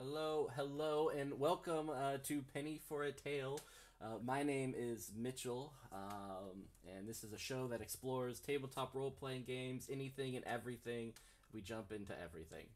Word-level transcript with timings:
Hello, 0.00 0.48
hello, 0.54 1.08
and 1.08 1.40
welcome 1.40 1.90
uh, 1.90 2.18
to 2.22 2.40
Penny 2.54 2.80
for 2.88 3.02
a 3.02 3.10
Tale. 3.10 3.58
Uh, 4.00 4.18
my 4.24 4.44
name 4.44 4.72
is 4.78 5.10
Mitchell, 5.16 5.72
um, 5.92 6.66
and 6.86 7.08
this 7.08 7.24
is 7.24 7.32
a 7.32 7.38
show 7.38 7.66
that 7.66 7.80
explores 7.80 8.38
tabletop 8.38 8.94
role 8.94 9.10
playing 9.10 9.42
games, 9.42 9.88
anything 9.90 10.36
and 10.36 10.44
everything. 10.44 11.14
We 11.52 11.62
jump 11.62 11.90
into 11.90 12.12
everything. 12.22 12.66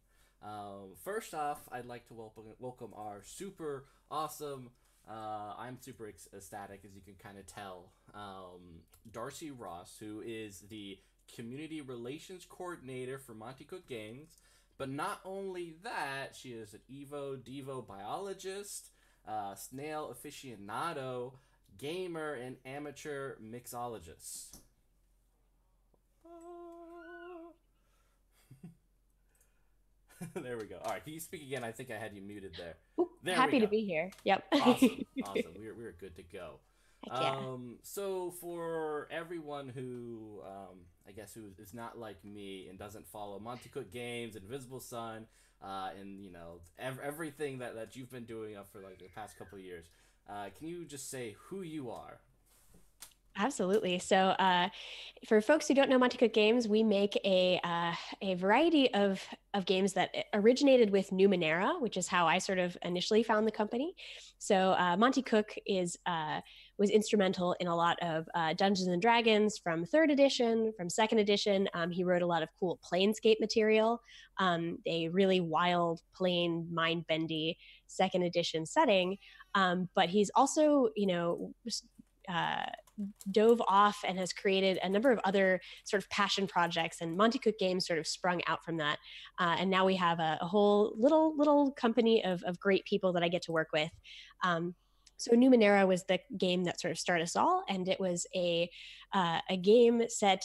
Um, 0.43 0.97
first 1.05 1.33
off, 1.33 1.61
I'd 1.71 1.87
like 1.87 2.09
to 2.09 2.15
welcome, 2.15 2.43
welcome 2.59 2.93
our 2.97 3.23
super 3.23 3.85
awesome, 4.11 4.71
uh, 5.09 5.55
I'm 5.57 5.81
super 5.81 6.09
ec- 6.09 6.17
ecstatic 6.35 6.81
as 6.85 6.93
you 6.93 7.03
can 7.03 7.15
kind 7.23 7.39
of 7.39 7.47
tell, 7.47 7.93
um, 8.15 8.81
Darcy 9.13 9.53
Ross, 9.53 9.97
who 10.01 10.25
is 10.27 10.63
the 10.63 10.99
Community 11.37 11.83
Relations 11.83 12.45
Coordinator 12.49 13.19
for 13.19 13.33
Monte 13.33 13.63
Cook 13.63 13.87
Games. 13.87 14.39
But 14.83 14.91
not 14.91 15.21
only 15.25 15.77
that, 15.85 16.35
she 16.35 16.49
is 16.49 16.75
an 16.75 16.81
Evo 16.93 17.37
Devo 17.37 17.87
biologist, 17.87 18.91
uh, 19.29 19.55
snail 19.55 20.13
aficionado, 20.13 21.35
gamer, 21.79 22.33
and 22.33 22.57
amateur 22.67 23.37
mixologist. 23.41 24.59
there 30.35 30.59
we 30.59 30.65
go. 30.65 30.79
All 30.85 30.91
right, 30.91 31.05
can 31.05 31.13
you 31.13 31.21
speak 31.21 31.43
again? 31.43 31.63
I 31.63 31.71
think 31.71 31.93
I 31.93 31.97
had 31.97 32.13
you 32.13 32.21
muted 32.21 32.57
there. 32.59 32.75
Oop, 32.99 33.11
There 33.23 33.37
happy 33.37 33.61
to 33.61 33.69
be 33.69 33.85
here. 33.85 34.11
Yep. 34.25 34.45
Awesome, 34.53 35.07
awesome. 35.25 35.55
We're 35.61 35.77
we're 35.77 35.95
good 36.01 36.17
to 36.17 36.25
go. 36.25 36.59
Um, 37.09 37.79
so 37.85 38.33
for 38.41 39.07
everyone 39.13 39.69
who, 39.69 40.41
um, 40.45 40.79
I 41.07 41.13
guess 41.13 41.35
who 41.35 41.43
is 41.61 41.75
not 41.75 41.99
like 41.99 42.25
me 42.25 42.67
and 42.69 42.79
doesn't 42.79 43.07
follow 43.09 43.39
Monte 43.39 43.69
Cook 43.69 43.91
Games, 43.91 44.37
Invisible 44.37 44.81
Sun, 44.81 45.27
uh, 45.63 45.91
and 46.01 46.25
you 46.25 46.31
know 46.31 46.61
ev- 46.79 47.01
everything 47.03 47.59
that, 47.59 47.75
that 47.75 47.97
you've 47.97 48.11
been 48.11 48.25
doing 48.25 48.57
up 48.57 48.71
for 48.73 48.81
like 48.81 48.99
the 48.99 49.09
past 49.15 49.39
couple 49.39 49.59
of 49.59 49.65
years, 49.65 49.87
uh, 50.29 50.47
can 50.57 50.69
you 50.69 50.85
just 50.85 51.11
say 51.11 51.37
who 51.47 51.63
you 51.63 51.91
are? 51.91 52.19
Absolutely. 53.37 53.99
So, 53.99 54.17
uh, 54.17 54.69
for 55.27 55.41
folks 55.41 55.67
who 55.67 55.75
don't 55.75 55.89
know 55.89 55.99
Monte 55.99 56.19
Cook 56.19 56.35
Games, 56.35 56.69
we 56.69 56.83
make 56.83 57.19
a 57.25 57.59
uh, 57.65 57.95
a 58.21 58.35
variety 58.35 58.93
of 58.93 59.27
of 59.55 59.65
games 59.65 59.95
that 59.95 60.11
originated 60.35 60.91
with 60.91 61.09
Numenera, 61.11 61.81
which 61.81 61.97
is 61.97 62.07
how 62.07 62.27
I 62.27 62.37
sort 62.39 62.59
of 62.59 62.77
initially 62.83 63.23
found 63.23 63.47
the 63.47 63.53
company. 63.53 63.95
So, 64.37 64.73
uh, 64.73 64.99
Monte 64.99 65.23
Cook 65.23 65.55
is 65.65 65.97
uh, 66.05 66.43
was 66.77 66.91
instrumental 66.91 67.55
in 67.59 67.69
a 67.69 67.75
lot 67.75 67.99
of 68.03 68.29
uh, 68.35 68.53
Dungeons 68.53 68.89
and 68.89 69.01
Dragons 69.01 69.57
from 69.57 69.87
third 69.87 70.11
edition, 70.11 70.71
from 70.77 70.91
second 70.91 71.19
edition. 71.19 71.69
Um, 71.73 71.91
he 71.91 72.05
wrote 72.05 72.23
a 72.23 72.27
lot 72.27 72.43
of 72.43 72.51
cool 72.61 72.81
Planescape 72.85 73.41
material, 73.41 74.03
um, 74.41 74.79
a 74.87 75.09
really 75.09 75.41
wild, 75.41 76.03
plain, 76.15 76.69
mind 76.71 77.07
bendy 77.07 77.57
second 77.87 78.25
edition 78.25 78.67
setting. 78.67 79.17
Um, 79.55 79.89
but 79.95 80.11
he's 80.11 80.31
also, 80.35 80.91
you 80.97 81.07
know. 81.07 81.55
Dove 83.31 83.63
off 83.67 83.99
and 84.07 84.19
has 84.19 84.33
created 84.33 84.79
a 84.83 84.89
number 84.89 85.11
of 85.11 85.19
other 85.25 85.61
sort 85.85 86.03
of 86.03 86.09
passion 86.11 86.47
projects 86.47 87.01
and 87.01 87.17
monte 87.17 87.39
cook 87.39 87.59
games 87.59 87.87
sort 87.87 87.99
of 87.99 88.07
sprung 88.07 88.41
out 88.47 88.65
from 88.65 88.77
that. 88.79 88.99
Uh, 89.39 89.57
and 89.59 89.71
now 89.71 89.85
we 89.85 89.97
have 89.97 90.19
a, 90.19 90.39
a, 90.41 90.47
whole 90.47 90.95
little 90.97 91.37
little 91.37 91.73
company 91.73 92.25
of, 92.25 92.43
of 92.43 92.59
great 92.61 92.85
people 92.85 93.13
that 93.13 93.23
i 93.23 93.29
get 93.29 93.43
to 93.43 93.53
work 93.53 93.69
with. 93.73 93.91
Um, 94.45 94.75
so 95.17 95.33
numenera 95.33 95.87
was 95.87 96.05
the 96.05 96.19
game 96.39 96.65
that 96.65 96.81
sort 96.81 96.91
of 96.91 96.99
started 96.99 97.25
us 97.25 97.37
all 97.37 97.63
and 97.69 97.89
it 97.89 98.01
was 98.01 98.27
a 98.35 98.69
uh, 99.15 99.41
a 99.51 99.57
game 99.57 100.03
set 100.09 100.43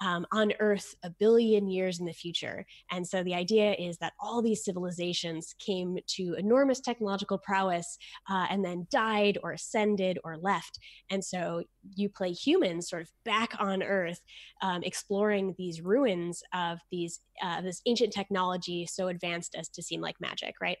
um, 0.00 0.26
on 0.32 0.52
earth 0.60 0.94
a 1.04 1.10
billion 1.10 1.68
years 1.68 2.00
in 2.00 2.06
the 2.06 2.12
future. 2.12 2.66
And 2.90 3.06
so 3.06 3.22
the 3.22 3.34
idea 3.34 3.74
is 3.74 3.96
that 3.98 4.12
all 4.20 4.42
these 4.42 4.64
civilizations 4.64 5.54
came 5.58 5.98
to 6.16 6.34
enormous 6.34 6.80
technological 6.80 7.38
prowess 7.38 7.96
uh, 8.28 8.46
and 8.50 8.64
then 8.64 8.86
died 8.90 9.38
or 9.42 9.52
ascended 9.52 10.18
or 10.24 10.36
left. 10.36 10.78
And 11.10 11.24
so 11.24 11.62
you 11.94 12.08
play 12.08 12.32
humans 12.32 12.88
sort 12.88 13.02
of 13.02 13.08
back 13.24 13.54
on 13.58 13.82
earth 13.82 14.20
um, 14.60 14.82
exploring 14.82 15.54
these 15.56 15.80
ruins 15.80 16.42
of 16.52 16.78
these 16.90 17.20
uh, 17.42 17.60
this 17.60 17.82
ancient 17.86 18.12
technology 18.12 18.86
so 18.86 19.08
advanced 19.08 19.54
as 19.54 19.68
to 19.68 19.82
seem 19.82 20.00
like 20.00 20.16
magic 20.20 20.54
right 20.60 20.78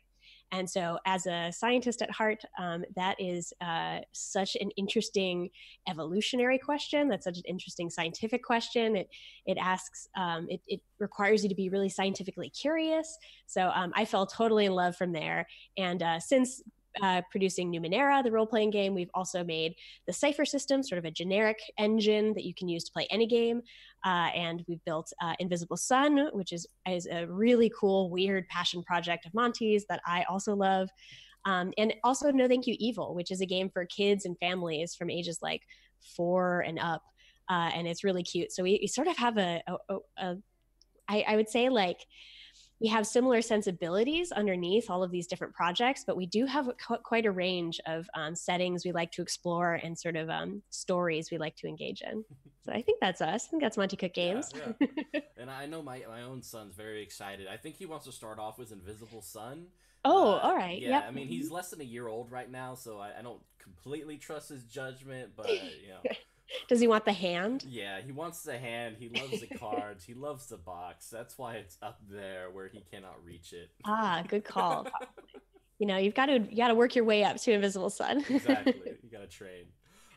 and 0.52 0.68
so, 0.70 0.98
as 1.06 1.26
a 1.26 1.50
scientist 1.52 2.02
at 2.02 2.10
heart, 2.10 2.42
um, 2.58 2.84
that 2.94 3.16
is 3.18 3.52
uh, 3.60 3.98
such 4.12 4.56
an 4.60 4.70
interesting 4.76 5.50
evolutionary 5.88 6.58
question. 6.58 7.08
That's 7.08 7.24
such 7.24 7.38
an 7.38 7.42
interesting 7.48 7.90
scientific 7.90 8.44
question. 8.44 8.96
It 8.96 9.08
it 9.44 9.58
asks, 9.60 10.08
um, 10.16 10.46
it, 10.48 10.60
it 10.68 10.80
requires 11.00 11.42
you 11.42 11.48
to 11.48 11.54
be 11.54 11.68
really 11.68 11.88
scientifically 11.88 12.50
curious. 12.50 13.18
So 13.46 13.70
um, 13.74 13.92
I 13.96 14.04
fell 14.04 14.26
totally 14.26 14.66
in 14.66 14.72
love 14.72 14.96
from 14.96 15.12
there. 15.12 15.46
And 15.76 16.02
uh, 16.02 16.20
since 16.20 16.62
uh, 17.02 17.22
producing 17.30 17.72
Numenera, 17.72 18.22
the 18.22 18.30
role 18.30 18.46
playing 18.46 18.70
game. 18.70 18.94
We've 18.94 19.10
also 19.14 19.44
made 19.44 19.74
the 20.06 20.12
Cypher 20.12 20.44
system, 20.44 20.82
sort 20.82 20.98
of 20.98 21.04
a 21.04 21.10
generic 21.10 21.58
engine 21.78 22.32
that 22.34 22.44
you 22.44 22.54
can 22.54 22.68
use 22.68 22.84
to 22.84 22.92
play 22.92 23.06
any 23.10 23.26
game. 23.26 23.62
Uh, 24.04 24.30
and 24.34 24.64
we've 24.68 24.84
built 24.84 25.12
uh, 25.22 25.34
Invisible 25.38 25.76
Sun, 25.76 26.28
which 26.32 26.52
is, 26.52 26.66
is 26.88 27.06
a 27.06 27.26
really 27.26 27.70
cool, 27.78 28.10
weird 28.10 28.46
passion 28.48 28.82
project 28.82 29.26
of 29.26 29.34
Monte's 29.34 29.84
that 29.88 30.00
I 30.06 30.24
also 30.28 30.54
love. 30.54 30.88
Um, 31.44 31.72
and 31.78 31.94
also 32.02 32.30
No 32.30 32.48
Thank 32.48 32.66
You 32.66 32.76
Evil, 32.78 33.14
which 33.14 33.30
is 33.30 33.40
a 33.40 33.46
game 33.46 33.70
for 33.70 33.84
kids 33.86 34.24
and 34.24 34.36
families 34.38 34.94
from 34.94 35.10
ages 35.10 35.38
like 35.42 35.62
four 36.16 36.60
and 36.60 36.78
up. 36.78 37.02
Uh, 37.48 37.70
and 37.74 37.86
it's 37.86 38.02
really 38.02 38.22
cute. 38.22 38.52
So 38.52 38.62
we, 38.62 38.78
we 38.82 38.86
sort 38.86 39.06
of 39.06 39.16
have 39.16 39.38
a, 39.38 39.62
a, 39.66 39.76
a, 39.88 39.98
a 40.18 40.36
I, 41.08 41.24
I 41.28 41.36
would 41.36 41.48
say 41.48 41.68
like, 41.68 42.04
we 42.80 42.88
have 42.88 43.06
similar 43.06 43.40
sensibilities 43.40 44.32
underneath 44.32 44.90
all 44.90 45.02
of 45.02 45.10
these 45.10 45.26
different 45.26 45.54
projects, 45.54 46.04
but 46.06 46.16
we 46.16 46.26
do 46.26 46.44
have 46.44 46.68
quite 47.02 47.24
a 47.24 47.30
range 47.30 47.80
of 47.86 48.06
um, 48.14 48.34
settings 48.34 48.84
we 48.84 48.92
like 48.92 49.10
to 49.12 49.22
explore 49.22 49.74
and 49.74 49.98
sort 49.98 50.16
of 50.16 50.28
um, 50.28 50.62
stories 50.70 51.30
we 51.30 51.38
like 51.38 51.56
to 51.56 51.66
engage 51.66 52.02
in. 52.02 52.24
So 52.64 52.72
I 52.72 52.82
think 52.82 52.98
that's 53.00 53.20
us. 53.20 53.44
I 53.46 53.48
think 53.48 53.62
that's 53.62 53.76
Monte 53.76 53.96
Cook 53.96 54.12
Games. 54.12 54.52
Yeah, 54.52 54.88
yeah. 55.14 55.20
and 55.38 55.48
I 55.48 55.66
know 55.66 55.82
my, 55.82 56.02
my 56.08 56.22
own 56.22 56.42
son's 56.42 56.74
very 56.74 57.00
excited. 57.00 57.46
I 57.46 57.56
think 57.56 57.76
he 57.76 57.86
wants 57.86 58.06
to 58.06 58.12
start 58.12 58.40
off 58.40 58.58
with 58.58 58.72
Invisible 58.72 59.22
Sun. 59.22 59.66
Oh, 60.04 60.34
Uh, 60.34 60.38
all 60.38 60.56
right. 60.56 60.82
Yeah, 60.82 60.88
Yep. 60.88 61.04
I 61.06 61.10
mean, 61.12 61.28
he's 61.28 61.48
less 61.52 61.70
than 61.70 61.80
a 61.80 61.84
year 61.84 62.08
old 62.08 62.32
right 62.32 62.50
now, 62.50 62.74
so 62.74 62.98
I, 62.98 63.16
I 63.16 63.22
don't 63.22 63.40
completely 63.62 64.16
trust 64.16 64.48
his 64.48 64.64
judgment, 64.64 65.34
but, 65.36 65.48
you 65.48 65.90
know. 65.90 66.10
Does 66.68 66.80
he 66.80 66.86
want 66.86 67.04
the 67.04 67.12
hand? 67.12 67.64
Yeah, 67.68 68.00
he 68.00 68.12
wants 68.12 68.42
the 68.42 68.58
hand. 68.58 68.96
He 68.98 69.08
loves 69.08 69.40
the 69.40 69.46
cards. 69.58 70.04
he 70.04 70.14
loves 70.14 70.46
the 70.46 70.56
box. 70.56 71.08
That's 71.08 71.36
why 71.38 71.54
it's 71.54 71.76
up 71.82 72.00
there 72.08 72.50
where 72.50 72.68
he 72.68 72.82
cannot 72.92 73.16
reach 73.24 73.52
it. 73.52 73.70
Ah, 73.84 74.22
good 74.28 74.44
call. 74.44 74.86
you 75.78 75.86
know, 75.86 75.96
you've 75.96 76.14
got 76.14 76.26
to 76.26 76.38
you 76.38 76.56
got 76.56 76.68
to 76.68 76.74
work 76.74 76.94
your 76.94 77.04
way 77.04 77.24
up 77.24 77.36
to 77.38 77.52
Invisible 77.52 77.90
Sun. 77.90 78.24
exactly. 78.28 78.74
You 79.02 79.10
gotta 79.10 79.26
train. 79.26 79.66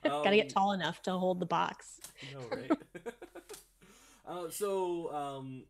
got 0.04 0.24
to 0.24 0.36
get 0.36 0.46
Um, 0.46 0.50
tall 0.50 0.72
enough 0.74 1.02
to 1.04 1.12
hold 1.14 1.40
the 1.40 1.46
box. 1.46 2.00
Know, 2.34 2.58
right? 2.58 2.72
uh, 4.28 4.50
so, 4.50 5.14
um, 5.14 5.64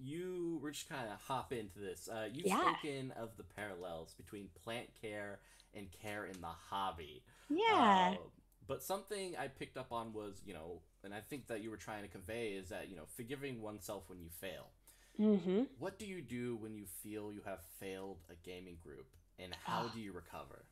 you 0.00 0.58
we're 0.62 0.70
just 0.72 0.88
kind 0.88 1.08
of 1.08 1.20
hop 1.20 1.52
into 1.52 1.78
this. 1.78 2.08
Uh, 2.12 2.28
you've 2.32 2.46
Yeah. 2.46 2.60
spoken 2.60 3.12
of 3.12 3.36
the 3.36 3.44
parallels 3.44 4.14
between 4.14 4.48
plant 4.64 4.88
care 5.00 5.38
and 5.74 5.88
care 5.90 6.26
in 6.26 6.40
the 6.40 6.46
hobby. 6.46 7.22
Yeah. 7.48 8.14
Uh, 8.18 8.22
but 8.66 8.82
something 8.82 9.34
I 9.36 9.48
picked 9.48 9.76
up 9.76 9.92
on 9.92 10.12
was, 10.12 10.42
you 10.44 10.54
know, 10.54 10.80
and 11.02 11.12
I 11.14 11.20
think 11.20 11.46
that 11.48 11.62
you 11.62 11.70
were 11.70 11.76
trying 11.76 12.02
to 12.02 12.08
convey 12.08 12.52
is 12.52 12.68
that, 12.70 12.88
you 12.88 12.96
know, 12.96 13.04
forgiving 13.16 13.60
oneself 13.60 14.04
when 14.08 14.20
you 14.20 14.28
fail. 14.30 14.70
mm-hmm. 15.18 15.64
What 15.78 15.98
do 15.98 16.06
you 16.06 16.20
do 16.22 16.56
when 16.56 16.74
you 16.74 16.86
feel 16.86 17.32
you 17.32 17.42
have 17.44 17.60
failed 17.78 18.18
a 18.30 18.34
gaming 18.44 18.78
group, 18.82 19.06
and 19.38 19.54
how 19.54 19.84
Ah. 19.86 19.92
do 19.94 20.00
you 20.00 20.12
recover? 20.12 20.66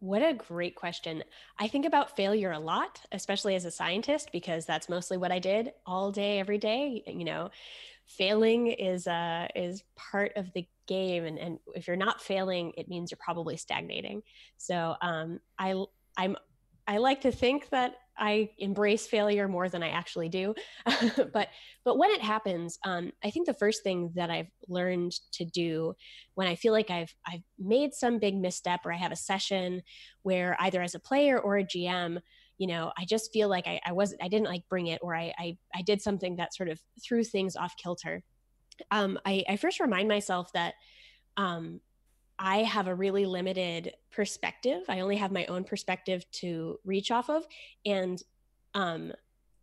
What 0.00 0.22
a 0.22 0.34
great 0.34 0.74
question. 0.74 1.22
I 1.58 1.68
think 1.68 1.86
about 1.86 2.14
failure 2.16 2.52
a 2.52 2.58
lot, 2.58 3.00
especially 3.12 3.54
as 3.54 3.64
a 3.64 3.70
scientist, 3.70 4.30
because 4.32 4.66
that's 4.66 4.88
mostly 4.88 5.16
what 5.16 5.32
I 5.32 5.38
did 5.38 5.72
all 5.86 6.12
day, 6.12 6.38
every 6.40 6.58
day. 6.58 7.02
You 7.06 7.24
know, 7.24 7.50
failing 8.06 8.66
is 8.68 9.06
uh, 9.06 9.48
is 9.54 9.82
part 9.96 10.32
of 10.36 10.52
the 10.52 10.66
game, 10.86 11.24
and, 11.24 11.38
and 11.38 11.58
if 11.74 11.86
you're 11.86 11.96
not 11.96 12.20
failing, 12.20 12.72
it 12.76 12.88
means 12.88 13.10
you're 13.10 13.18
probably 13.18 13.56
stagnating. 13.56 14.22
So 14.58 14.96
um, 15.00 15.40
I 15.58 15.82
I'm 16.18 16.36
I 16.86 16.98
like 16.98 17.22
to 17.22 17.32
think 17.32 17.70
that 17.70 17.94
I 18.16 18.50
embrace 18.58 19.06
failure 19.06 19.48
more 19.48 19.68
than 19.68 19.82
I 19.82 19.88
actually 19.88 20.28
do, 20.28 20.54
but 21.32 21.48
but 21.84 21.98
when 21.98 22.10
it 22.10 22.20
happens, 22.20 22.78
um, 22.84 23.12
I 23.24 23.30
think 23.30 23.46
the 23.46 23.54
first 23.54 23.82
thing 23.82 24.12
that 24.14 24.30
I've 24.30 24.50
learned 24.68 25.12
to 25.32 25.44
do 25.44 25.94
when 26.34 26.46
I 26.46 26.54
feel 26.54 26.72
like 26.72 26.90
I've 26.90 27.14
I've 27.26 27.42
made 27.58 27.94
some 27.94 28.18
big 28.18 28.36
misstep 28.36 28.80
or 28.84 28.92
I 28.92 28.96
have 28.98 29.12
a 29.12 29.16
session 29.16 29.82
where 30.22 30.56
either 30.60 30.82
as 30.82 30.94
a 30.94 31.00
player 31.00 31.38
or 31.38 31.56
a 31.56 31.64
GM, 31.64 32.20
you 32.58 32.66
know, 32.66 32.92
I 32.96 33.04
just 33.04 33.32
feel 33.32 33.48
like 33.48 33.66
I, 33.66 33.80
I 33.84 33.92
wasn't 33.92 34.22
I 34.22 34.28
didn't 34.28 34.48
like 34.48 34.62
bring 34.68 34.86
it 34.88 35.00
or 35.02 35.16
I, 35.16 35.32
I 35.38 35.58
I 35.74 35.82
did 35.82 36.00
something 36.00 36.36
that 36.36 36.54
sort 36.54 36.68
of 36.68 36.80
threw 37.02 37.24
things 37.24 37.56
off 37.56 37.74
kilter. 37.82 38.22
Um, 38.90 39.18
I, 39.24 39.44
I 39.48 39.56
first 39.56 39.80
remind 39.80 40.08
myself 40.08 40.52
that 40.52 40.74
um, 41.36 41.80
I 42.38 42.58
have 42.58 42.88
a 42.88 42.94
really 42.94 43.26
limited 43.26 43.94
perspective. 44.10 44.82
I 44.88 45.00
only 45.00 45.16
have 45.16 45.32
my 45.32 45.46
own 45.46 45.64
perspective 45.64 46.24
to 46.32 46.78
reach 46.84 47.10
off 47.10 47.30
of, 47.30 47.46
and 47.86 48.22
um, 48.74 49.12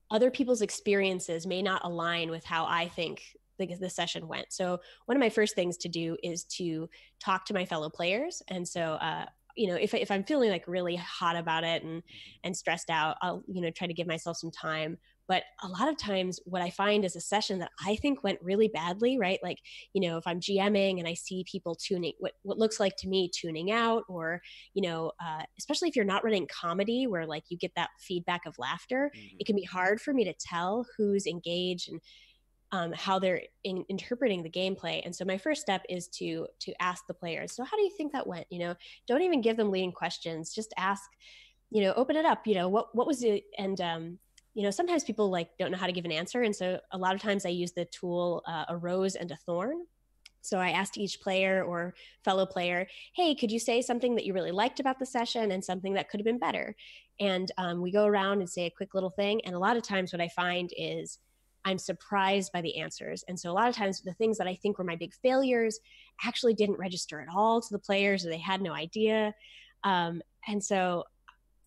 other 0.09 0.31
people's 0.31 0.61
experiences 0.61 1.45
may 1.45 1.61
not 1.61 1.83
align 1.83 2.29
with 2.29 2.43
how 2.43 2.65
I 2.65 2.87
think 2.89 3.23
the, 3.57 3.75
the 3.75 3.89
session 3.89 4.27
went. 4.27 4.51
So 4.51 4.79
one 5.05 5.15
of 5.15 5.19
my 5.19 5.29
first 5.29 5.55
things 5.55 5.77
to 5.77 5.89
do 5.89 6.17
is 6.23 6.43
to 6.45 6.89
talk 7.19 7.45
to 7.45 7.53
my 7.53 7.65
fellow 7.65 7.89
players. 7.89 8.41
And 8.47 8.67
so, 8.67 8.81
uh, 8.81 9.25
you 9.55 9.67
know, 9.67 9.75
if, 9.75 9.93
if 9.93 10.11
I'm 10.11 10.23
feeling 10.23 10.49
like 10.49 10.67
really 10.67 10.95
hot 10.95 11.35
about 11.35 11.63
it 11.63 11.83
and, 11.83 11.99
mm-hmm. 11.99 12.39
and 12.45 12.55
stressed 12.55 12.89
out, 12.89 13.17
I'll, 13.21 13.43
you 13.47 13.61
know, 13.61 13.71
try 13.71 13.87
to 13.87 13.93
give 13.93 14.07
myself 14.07 14.37
some 14.37 14.51
time 14.51 14.97
but 15.31 15.43
a 15.63 15.67
lot 15.69 15.87
of 15.87 15.97
times, 15.97 16.41
what 16.43 16.61
I 16.61 16.69
find 16.71 17.05
is 17.05 17.15
a 17.15 17.21
session 17.21 17.59
that 17.59 17.71
I 17.81 17.95
think 17.95 18.21
went 18.21 18.41
really 18.41 18.67
badly, 18.67 19.17
right? 19.17 19.39
Like, 19.41 19.59
you 19.93 20.01
know, 20.01 20.17
if 20.17 20.27
I'm 20.27 20.41
GMing 20.41 20.99
and 20.99 21.07
I 21.07 21.13
see 21.13 21.45
people 21.49 21.73
tuning, 21.73 22.11
what, 22.19 22.33
what 22.41 22.57
looks 22.57 22.81
like 22.81 22.97
to 22.97 23.07
me 23.07 23.31
tuning 23.33 23.71
out, 23.71 24.03
or, 24.09 24.41
you 24.73 24.81
know, 24.81 25.13
uh, 25.25 25.43
especially 25.57 25.87
if 25.87 25.95
you're 25.95 26.03
not 26.03 26.25
running 26.25 26.47
comedy 26.47 27.07
where 27.07 27.25
like 27.25 27.45
you 27.47 27.57
get 27.57 27.71
that 27.77 27.91
feedback 27.97 28.45
of 28.45 28.59
laughter, 28.59 29.09
mm-hmm. 29.15 29.37
it 29.39 29.47
can 29.47 29.55
be 29.55 29.63
hard 29.63 30.01
for 30.01 30.13
me 30.13 30.25
to 30.25 30.33
tell 30.33 30.85
who's 30.97 31.25
engaged 31.25 31.89
and, 31.89 32.01
um, 32.73 32.91
how 32.91 33.17
they're 33.17 33.43
in, 33.63 33.85
interpreting 33.87 34.43
the 34.43 34.49
gameplay. 34.49 35.01
And 35.05 35.15
so 35.15 35.23
my 35.23 35.37
first 35.37 35.61
step 35.61 35.81
is 35.87 36.09
to 36.19 36.45
to 36.59 36.73
ask 36.81 37.07
the 37.07 37.13
players. 37.13 37.53
So 37.53 37.63
how 37.63 37.77
do 37.77 37.83
you 37.83 37.91
think 37.95 38.11
that 38.11 38.27
went? 38.27 38.47
You 38.49 38.59
know, 38.59 38.75
don't 39.07 39.21
even 39.21 39.39
give 39.39 39.55
them 39.55 39.71
leading 39.71 39.93
questions. 39.93 40.53
Just 40.53 40.73
ask. 40.77 41.09
You 41.73 41.83
know, 41.83 41.93
open 41.93 42.17
it 42.17 42.25
up. 42.25 42.45
You 42.45 42.55
know, 42.55 42.67
what 42.67 42.93
what 42.93 43.07
was 43.07 43.23
it? 43.23 43.45
And 43.57 43.79
um, 43.79 44.19
you 44.53 44.63
know 44.63 44.71
sometimes 44.71 45.03
people 45.03 45.29
like 45.29 45.49
don't 45.57 45.71
know 45.71 45.77
how 45.77 45.85
to 45.85 45.91
give 45.91 46.05
an 46.05 46.11
answer 46.11 46.41
and 46.41 46.55
so 46.55 46.79
a 46.91 46.97
lot 46.97 47.15
of 47.15 47.21
times 47.21 47.45
i 47.45 47.49
use 47.49 47.71
the 47.71 47.85
tool 47.85 48.43
uh, 48.47 48.65
a 48.69 48.77
rose 48.77 49.15
and 49.15 49.31
a 49.31 49.35
thorn. 49.35 49.85
So 50.41 50.57
i 50.59 50.71
asked 50.71 50.97
each 50.97 51.21
player 51.21 51.63
or 51.63 51.93
fellow 52.23 52.45
player 52.45 52.87
hey 53.13 53.35
could 53.35 53.51
you 53.51 53.59
say 53.59 53.81
something 53.81 54.15
that 54.15 54.25
you 54.25 54.33
really 54.33 54.51
liked 54.51 54.79
about 54.79 54.99
the 54.99 55.05
session 55.05 55.51
and 55.51 55.63
something 55.63 55.93
that 55.93 56.09
could 56.09 56.19
have 56.19 56.25
been 56.25 56.39
better? 56.39 56.75
And 57.19 57.51
um, 57.57 57.81
we 57.81 57.91
go 57.91 58.05
around 58.05 58.39
and 58.39 58.49
say 58.49 58.65
a 58.65 58.71
quick 58.71 58.93
little 58.93 59.11
thing 59.11 59.41
and 59.45 59.55
a 59.55 59.59
lot 59.59 59.77
of 59.77 59.83
times 59.83 60.11
what 60.11 60.21
i 60.21 60.27
find 60.27 60.71
is 60.77 61.19
i'm 61.63 61.77
surprised 61.77 62.51
by 62.51 62.61
the 62.61 62.77
answers. 62.77 63.23
And 63.27 63.39
so 63.39 63.51
a 63.51 63.53
lot 63.53 63.69
of 63.69 63.75
times 63.75 64.01
the 64.01 64.13
things 64.13 64.37
that 64.37 64.47
i 64.47 64.55
think 64.55 64.77
were 64.77 64.83
my 64.83 64.95
big 64.95 65.13
failures 65.13 65.79
actually 66.25 66.55
didn't 66.55 66.79
register 66.79 67.21
at 67.21 67.27
all 67.33 67.61
to 67.61 67.71
the 67.71 67.79
players 67.79 68.25
or 68.25 68.29
they 68.29 68.37
had 68.37 68.61
no 68.61 68.73
idea. 68.73 69.33
Um, 69.83 70.21
and 70.47 70.63
so 70.63 71.05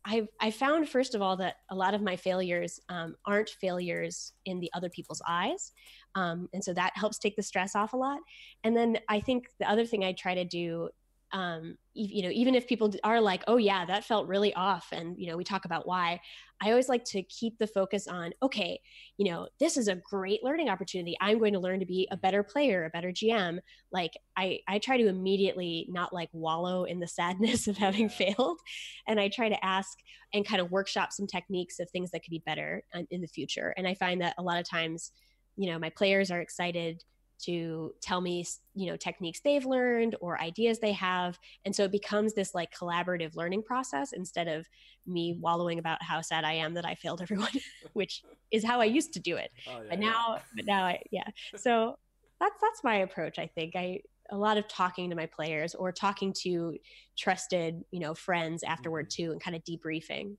I've 0.04 0.28
I 0.40 0.50
found 0.50 0.88
first 0.88 1.14
of 1.14 1.22
all 1.22 1.36
that 1.38 1.56
a 1.70 1.74
lot 1.74 1.94
of 1.94 2.02
my 2.02 2.16
failures 2.16 2.78
um, 2.88 3.16
aren't 3.24 3.48
failures 3.48 4.32
in 4.44 4.60
the 4.60 4.70
other 4.74 4.90
people's 4.90 5.22
eyes, 5.26 5.72
um, 6.14 6.48
and 6.52 6.62
so 6.62 6.74
that 6.74 6.92
helps 6.94 7.18
take 7.18 7.36
the 7.36 7.42
stress 7.42 7.74
off 7.74 7.92
a 7.92 7.96
lot. 7.96 8.20
And 8.64 8.76
then 8.76 8.98
I 9.08 9.20
think 9.20 9.48
the 9.58 9.68
other 9.68 9.86
thing 9.86 10.04
I 10.04 10.12
try 10.12 10.34
to 10.34 10.44
do 10.44 10.90
um, 11.34 11.76
you 11.94 12.22
know, 12.22 12.30
even 12.30 12.54
if 12.54 12.68
people 12.68 12.94
are 13.02 13.20
like, 13.20 13.42
oh, 13.48 13.56
yeah, 13.56 13.84
that 13.84 14.04
felt 14.04 14.28
really 14.28 14.54
off. 14.54 14.86
And, 14.92 15.18
you 15.18 15.28
know, 15.28 15.36
we 15.36 15.42
talk 15.42 15.64
about 15.64 15.84
why. 15.84 16.20
I 16.62 16.70
always 16.70 16.88
like 16.88 17.04
to 17.06 17.24
keep 17.24 17.58
the 17.58 17.66
focus 17.66 18.06
on, 18.06 18.32
okay, 18.40 18.80
you 19.16 19.28
know, 19.28 19.48
this 19.58 19.76
is 19.76 19.88
a 19.88 19.96
great 19.96 20.44
learning 20.44 20.68
opportunity. 20.68 21.16
I'm 21.20 21.40
going 21.40 21.52
to 21.54 21.58
learn 21.58 21.80
to 21.80 21.86
be 21.86 22.06
a 22.12 22.16
better 22.16 22.44
player, 22.44 22.84
a 22.84 22.90
better 22.90 23.10
GM. 23.10 23.58
Like, 23.90 24.12
I, 24.36 24.60
I 24.68 24.78
try 24.78 24.96
to 24.96 25.08
immediately 25.08 25.86
not 25.90 26.12
like 26.12 26.28
wallow 26.32 26.84
in 26.84 27.00
the 27.00 27.08
sadness 27.08 27.66
of 27.68 27.76
having 27.76 28.08
failed. 28.08 28.60
And 29.08 29.18
I 29.18 29.28
try 29.28 29.48
to 29.48 29.64
ask 29.64 29.98
and 30.32 30.46
kind 30.46 30.60
of 30.60 30.70
workshop 30.70 31.12
some 31.12 31.26
techniques 31.26 31.80
of 31.80 31.90
things 31.90 32.12
that 32.12 32.22
could 32.22 32.30
be 32.30 32.42
better 32.46 32.84
in 33.10 33.20
the 33.20 33.26
future. 33.26 33.74
And 33.76 33.88
I 33.88 33.94
find 33.94 34.20
that 34.20 34.36
a 34.38 34.42
lot 34.42 34.60
of 34.60 34.68
times, 34.68 35.10
you 35.56 35.70
know, 35.70 35.80
my 35.80 35.90
players 35.90 36.30
are 36.30 36.40
excited 36.40 37.02
to 37.42 37.94
tell 38.00 38.20
me 38.20 38.44
you 38.74 38.90
know 38.90 38.96
techniques 38.96 39.40
they've 39.40 39.66
learned 39.66 40.16
or 40.20 40.40
ideas 40.40 40.78
they 40.78 40.92
have. 40.92 41.38
And 41.64 41.74
so 41.74 41.84
it 41.84 41.92
becomes 41.92 42.34
this 42.34 42.54
like 42.54 42.74
collaborative 42.74 43.36
learning 43.36 43.62
process 43.62 44.12
instead 44.12 44.48
of 44.48 44.68
me 45.06 45.36
wallowing 45.40 45.78
about 45.78 46.02
how 46.02 46.20
sad 46.22 46.44
i 46.44 46.52
am 46.54 46.74
that 46.74 46.86
i 46.86 46.94
failed 46.94 47.20
everyone 47.22 47.50
which 47.92 48.22
is 48.50 48.64
how 48.64 48.80
i 48.80 48.84
used 48.84 49.12
to 49.12 49.20
do 49.20 49.36
it. 49.36 49.50
Oh, 49.68 49.82
yeah, 49.82 49.90
but 49.90 49.98
now 49.98 50.34
yeah. 50.34 50.42
but 50.56 50.66
now 50.66 50.84
i 50.84 51.00
yeah. 51.10 51.28
So 51.56 51.98
that's 52.40 52.60
that's 52.60 52.84
my 52.84 52.96
approach 52.96 53.38
i 53.38 53.46
think. 53.46 53.76
I 53.76 54.00
a 54.30 54.36
lot 54.36 54.56
of 54.56 54.66
talking 54.68 55.10
to 55.10 55.16
my 55.16 55.26
players 55.26 55.74
or 55.74 55.92
talking 55.92 56.32
to 56.32 56.76
trusted 57.16 57.84
you 57.90 58.00
know 58.00 58.14
friends 58.14 58.62
afterward 58.62 59.10
mm-hmm. 59.10 59.24
too 59.24 59.32
and 59.32 59.40
kind 59.40 59.56
of 59.56 59.62
debriefing. 59.64 60.36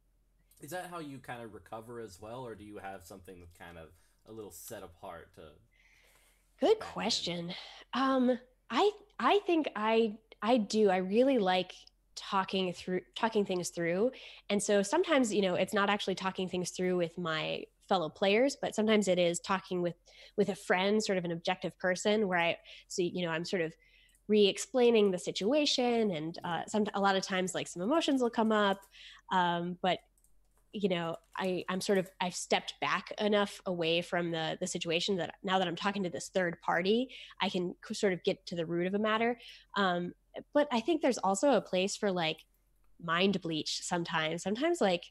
Is 0.62 0.72
that 0.72 0.88
how 0.90 1.00
you 1.00 1.20
kind 1.20 1.44
of 1.44 1.54
recover 1.54 2.00
as 2.00 2.20
well 2.22 2.46
or 2.46 2.56
do 2.56 2.64
you 2.64 2.78
have 2.78 3.04
something 3.04 3.48
kind 3.60 3.78
of 3.78 3.90
a 4.28 4.32
little 4.32 4.52
set 4.52 4.84
apart 4.84 5.34
to 5.36 5.42
Good 6.60 6.80
question. 6.80 7.54
Um, 7.94 8.40
I 8.70 8.92
I 9.20 9.40
think 9.46 9.70
I 9.76 10.18
I 10.42 10.58
do. 10.58 10.90
I 10.90 10.98
really 10.98 11.38
like 11.38 11.74
talking 12.16 12.72
through 12.72 13.02
talking 13.16 13.46
things 13.46 13.70
through 13.70 14.10
and 14.50 14.62
so 14.62 14.82
sometimes 14.82 15.34
you 15.34 15.42
know 15.42 15.56
it's 15.56 15.74
not 15.74 15.90
actually 15.90 16.16
talking 16.16 16.48
things 16.48 16.72
through 16.72 16.96
with 16.96 17.18
my 17.18 17.62
fellow 17.90 18.10
players 18.10 18.56
but 18.62 18.74
sometimes 18.74 19.08
it 19.08 19.20
is 19.20 19.40
talking 19.40 19.82
with 19.82 19.96
with 20.38 20.50
a 20.50 20.56
friend 20.56 21.04
sort 21.04 21.18
of 21.18 21.26
an 21.26 21.32
objective 21.32 21.78
person 21.78 22.28
where 22.28 22.40
i 22.40 22.58
so 22.88 23.02
you 23.02 23.26
know 23.26 23.32
i'm 23.32 23.44
sort 23.44 23.62
of 23.62 23.74
re-explaining 24.28 25.12
the 25.12 25.20
situation 25.20 26.12
and 26.12 26.40
uh, 26.44 26.62
some 26.68 26.86
a 26.96 27.00
lot 27.00 27.16
of 27.16 27.22
times 27.22 27.54
like 27.54 27.68
some 27.68 27.82
emotions 27.82 28.22
will 28.22 28.30
come 28.30 28.52
up 28.52 28.80
um, 29.32 29.78
but 29.82 30.00
you 30.76 30.90
know 30.90 31.16
i 31.38 31.64
i'm 31.70 31.80
sort 31.80 31.98
of 31.98 32.10
i've 32.20 32.36
stepped 32.36 32.74
back 32.82 33.14
enough 33.20 33.62
away 33.66 34.02
from 34.02 34.32
the 34.32 34.58
the 34.60 34.68
situation 34.68 35.16
that 35.16 35.34
now 35.42 35.58
that 35.58 35.68
i'm 35.68 35.76
talking 35.76 36.04
to 36.04 36.10
this 36.10 36.30
third 36.34 36.60
party 36.62 37.10
i 37.42 37.48
can 37.48 37.74
sort 37.94 38.12
of 38.12 38.22
get 38.24 38.46
to 38.46 38.56
the 38.56 38.66
root 38.66 38.86
of 38.86 38.94
a 38.94 39.00
matter. 39.00 39.40
Um 39.76 40.14
but 40.54 40.68
i 40.72 40.82
think 40.82 41.02
there's 41.02 41.18
also 41.18 41.54
a 41.54 41.62
place 41.62 41.96
for 41.96 42.12
like 42.12 42.40
mind 43.04 43.42
bleach 43.42 43.82
sometimes. 43.84 44.44
Sometimes 44.44 44.82
like 44.82 45.04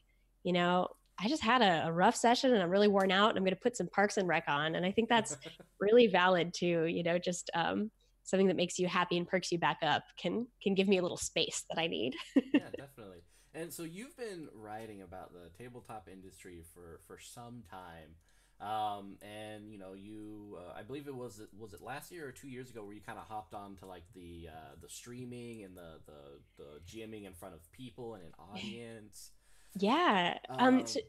you 0.43 0.53
know 0.53 0.87
i 1.19 1.27
just 1.27 1.41
had 1.41 1.61
a, 1.61 1.87
a 1.87 1.91
rough 1.91 2.15
session 2.15 2.53
and 2.53 2.61
i'm 2.61 2.69
really 2.69 2.87
worn 2.87 3.11
out 3.11 3.29
and 3.29 3.37
i'm 3.37 3.43
going 3.43 3.55
to 3.55 3.61
put 3.61 3.77
some 3.77 3.87
parks 3.87 4.17
and 4.17 4.27
rec 4.27 4.43
on. 4.47 4.75
And 4.75 4.85
i 4.85 4.91
think 4.91 5.09
that's 5.09 5.35
really 5.79 6.07
valid 6.07 6.53
too 6.53 6.85
you 6.85 7.03
know 7.03 7.17
just 7.17 7.49
um 7.55 7.89
something 8.23 8.47
that 8.47 8.55
makes 8.55 8.77
you 8.77 8.87
happy 8.87 9.17
and 9.17 9.27
perks 9.27 9.51
you 9.51 9.57
back 9.57 9.77
up 9.81 10.03
can 10.17 10.47
can 10.61 10.75
give 10.75 10.87
me 10.87 10.97
a 10.97 11.01
little 11.01 11.17
space 11.17 11.63
that 11.69 11.79
i 11.79 11.87
need. 11.87 12.15
Yeah 12.35 12.69
definitely 12.77 13.21
and 13.55 13.73
so 13.73 13.83
you've 13.83 14.15
been 14.17 14.49
writing 14.53 15.01
about 15.01 15.31
the 15.33 15.49
tabletop 15.57 16.09
industry 16.11 16.63
for 16.73 16.99
for 17.07 17.17
some 17.19 17.63
time. 17.69 18.15
Um, 18.61 19.17
and 19.21 19.69
you 19.69 19.77
know, 19.77 19.93
you 19.93 20.57
uh, 20.57 20.77
I 20.77 20.83
believe 20.83 21.07
it 21.07 21.15
was 21.15 21.41
was 21.57 21.73
it 21.73 21.81
last 21.81 22.11
year 22.11 22.27
or 22.27 22.31
two 22.31 22.47
years 22.47 22.69
ago 22.69 22.83
where 22.83 22.93
you 22.93 23.01
kind 23.01 23.17
of 23.17 23.25
hopped 23.25 23.53
on 23.53 23.75
to 23.77 23.85
like 23.85 24.03
the 24.13 24.49
uh, 24.49 24.75
the 24.81 24.89
streaming 24.89 25.63
and 25.63 25.75
the, 25.75 25.99
the 26.05 26.63
the 26.63 26.79
GMing 26.89 27.25
in 27.25 27.33
front 27.33 27.53
of 27.53 27.71
people 27.71 28.15
and 28.15 28.23
an 28.23 28.31
audience. 28.53 29.31
Yeah. 29.77 30.37
Um. 30.49 30.79
um 30.79 30.87
so, 30.87 30.99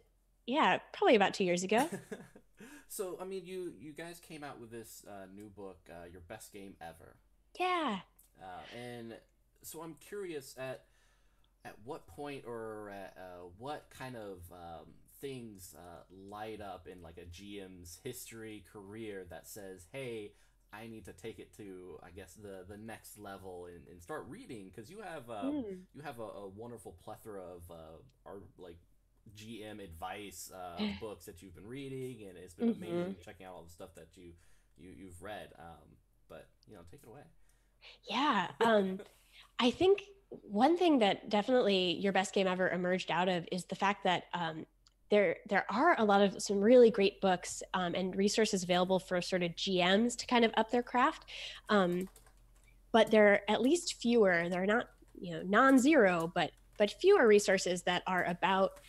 yeah, 0.47 0.79
probably 0.93 1.17
about 1.17 1.35
two 1.35 1.45
years 1.45 1.63
ago. 1.63 1.89
so 2.89 3.17
I 3.21 3.25
mean, 3.25 3.45
you 3.45 3.73
you 3.79 3.93
guys 3.93 4.21
came 4.21 4.43
out 4.43 4.61
with 4.61 4.71
this 4.71 5.05
uh, 5.09 5.27
new 5.35 5.49
book, 5.49 5.79
uh, 5.89 6.07
your 6.11 6.23
best 6.23 6.53
game 6.53 6.75
ever. 6.81 7.17
Yeah. 7.59 7.99
Uh, 8.41 8.77
and 8.77 9.15
so 9.63 9.83
I'm 9.83 9.95
curious 10.01 10.55
at 10.59 10.85
at 11.67 11.75
what 11.85 12.07
point 12.07 12.45
or 12.47 12.93
uh, 13.17 13.47
what 13.59 13.87
kind 13.91 14.17
of 14.17 14.39
um, 14.53 14.87
things 15.21 15.75
uh, 15.77 16.03
light 16.29 16.61
up 16.61 16.87
in 16.91 17.03
like 17.03 17.19
a 17.19 17.27
GM's 17.27 17.99
history 18.05 18.65
career 18.73 19.27
that 19.31 19.49
says, 19.49 19.87
"Hey, 19.93 20.33
I 20.73 20.87
need 20.87 21.05
to 21.07 21.13
take 21.13 21.39
it 21.39 21.57
to 21.57 21.99
I 22.03 22.11
guess 22.11 22.35
the 22.35 22.65
the 22.69 22.77
next 22.77 23.19
level 23.19 23.67
and, 23.67 23.87
and 23.91 24.03
start 24.03 24.27
reading 24.29 24.71
because 24.75 24.91
you 24.91 25.01
have 25.01 25.29
um, 25.31 25.53
mm. 25.53 25.79
you 25.95 26.03
have 26.03 26.21
a, 26.21 26.23
a, 26.23 26.49
wonderful 26.49 26.97
plethora 27.05 27.43
of 27.43 27.71
uh, 27.71 28.29
our 28.29 28.37
like 28.59 28.79
GM 29.37 29.83
advice 29.83 30.53
uh, 30.55 30.81
books 31.01 31.27
that 31.27 31.43
you've 31.43 31.55
been 31.55 31.67
reading 31.67 32.29
and 32.29 32.37
it's 32.37 32.55
been 32.55 32.75
mm-hmm. 32.75 32.85
amazing 32.85 33.17
checking 33.25 33.47
out 33.47 33.55
all 33.55 33.63
the 33.65 33.71
stuff 33.71 33.95
that 33.95 34.09
you 34.15 34.33
you 34.79 34.91
you've 34.97 35.23
read. 35.23 35.49
Um, 35.59 35.97
but 36.29 36.47
you 36.69 36.75
know, 36.75 36.83
take 36.91 37.01
it 37.03 37.09
away. 37.09 37.23
Yeah, 38.09 38.49
um, 38.61 39.01
I 39.59 39.71
think 39.71 40.03
one 40.31 40.77
thing 40.77 40.99
that 40.99 41.29
definitely 41.29 41.99
your 42.01 42.13
best 42.13 42.35
game 42.35 42.47
ever 42.47 42.69
emerged 42.71 43.11
out 43.11 43.29
of 43.29 43.47
is 43.53 43.65
the 43.67 43.77
fact 43.77 44.05
that 44.05 44.25
um, 44.35 44.67
there 45.11 45.37
there 45.49 45.65
are 45.71 45.95
a 45.99 46.05
lot 46.05 46.21
of 46.21 46.43
some 46.43 46.61
really 46.61 46.91
great 46.91 47.21
books 47.21 47.63
um, 47.75 47.95
and 47.95 48.17
resources 48.17 48.63
available 48.63 48.99
for 48.99 49.21
sort 49.23 49.43
of 49.43 49.53
GMs 49.53 50.17
to 50.17 50.27
kind 50.27 50.45
of 50.45 50.53
up 50.57 50.71
their 50.71 50.83
craft, 50.83 51.27
um, 51.69 52.09
but 52.93 53.11
there 53.11 53.33
are 53.33 53.41
at 53.49 53.63
least 53.63 54.01
fewer. 54.01 54.49
They're 54.49 54.67
not 54.67 54.87
you 55.19 55.33
know 55.33 55.43
non-zero, 55.45 56.33
but 56.35 56.51
but 56.79 56.91
fewer 57.01 57.27
resources 57.27 57.83
that 57.83 58.03
are 58.07 58.25
about 58.25 58.81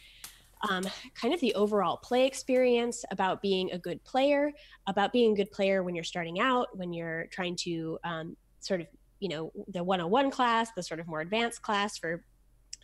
um, 0.69 0.83
kind 1.13 1.33
of 1.33 1.39
the 1.39 1.53
overall 1.53 1.97
play 1.97 2.25
experience, 2.25 3.05
about 3.11 3.41
being 3.41 3.71
a 3.71 3.77
good 3.77 4.03
player, 4.03 4.51
about 4.87 5.13
being 5.13 5.33
a 5.33 5.35
good 5.35 5.51
player 5.51 5.83
when 5.83 5.93
you're 5.93 6.03
starting 6.03 6.39
out, 6.39 6.75
when 6.75 6.93
you're 6.93 7.27
trying 7.27 7.55
to 7.57 7.99
um, 8.03 8.35
sort 8.59 8.81
of 8.81 8.87
you 9.19 9.29
know 9.29 9.51
the 9.69 9.83
101 9.83 10.31
class 10.31 10.71
the 10.75 10.83
sort 10.83 10.99
of 10.99 11.07
more 11.07 11.21
advanced 11.21 11.61
class 11.61 11.97
for 11.97 12.23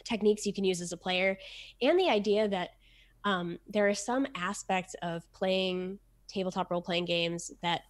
techniques 0.04 0.46
you 0.46 0.54
can 0.54 0.63
use 0.63 0.82
as 0.82 0.92
a 0.92 0.98
player 0.98 1.38
and 1.82 2.00
the 2.00 2.10
idea 2.10 2.48
that 2.48 2.72
um, 3.25 3.58
there 3.70 3.88
are 3.88 3.94
some 3.94 4.28
aspects 4.36 4.96
of 5.02 5.30
playing 5.32 5.98
tabletop 6.28 6.70
role 6.72 6.82
playing 6.82 7.06
games 7.06 7.52
that 7.62 7.82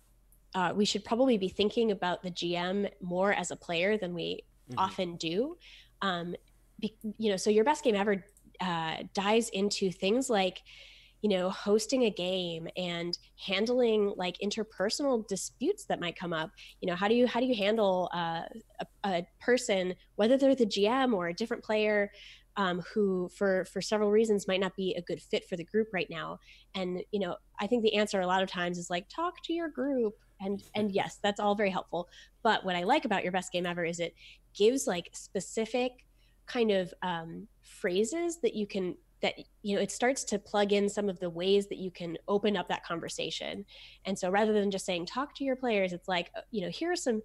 uh, 0.53 0.71
we 0.75 0.85
should 0.85 1.03
probably 1.03 1.38
be 1.38 1.50
thinking 1.50 1.91
about 1.91 2.21
the 2.21 2.31
gm 2.31 2.89
more 3.01 3.33
as 3.33 3.51
a 3.51 3.55
player 3.55 3.97
than 3.97 4.13
we 4.13 4.43
mm-hmm. 4.69 4.79
often 4.79 5.15
do 5.15 5.57
um, 6.01 6.35
be, 6.79 6.95
you 7.17 7.31
know 7.31 7.38
so 7.38 7.50
your 7.50 7.63
best 7.63 7.83
game 7.83 7.95
ever 7.95 8.23
uh, 8.62 8.97
dives 9.13 9.50
into 9.50 9.91
things 9.91 10.29
like 10.29 10.62
you 11.23 11.29
know 11.29 11.49
hosting 11.49 12.03
a 12.03 12.11
game 12.11 12.67
and 12.77 13.17
handling 13.43 14.13
like 14.17 14.37
interpersonal 14.43 15.27
disputes 15.27 15.85
that 15.85 15.99
might 15.99 16.15
come 16.15 16.33
up 16.33 16.51
you 16.81 16.87
know 16.87 16.95
how 16.95 17.07
do 17.07 17.15
you 17.15 17.25
how 17.25 17.39
do 17.39 17.47
you 17.47 17.55
handle 17.55 18.11
uh, 18.13 18.41
a, 18.79 18.85
a 19.05 19.27
person 19.39 19.95
whether 20.15 20.37
they're 20.37 20.53
the 20.53 20.65
gm 20.65 21.13
or 21.13 21.29
a 21.29 21.33
different 21.33 21.63
player 21.63 22.11
um, 22.55 22.81
who 22.93 23.29
for 23.35 23.65
for 23.65 23.81
several 23.81 24.11
reasons 24.11 24.47
might 24.47 24.59
not 24.59 24.75
be 24.75 24.93
a 24.95 25.01
good 25.01 25.21
fit 25.21 25.47
for 25.47 25.55
the 25.55 25.63
group 25.63 25.87
right 25.93 26.09
now? 26.09 26.39
And 26.75 27.03
you 27.11 27.19
know 27.19 27.35
i 27.59 27.67
think 27.67 27.83
the 27.83 27.95
answer 27.95 28.21
a 28.21 28.27
lot 28.27 28.43
of 28.43 28.49
times 28.49 28.77
is 28.77 28.89
like 28.89 29.07
talk 29.09 29.41
to 29.45 29.53
your 29.53 29.69
group. 29.69 30.13
And 30.39 30.61
and 30.75 30.91
yes 30.91 31.19
that's 31.23 31.39
all 31.39 31.55
very 31.55 31.69
helpful. 31.69 32.07
But 32.43 32.63
what 32.63 32.75
i 32.75 32.83
like 32.83 33.05
about 33.05 33.23
your 33.23 33.31
best 33.31 33.51
game 33.51 33.65
ever 33.65 33.85
is 33.85 33.99
it 33.99 34.13
gives 34.53 34.87
like 34.87 35.09
specific 35.13 36.05
kind 36.45 36.71
of 36.71 36.93
um, 37.01 37.47
phrases 37.61 38.39
that 38.41 38.53
you 38.53 38.67
can 38.67 38.95
that 39.23 39.35
you 39.63 39.75
know 39.75 39.81
it 39.81 39.91
starts 39.91 40.23
to 40.25 40.37
plug 40.37 40.71
in 40.71 40.87
some 40.87 41.09
of 41.09 41.19
the 41.19 41.29
ways 41.29 41.67
that 41.67 41.79
you 41.79 41.89
can 41.89 42.15
open 42.27 42.55
up 42.55 42.67
that 42.67 42.85
conversation. 42.85 43.65
And 44.05 44.17
so 44.17 44.29
rather 44.29 44.53
than 44.53 44.69
just 44.69 44.85
saying 44.85 45.07
talk 45.07 45.33
to 45.35 45.43
your 45.43 45.55
players 45.55 45.93
it's 45.93 46.07
like 46.07 46.29
uh, 46.37 46.41
you 46.51 46.61
know 46.61 46.69
here 46.69 46.91
are 46.91 46.95
some 46.95 47.23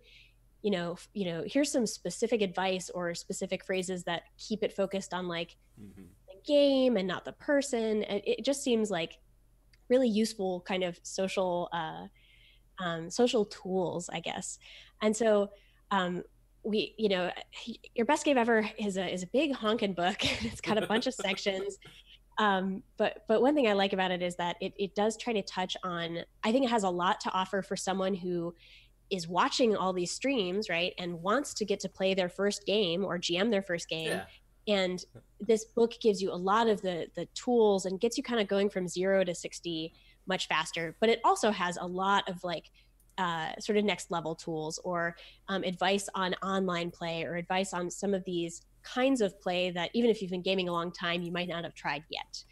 you 0.62 0.70
know 0.70 0.96
you 1.12 1.26
know 1.26 1.44
here's 1.46 1.70
some 1.70 1.86
specific 1.86 2.40
advice 2.40 2.88
or 2.88 3.14
specific 3.14 3.64
phrases 3.64 4.04
that 4.04 4.22
keep 4.38 4.62
it 4.62 4.72
focused 4.72 5.12
on 5.12 5.28
like 5.28 5.56
mm-hmm. 5.78 6.04
the 6.28 6.40
game 6.46 6.96
and 6.96 7.06
not 7.06 7.26
the 7.26 7.32
person. 7.32 8.04
It 8.08 8.44
just 8.44 8.62
seems 8.62 8.90
like 8.90 9.18
really 9.90 10.08
useful 10.08 10.62
kind 10.62 10.84
of 10.84 10.98
social 11.02 11.68
uh, 11.72 12.06
um, 12.82 13.10
social 13.10 13.44
tools 13.44 14.08
i 14.12 14.20
guess. 14.20 14.58
And 15.02 15.16
so 15.16 15.50
um, 15.90 16.22
we 16.64 16.94
you 16.98 17.08
know 17.08 17.30
your 17.94 18.06
best 18.06 18.24
game 18.24 18.38
ever 18.38 18.68
is 18.78 18.96
a 18.96 19.12
is 19.12 19.22
a 19.22 19.26
big 19.28 19.54
honking 19.54 19.94
book 19.94 20.16
it's 20.44 20.60
got 20.60 20.82
a 20.82 20.86
bunch 20.86 21.06
of 21.06 21.14
sections. 21.14 21.78
Um, 22.40 22.84
but 22.96 23.24
but 23.26 23.42
one 23.42 23.56
thing 23.56 23.66
i 23.66 23.72
like 23.72 23.92
about 23.92 24.12
it 24.12 24.22
is 24.22 24.36
that 24.36 24.54
it, 24.60 24.72
it 24.78 24.94
does 24.94 25.16
try 25.16 25.32
to 25.32 25.42
touch 25.42 25.76
on 25.82 26.20
i 26.44 26.52
think 26.52 26.64
it 26.64 26.70
has 26.70 26.84
a 26.84 26.88
lot 26.88 27.18
to 27.22 27.32
offer 27.32 27.62
for 27.62 27.74
someone 27.74 28.14
who 28.14 28.54
is 29.10 29.26
watching 29.26 29.74
all 29.74 29.92
these 29.92 30.12
streams 30.12 30.68
right 30.68 30.94
and 31.00 31.20
wants 31.20 31.52
to 31.54 31.64
get 31.64 31.80
to 31.80 31.88
play 31.88 32.14
their 32.14 32.28
first 32.28 32.64
game 32.64 33.04
or 33.04 33.18
gm 33.18 33.50
their 33.50 33.60
first 33.60 33.88
game. 33.88 34.20
Yeah. 34.68 34.82
and 34.84 35.04
this 35.40 35.64
book 35.64 35.94
gives 36.00 36.22
you 36.22 36.32
a 36.32 36.36
lot 36.36 36.68
of 36.68 36.80
the 36.80 37.08
the 37.16 37.26
tools 37.34 37.86
and 37.86 37.98
gets 37.98 38.16
you 38.16 38.22
kind 38.22 38.40
of 38.40 38.46
going 38.46 38.70
from 38.70 38.86
zero 38.86 39.24
to 39.24 39.34
60 39.34 39.92
much 40.28 40.46
faster. 40.46 40.94
But 41.00 41.08
it 41.08 41.20
also 41.24 41.50
has 41.50 41.76
a 41.80 41.86
lot 41.86 42.28
of 42.28 42.44
like 42.44 42.70
uh, 43.18 43.50
sort 43.58 43.76
of 43.76 43.84
next 43.84 44.10
level 44.10 44.34
tools 44.34 44.78
or 44.84 45.16
um, 45.48 45.64
advice 45.64 46.08
on 46.14 46.34
online 46.42 46.90
play 46.90 47.24
or 47.24 47.36
advice 47.36 47.74
on 47.74 47.90
some 47.90 48.14
of 48.14 48.24
these 48.24 48.62
kinds 48.82 49.20
of 49.20 49.38
play 49.40 49.70
that 49.70 49.90
even 49.92 50.08
if 50.08 50.22
you've 50.22 50.30
been 50.30 50.42
gaming 50.42 50.68
a 50.68 50.72
long 50.72 50.92
time, 50.92 51.20
you 51.22 51.32
might 51.32 51.48
not 51.48 51.64
have 51.64 51.74
tried 51.74 52.04
yet. 52.10 52.44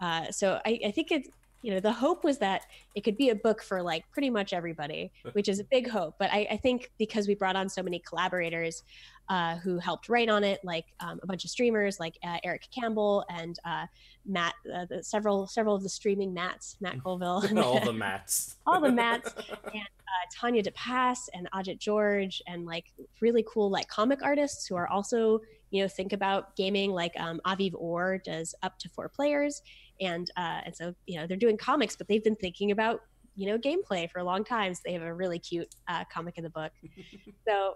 Uh, 0.00 0.30
so 0.30 0.60
I, 0.66 0.80
I 0.86 0.90
think 0.90 1.12
it's 1.12 1.28
you 1.64 1.72
know 1.72 1.80
the 1.80 1.92
hope 1.92 2.24
was 2.24 2.36
that 2.38 2.66
it 2.94 3.02
could 3.04 3.16
be 3.16 3.30
a 3.30 3.34
book 3.34 3.62
for 3.62 3.82
like 3.82 4.04
pretty 4.12 4.28
much 4.28 4.52
everybody 4.52 5.10
which 5.32 5.48
is 5.48 5.58
a 5.60 5.64
big 5.64 5.88
hope. 5.88 6.16
But 6.18 6.30
I, 6.30 6.46
I 6.50 6.56
think 6.58 6.92
because 6.98 7.26
we 7.26 7.34
brought 7.34 7.56
on 7.56 7.68
so 7.68 7.82
many 7.82 8.00
collaborators 8.00 8.82
uh, 9.30 9.56
who 9.56 9.78
helped 9.78 10.10
write 10.10 10.28
on 10.28 10.44
it 10.44 10.60
like 10.62 10.84
um, 11.00 11.18
a 11.22 11.26
bunch 11.26 11.44
of 11.44 11.50
streamers 11.50 11.98
like 11.98 12.18
uh, 12.22 12.36
eric 12.44 12.68
campbell 12.70 13.24
and 13.30 13.58
uh, 13.64 13.86
matt 14.26 14.52
uh, 14.74 14.84
the, 14.90 15.02
several 15.02 15.46
several 15.46 15.74
of 15.74 15.82
the 15.82 15.88
streaming 15.88 16.34
mats 16.34 16.76
matt 16.82 17.00
colville. 17.02 17.42
All 17.56 17.80
the 17.80 17.92
mats. 17.92 18.56
All 18.66 18.80
the 18.80 18.92
mats. 18.92 19.34
And 19.34 19.82
uh, 19.82 20.26
tanya 20.30 20.62
depass 20.62 21.28
and 21.32 21.48
ajit 21.54 21.78
george 21.78 22.42
and 22.46 22.66
like 22.66 22.92
really 23.22 23.44
cool 23.48 23.70
like 23.70 23.88
comic 23.88 24.22
artists 24.22 24.66
who 24.66 24.76
are 24.76 24.88
also 24.88 25.40
you 25.70 25.82
know 25.82 25.88
think 25.88 26.12
about 26.12 26.54
gaming 26.54 26.92
like 26.92 27.18
um, 27.18 27.40
aviv 27.46 27.72
or 27.74 28.18
does 28.18 28.54
up 28.62 28.78
to 28.78 28.90
four 28.90 29.08
players 29.08 29.62
and 30.00 30.30
uh, 30.36 30.60
and 30.64 30.76
so 30.76 30.94
you 31.06 31.18
know 31.18 31.26
they're 31.26 31.36
doing 31.36 31.56
comics, 31.56 31.96
but 31.96 32.08
they've 32.08 32.24
been 32.24 32.36
thinking 32.36 32.70
about 32.70 33.00
you 33.36 33.46
know 33.46 33.58
gameplay 33.58 34.10
for 34.10 34.18
a 34.18 34.24
long 34.24 34.44
time. 34.44 34.74
So 34.74 34.80
they 34.84 34.92
have 34.92 35.02
a 35.02 35.14
really 35.14 35.38
cute 35.38 35.74
uh, 35.88 36.04
comic 36.12 36.38
in 36.38 36.44
the 36.44 36.50
book. 36.50 36.72
so 37.48 37.74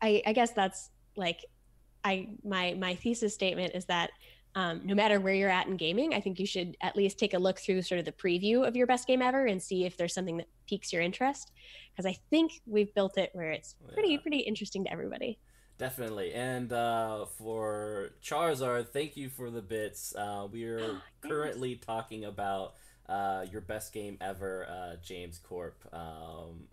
I, 0.00 0.22
I 0.26 0.32
guess 0.32 0.52
that's 0.52 0.90
like 1.16 1.44
I 2.04 2.28
my 2.44 2.74
my 2.78 2.94
thesis 2.94 3.34
statement 3.34 3.74
is 3.74 3.84
that 3.86 4.10
um, 4.54 4.82
no 4.84 4.94
matter 4.94 5.18
where 5.18 5.32
you're 5.32 5.48
at 5.48 5.66
in 5.66 5.76
gaming, 5.76 6.12
I 6.12 6.20
think 6.20 6.38
you 6.38 6.46
should 6.46 6.76
at 6.82 6.94
least 6.94 7.18
take 7.18 7.32
a 7.32 7.38
look 7.38 7.58
through 7.58 7.80
sort 7.82 7.98
of 7.98 8.04
the 8.04 8.12
preview 8.12 8.66
of 8.66 8.76
your 8.76 8.86
best 8.86 9.06
game 9.06 9.22
ever 9.22 9.46
and 9.46 9.62
see 9.62 9.86
if 9.86 9.96
there's 9.96 10.12
something 10.12 10.36
that 10.36 10.48
piques 10.68 10.92
your 10.92 11.00
interest. 11.00 11.52
Because 11.90 12.04
I 12.04 12.18
think 12.28 12.60
we've 12.66 12.92
built 12.94 13.16
it 13.16 13.30
where 13.32 13.50
it's 13.50 13.76
pretty 13.94 14.10
yeah. 14.10 14.20
pretty 14.20 14.38
interesting 14.38 14.84
to 14.84 14.92
everybody. 14.92 15.38
Definitely. 15.82 16.32
And 16.32 16.72
uh, 16.72 17.26
for 17.26 18.10
Charizard, 18.22 18.90
thank 18.90 19.16
you 19.16 19.28
for 19.28 19.50
the 19.50 19.60
bits. 19.60 20.14
Uh, 20.14 20.46
we 20.48 20.62
are 20.62 21.02
currently 21.22 21.74
talking 21.74 22.24
about 22.24 22.74
uh, 23.08 23.46
your 23.50 23.62
best 23.62 23.92
game 23.92 24.16
ever, 24.20 24.64
uh, 24.70 24.96
James 25.02 25.38
Corp. 25.38 25.74
Um... 25.92 26.68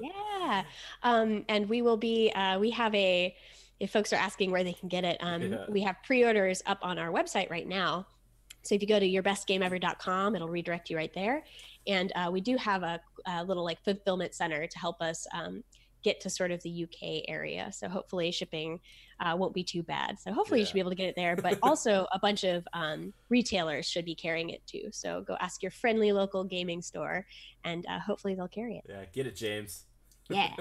yeah. 0.00 0.62
Um, 1.02 1.44
and 1.48 1.68
we 1.68 1.82
will 1.82 1.96
be, 1.96 2.30
uh, 2.30 2.60
we 2.60 2.70
have 2.70 2.94
a, 2.94 3.34
if 3.80 3.90
folks 3.90 4.12
are 4.12 4.20
asking 4.20 4.52
where 4.52 4.62
they 4.62 4.72
can 4.72 4.88
get 4.88 5.02
it, 5.02 5.16
um, 5.18 5.42
yeah. 5.42 5.64
we 5.68 5.80
have 5.80 5.96
pre 6.04 6.24
orders 6.24 6.62
up 6.66 6.78
on 6.80 7.00
our 7.00 7.10
website 7.10 7.50
right 7.50 7.66
now. 7.66 8.06
So 8.62 8.76
if 8.76 8.82
you 8.82 8.86
go 8.86 9.00
to 9.00 9.06
yourbestgameever.com, 9.06 10.36
it'll 10.36 10.48
redirect 10.48 10.90
you 10.90 10.96
right 10.96 11.12
there. 11.12 11.42
And 11.88 12.12
uh, 12.14 12.30
we 12.32 12.40
do 12.40 12.56
have 12.56 12.84
a, 12.84 13.00
a, 13.26 13.42
little 13.42 13.64
like 13.64 13.82
fulfillment 13.82 14.32
center 14.32 14.68
to 14.68 14.78
help 14.78 15.02
us 15.02 15.26
um, 15.34 15.64
get 16.02 16.20
to 16.20 16.30
sort 16.30 16.50
of 16.50 16.62
the 16.62 16.84
UK 16.84 17.24
area. 17.28 17.70
So 17.72 17.88
hopefully 17.88 18.30
shipping 18.30 18.80
uh, 19.20 19.36
won't 19.36 19.54
be 19.54 19.64
too 19.64 19.82
bad. 19.82 20.18
So 20.18 20.32
hopefully 20.32 20.60
yeah. 20.60 20.62
you 20.62 20.66
should 20.66 20.74
be 20.74 20.80
able 20.80 20.90
to 20.90 20.96
get 20.96 21.08
it 21.08 21.16
there. 21.16 21.36
But 21.36 21.58
also 21.62 22.06
a 22.12 22.18
bunch 22.18 22.44
of 22.44 22.66
um, 22.72 23.12
retailers 23.28 23.86
should 23.86 24.04
be 24.04 24.14
carrying 24.14 24.50
it 24.50 24.66
too. 24.66 24.88
So 24.90 25.22
go 25.22 25.36
ask 25.40 25.62
your 25.62 25.70
friendly 25.70 26.12
local 26.12 26.44
gaming 26.44 26.82
store, 26.82 27.26
and 27.64 27.86
uh, 27.86 28.00
hopefully 28.00 28.34
they'll 28.34 28.48
carry 28.48 28.76
it. 28.76 28.84
Yeah, 28.88 29.04
get 29.12 29.26
it, 29.26 29.36
James. 29.36 29.84
Yeah. 30.28 30.54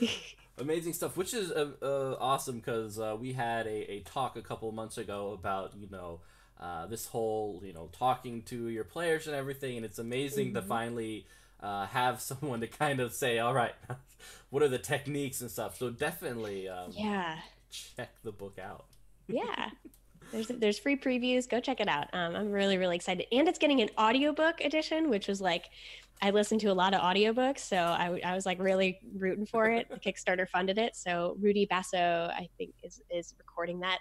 Amazing 0.58 0.92
stuff, 0.92 1.16
which 1.16 1.34
is 1.34 1.50
uh, 1.50 1.70
uh 1.80 2.16
awesome 2.20 2.56
because 2.56 2.98
uh, 2.98 3.16
we 3.18 3.32
had 3.32 3.66
a, 3.66 3.92
a 3.92 4.00
talk 4.00 4.36
a 4.36 4.42
couple 4.42 4.70
months 4.72 4.98
ago 4.98 5.32
about 5.32 5.72
you 5.78 5.88
know. 5.90 6.20
Uh, 6.60 6.86
this 6.86 7.06
whole 7.06 7.60
you 7.64 7.72
know 7.72 7.88
talking 7.90 8.40
to 8.42 8.68
your 8.68 8.84
players 8.84 9.26
and 9.26 9.34
everything 9.34 9.76
and 9.78 9.84
it's 9.84 9.98
amazing 9.98 10.48
mm-hmm. 10.48 10.56
to 10.58 10.62
finally 10.62 11.26
uh, 11.62 11.86
have 11.86 12.20
someone 12.20 12.60
to 12.60 12.66
kind 12.66 13.00
of 13.00 13.12
say, 13.12 13.38
all 13.38 13.54
right, 13.54 13.74
what 14.50 14.62
are 14.62 14.68
the 14.68 14.78
techniques 14.78 15.40
and 15.40 15.50
stuff. 15.50 15.78
So 15.78 15.90
definitely, 15.90 16.68
um, 16.68 16.90
yeah, 16.92 17.38
check 17.70 18.10
the 18.22 18.32
book 18.32 18.58
out. 18.62 18.86
yeah. 19.28 19.70
There's, 20.30 20.48
there's 20.48 20.78
free 20.78 20.96
previews. 20.96 21.46
Go 21.46 21.60
check 21.60 21.78
it 21.80 21.88
out. 21.88 22.08
Um, 22.14 22.34
I'm 22.34 22.50
really, 22.50 22.78
really 22.78 22.96
excited. 22.96 23.26
And 23.32 23.46
it's 23.46 23.58
getting 23.58 23.82
an 23.82 23.90
audiobook 23.98 24.62
edition, 24.62 25.10
which 25.10 25.28
was 25.28 25.42
like, 25.42 25.66
I 26.22 26.30
listened 26.30 26.62
to 26.62 26.68
a 26.68 26.72
lot 26.72 26.94
of 26.94 27.02
audiobooks. 27.02 27.58
So 27.58 27.76
I, 27.76 28.18
I 28.24 28.34
was 28.34 28.46
like 28.46 28.58
really 28.58 28.98
rooting 29.14 29.44
for 29.44 29.68
it. 29.68 29.88
The 29.90 29.98
Kickstarter 29.98 30.48
funded 30.48 30.78
it. 30.78 30.96
So 30.96 31.36
Rudy 31.38 31.66
Basso, 31.66 32.30
I 32.32 32.48
think, 32.56 32.72
is, 32.82 33.02
is 33.10 33.34
recording 33.38 33.80
that 33.80 33.98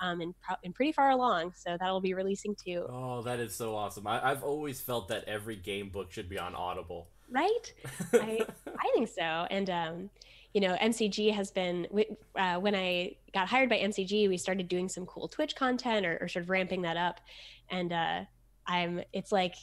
um, 0.00 0.20
and, 0.20 0.34
pro- 0.40 0.56
and 0.64 0.74
pretty 0.74 0.92
far 0.92 1.10
along. 1.10 1.52
So 1.56 1.76
that'll 1.78 2.00
be 2.00 2.14
releasing 2.14 2.54
too. 2.54 2.86
Oh, 2.88 3.22
that 3.22 3.40
is 3.40 3.54
so 3.54 3.74
awesome! 3.74 4.06
I- 4.06 4.28
have 4.28 4.42
always 4.42 4.80
felt 4.80 5.08
that 5.08 5.24
every 5.24 5.56
game 5.56 5.90
book 5.90 6.12
should 6.12 6.28
be 6.28 6.38
on 6.38 6.54
Audible. 6.54 7.08
Right? 7.30 7.72
I 8.12 8.40
I 8.66 8.90
think 8.94 9.08
so. 9.08 9.22
And 9.22 9.70
um, 9.70 10.10
you 10.52 10.60
know, 10.60 10.76
MCG 10.76 11.34
has 11.34 11.50
been 11.50 11.86
uh, 12.34 12.56
when 12.56 12.74
I 12.74 13.16
got 13.34 13.48
hired 13.48 13.68
by 13.68 13.78
MCG, 13.78 14.28
we 14.28 14.38
started 14.38 14.68
doing 14.68 14.88
some 14.88 15.04
cool 15.04 15.28
Twitch 15.28 15.54
content 15.54 16.06
or, 16.06 16.18
or 16.20 16.28
sort 16.28 16.44
of 16.44 16.50
ramping 16.50 16.82
that 16.82 16.96
up, 16.96 17.20
and 17.68 17.92
uh, 17.92 18.20
I'm 18.66 19.02
it's 19.12 19.32
like 19.32 19.54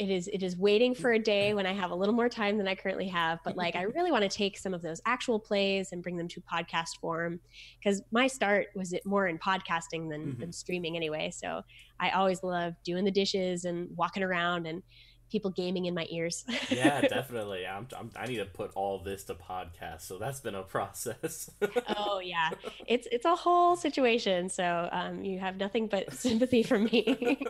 it 0.00 0.08
is 0.08 0.28
it 0.28 0.42
is 0.42 0.56
waiting 0.56 0.94
for 0.94 1.12
a 1.12 1.18
day 1.18 1.52
when 1.52 1.66
I 1.66 1.74
have 1.74 1.90
a 1.90 1.94
little 1.94 2.14
more 2.14 2.30
time 2.30 2.56
than 2.56 2.66
I 2.66 2.74
currently 2.74 3.06
have. 3.08 3.38
But 3.44 3.54
like 3.54 3.76
I 3.76 3.82
really 3.82 4.10
want 4.10 4.22
to 4.22 4.30
take 4.30 4.56
some 4.56 4.72
of 4.72 4.80
those 4.80 4.98
actual 5.04 5.38
plays 5.38 5.92
and 5.92 6.02
bring 6.02 6.16
them 6.16 6.26
to 6.28 6.40
podcast 6.40 6.98
form 7.02 7.38
because 7.78 8.02
my 8.10 8.26
start 8.26 8.68
was 8.74 8.94
it 8.94 9.04
more 9.04 9.28
in 9.28 9.38
podcasting 9.38 10.08
than, 10.08 10.28
mm-hmm. 10.28 10.40
than 10.40 10.52
streaming 10.52 10.96
anyway. 10.96 11.30
So 11.30 11.60
I 12.00 12.10
always 12.10 12.42
love 12.42 12.72
doing 12.82 13.04
the 13.04 13.10
dishes 13.10 13.66
and 13.66 13.94
walking 13.94 14.22
around 14.22 14.66
and 14.66 14.82
people 15.30 15.50
gaming 15.50 15.84
in 15.84 15.94
my 15.94 16.06
ears. 16.10 16.44
yeah, 16.70 17.02
definitely. 17.02 17.66
I'm, 17.66 17.86
I'm, 17.96 18.10
i 18.16 18.26
need 18.26 18.38
to 18.38 18.46
put 18.46 18.72
all 18.74 18.98
this 19.02 19.24
to 19.24 19.34
podcast, 19.34 20.02
so 20.02 20.16
that's 20.16 20.40
been 20.40 20.54
a 20.54 20.62
process. 20.76 21.50
oh 21.96 22.20
yeah, 22.20 22.50
it's 22.86 23.06
it's 23.12 23.26
a 23.26 23.36
whole 23.36 23.76
situation. 23.76 24.48
So 24.48 24.88
um, 24.90 25.24
you 25.24 25.38
have 25.38 25.58
nothing 25.58 25.88
but 25.88 26.12
sympathy 26.14 26.62
for 26.62 26.78
me. 26.78 27.46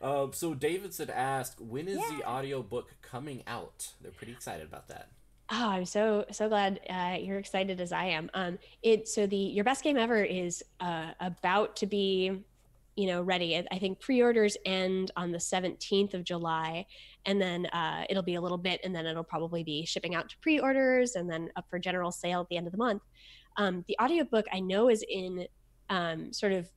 Uh, 0.00 0.28
so 0.32 0.54
Davidson 0.54 1.10
asked, 1.10 1.60
when 1.60 1.88
is 1.88 1.98
yeah. 1.98 2.16
the 2.16 2.28
audiobook 2.28 2.94
coming 3.02 3.42
out? 3.46 3.92
They're 4.00 4.12
pretty 4.12 4.32
excited 4.32 4.66
about 4.66 4.88
that. 4.88 5.08
Oh, 5.48 5.68
I'm 5.68 5.84
so 5.84 6.24
so 6.32 6.48
glad 6.48 6.80
uh, 6.90 7.18
you're 7.20 7.38
excited 7.38 7.80
as 7.80 7.92
I 7.92 8.06
am. 8.06 8.28
Um, 8.34 8.58
it 8.82 9.06
so 9.06 9.28
the 9.28 9.36
your 9.36 9.64
best 9.64 9.84
game 9.84 9.96
ever 9.96 10.24
is 10.24 10.62
uh, 10.80 11.12
about 11.20 11.76
to 11.76 11.86
be, 11.86 12.42
you 12.96 13.06
know, 13.06 13.22
ready. 13.22 13.64
I 13.70 13.78
think 13.78 14.00
pre-orders 14.00 14.56
end 14.64 15.12
on 15.16 15.30
the 15.30 15.38
17th 15.38 16.14
of 16.14 16.24
July, 16.24 16.86
and 17.26 17.40
then 17.40 17.66
uh, 17.66 18.04
it'll 18.10 18.24
be 18.24 18.34
a 18.34 18.40
little 18.40 18.58
bit, 18.58 18.80
and 18.82 18.92
then 18.92 19.06
it'll 19.06 19.22
probably 19.22 19.62
be 19.62 19.86
shipping 19.86 20.16
out 20.16 20.28
to 20.30 20.36
pre-orders, 20.38 21.14
and 21.14 21.30
then 21.30 21.50
up 21.54 21.66
for 21.70 21.78
general 21.78 22.10
sale 22.10 22.40
at 22.40 22.48
the 22.48 22.56
end 22.56 22.66
of 22.66 22.72
the 22.72 22.78
month. 22.78 23.02
Um, 23.56 23.84
the 23.86 23.96
audiobook 24.02 24.46
I 24.52 24.58
know 24.58 24.88
is 24.88 25.04
in 25.08 25.46
um, 25.90 26.32
sort 26.32 26.54
of 26.54 26.68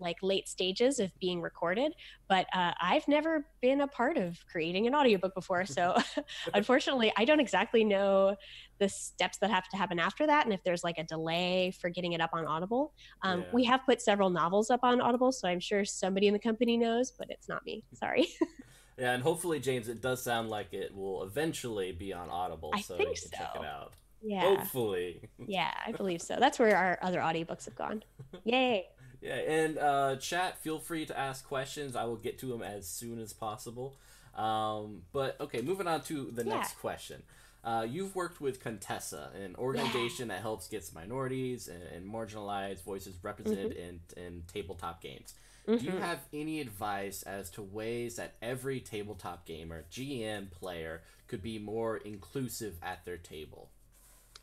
like 0.00 0.16
late 0.22 0.48
stages 0.48 0.98
of 0.98 1.10
being 1.20 1.40
recorded 1.40 1.92
but 2.28 2.46
uh, 2.54 2.72
i've 2.80 3.06
never 3.08 3.46
been 3.60 3.82
a 3.82 3.86
part 3.86 4.16
of 4.16 4.38
creating 4.50 4.86
an 4.86 4.94
audiobook 4.94 5.34
before 5.34 5.64
so 5.64 5.96
unfortunately 6.54 7.12
i 7.16 7.24
don't 7.24 7.40
exactly 7.40 7.84
know 7.84 8.36
the 8.78 8.88
steps 8.88 9.38
that 9.38 9.50
have 9.50 9.68
to 9.68 9.76
happen 9.76 9.98
after 9.98 10.26
that 10.26 10.44
and 10.44 10.54
if 10.54 10.62
there's 10.64 10.82
like 10.82 10.98
a 10.98 11.04
delay 11.04 11.72
for 11.80 11.90
getting 11.90 12.12
it 12.12 12.20
up 12.20 12.30
on 12.32 12.46
audible 12.46 12.92
um, 13.22 13.40
yeah. 13.40 13.46
we 13.52 13.64
have 13.64 13.80
put 13.86 14.00
several 14.00 14.30
novels 14.30 14.70
up 14.70 14.80
on 14.82 15.00
audible 15.00 15.32
so 15.32 15.48
i'm 15.48 15.60
sure 15.60 15.84
somebody 15.84 16.26
in 16.26 16.32
the 16.32 16.38
company 16.38 16.76
knows 16.76 17.12
but 17.16 17.28
it's 17.30 17.48
not 17.48 17.64
me 17.64 17.82
sorry 17.94 18.26
yeah 18.98 19.12
and 19.12 19.22
hopefully 19.22 19.60
james 19.60 19.88
it 19.88 20.00
does 20.00 20.22
sound 20.22 20.48
like 20.48 20.72
it 20.72 20.94
will 20.94 21.22
eventually 21.24 21.92
be 21.92 22.12
on 22.12 22.28
audible 22.30 22.70
I 22.74 22.80
so 22.80 22.96
think 22.96 23.10
you 23.10 23.14
can 23.14 23.30
so. 23.30 23.36
check 23.36 23.50
it 23.56 23.64
out 23.64 23.94
yeah. 24.22 24.42
Hopefully. 24.42 25.22
yeah, 25.46 25.72
I 25.86 25.92
believe 25.92 26.20
so. 26.20 26.36
That's 26.38 26.58
where 26.58 26.76
our 26.76 26.98
other 27.02 27.20
audiobooks 27.20 27.64
have 27.64 27.74
gone. 27.74 28.02
Yay. 28.44 28.88
Yeah, 29.20 29.34
and 29.34 29.78
uh, 29.78 30.16
chat, 30.16 30.58
feel 30.62 30.78
free 30.78 31.04
to 31.06 31.18
ask 31.18 31.46
questions. 31.46 31.94
I 31.94 32.04
will 32.04 32.16
get 32.16 32.38
to 32.40 32.46
them 32.46 32.62
as 32.62 32.88
soon 32.88 33.20
as 33.20 33.32
possible. 33.32 33.96
Um, 34.34 35.02
but 35.12 35.38
okay, 35.40 35.60
moving 35.60 35.86
on 35.86 36.02
to 36.04 36.30
the 36.32 36.44
yeah. 36.44 36.54
next 36.54 36.78
question. 36.78 37.22
Uh, 37.62 37.86
you've 37.88 38.14
worked 38.14 38.40
with 38.40 38.60
Contessa, 38.60 39.30
an 39.34 39.54
organization 39.56 40.28
yeah. 40.28 40.36
that 40.36 40.40
helps 40.40 40.66
gets 40.68 40.94
minorities 40.94 41.68
and, 41.68 41.82
and 41.94 42.10
marginalized 42.10 42.82
voices 42.84 43.16
represented 43.22 43.72
mm-hmm. 43.72 44.18
in, 44.18 44.24
in 44.24 44.42
tabletop 44.50 45.02
games. 45.02 45.34
Mm-hmm. 45.68 45.78
Do 45.78 45.84
you 45.84 45.90
mm-hmm. 45.92 46.02
have 46.02 46.20
any 46.32 46.60
advice 46.60 47.22
as 47.22 47.50
to 47.50 47.62
ways 47.62 48.16
that 48.16 48.34
every 48.40 48.80
tabletop 48.80 49.44
gamer, 49.44 49.84
GM, 49.92 50.50
player 50.50 51.02
could 51.28 51.42
be 51.42 51.58
more 51.58 51.98
inclusive 51.98 52.76
at 52.82 53.04
their 53.04 53.18
table? 53.18 53.68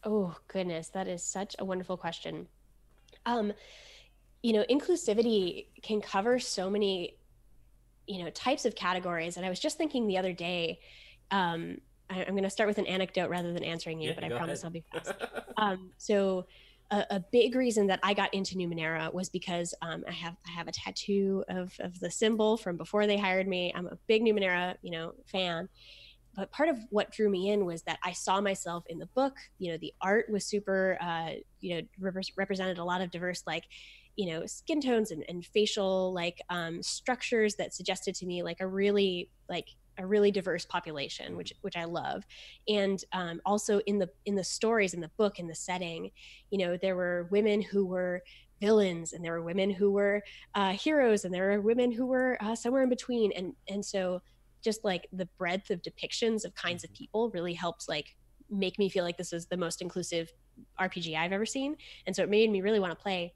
Oh, 0.04 0.36
goodness. 0.48 0.90
That 0.90 1.08
is 1.08 1.24
such 1.24 1.56
a 1.58 1.66
wonderful 1.66 1.98
question. 1.98 2.48
Um, 3.26 3.52
you 4.48 4.54
know, 4.54 4.64
inclusivity 4.70 5.66
can 5.82 6.00
cover 6.00 6.40
so 6.40 6.70
many, 6.70 7.18
you 8.08 8.24
know, 8.24 8.30
types 8.30 8.64
of 8.64 8.76
categories. 8.76 9.36
And 9.36 9.46
I 9.46 9.50
was 9.50 9.60
just 9.60 9.78
thinking 9.78 10.08
the 10.08 10.18
other 10.18 10.32
day, 10.32 10.80
um, 11.32 11.80
I, 12.10 12.22
am 12.22 12.32
going 12.32 12.44
to 12.44 12.50
start 12.50 12.70
with 12.70 12.78
an 12.78 12.86
anecdote 12.86 13.30
rather 13.30 13.52
than 13.52 13.66
answering 13.66 14.00
you, 14.00 14.12
yeah, 14.12 14.16
but 14.16 14.24
I 14.24 14.30
promise 14.30 14.64
ahead. 14.64 14.68
I'll 14.68 14.72
be 14.72 14.84
fast. 14.94 15.12
um, 15.58 15.92
so, 15.98 16.46
a, 16.92 17.06
a, 17.10 17.20
big 17.34 17.56
reason 17.56 17.88
that 17.88 18.00
I 18.02 18.14
got 18.14 18.34
into 18.34 18.56
Numenera 18.56 19.14
was 19.14 19.28
because 19.28 19.74
um, 19.82 20.06
I 20.08 20.14
have 20.14 20.38
I 20.48 20.52
have 20.52 20.70
a 20.70 20.72
tattoo 20.72 21.44
of 21.50 21.74
of 21.82 22.00
the 22.00 22.10
symbol 22.10 22.56
from 22.56 22.78
before 22.78 23.06
they 23.06 23.18
hired 23.18 23.50
me. 23.50 23.74
I'm 23.76 23.88
a 23.88 23.98
big 24.08 24.22
Numenera, 24.22 24.76
you 24.82 24.92
know, 24.92 25.14
fan, 25.26 25.68
but 26.38 26.50
part 26.54 26.70
of 26.70 26.78
what 26.90 27.12
drew 27.12 27.30
me 27.30 27.50
in 27.50 27.66
was 27.66 27.82
that 27.82 28.00
I 28.06 28.14
saw 28.14 28.40
myself 28.40 28.86
in 28.88 29.00
the 29.00 29.08
book. 29.08 29.36
You 29.58 29.74
know, 29.74 29.78
the 29.80 29.94
art 30.00 30.30
was 30.30 30.46
super, 30.46 30.98
uh, 31.02 31.32
you 31.60 31.76
know, 31.76 31.82
rep- 32.00 32.24
represented 32.38 32.78
a 32.78 32.86
lot 32.86 33.02
of 33.02 33.12
diverse, 33.12 33.44
like, 33.46 33.66
you 34.18 34.34
know, 34.34 34.46
skin 34.46 34.82
tones 34.82 35.12
and, 35.12 35.24
and 35.30 35.46
facial 35.46 36.12
like 36.12 36.42
um, 36.50 36.84
structures 36.84 37.56
that 37.56 37.74
suggested 37.74 38.16
to 38.16 38.26
me 38.26 38.44
like 38.44 38.60
a 38.60 38.68
really 38.68 39.30
like 39.48 39.70
a 40.00 40.06
really 40.06 40.32
diverse 40.32 40.66
population, 40.66 41.38
which 41.38 41.54
which 41.62 41.78
I 41.78 41.86
love, 41.86 42.26
and 42.68 43.02
um, 43.14 43.40
also 43.46 43.80
in 43.86 44.00
the 44.00 44.10
in 44.26 44.36
the 44.36 44.44
stories 44.44 44.94
in 44.94 45.02
the 45.02 45.12
book 45.18 45.40
in 45.40 45.48
the 45.48 45.56
setting, 45.56 46.12
you 46.50 46.58
know, 46.58 46.78
there 46.78 46.96
were 46.96 47.28
women 47.32 47.62
who 47.62 47.86
were 47.86 48.24
villains 48.60 49.14
and 49.14 49.24
there 49.24 49.34
were 49.34 49.44
women 49.44 49.70
who 49.70 49.92
were 49.92 50.24
uh, 50.56 50.72
heroes 50.72 51.24
and 51.24 51.34
there 51.34 51.52
were 51.52 51.62
women 51.62 51.92
who 51.92 52.08
were 52.08 52.38
uh, 52.42 52.56
somewhere 52.56 52.84
in 52.84 52.90
between, 52.90 53.32
and 53.34 53.54
and 53.70 53.86
so 53.86 54.22
just 54.64 54.84
like 54.84 55.08
the 55.14 55.28
breadth 55.38 55.70
of 55.70 55.82
depictions 55.84 56.44
of 56.44 56.56
kinds 56.56 56.84
of 56.84 56.90
mm-hmm. 56.90 57.04
people 57.04 57.30
really 57.30 57.54
helped 57.54 57.88
like 57.88 58.16
make 58.50 58.80
me 58.80 58.90
feel 58.90 59.04
like 59.04 59.18
this 59.18 59.34
is 59.34 59.46
the 59.46 59.58
most 59.58 59.82
inclusive 59.82 60.32
RPG 60.80 61.16
I've 61.16 61.34
ever 61.34 61.46
seen. 61.46 61.76
And 62.06 62.16
so 62.16 62.24
it 62.24 62.30
made 62.30 62.50
me 62.50 62.62
really 62.62 62.80
want 62.80 62.92
to 62.92 63.02
play. 63.02 63.34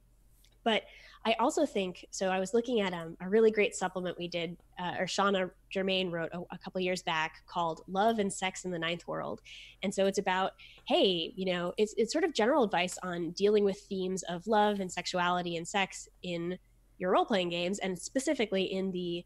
But 0.63 0.83
I 1.23 1.33
also 1.33 1.65
think 1.65 2.05
so. 2.09 2.29
I 2.29 2.39
was 2.39 2.53
looking 2.53 2.81
at 2.81 2.93
um, 2.93 3.15
a 3.21 3.29
really 3.29 3.51
great 3.51 3.75
supplement 3.75 4.17
we 4.17 4.27
did, 4.27 4.57
uh, 4.79 4.95
or 4.99 5.07
Shanna 5.07 5.51
Germain 5.69 6.09
wrote 6.09 6.31
a, 6.33 6.39
a 6.51 6.57
couple 6.57 6.81
years 6.81 7.03
back 7.03 7.43
called 7.47 7.81
"Love 7.87 8.19
and 8.19 8.31
Sex 8.31 8.65
in 8.65 8.71
the 8.71 8.79
Ninth 8.79 9.07
World," 9.07 9.41
and 9.83 9.93
so 9.93 10.07
it's 10.07 10.17
about, 10.17 10.53
hey, 10.85 11.31
you 11.35 11.45
know, 11.45 11.73
it's 11.77 11.93
it's 11.97 12.11
sort 12.11 12.23
of 12.23 12.33
general 12.33 12.63
advice 12.63 12.97
on 13.03 13.31
dealing 13.31 13.63
with 13.63 13.79
themes 13.81 14.23
of 14.23 14.47
love 14.47 14.79
and 14.79 14.91
sexuality 14.91 15.57
and 15.57 15.67
sex 15.67 16.09
in 16.23 16.57
your 16.97 17.11
role 17.11 17.25
playing 17.25 17.49
games, 17.49 17.77
and 17.79 17.97
specifically 17.99 18.63
in 18.63 18.91
the 18.91 19.23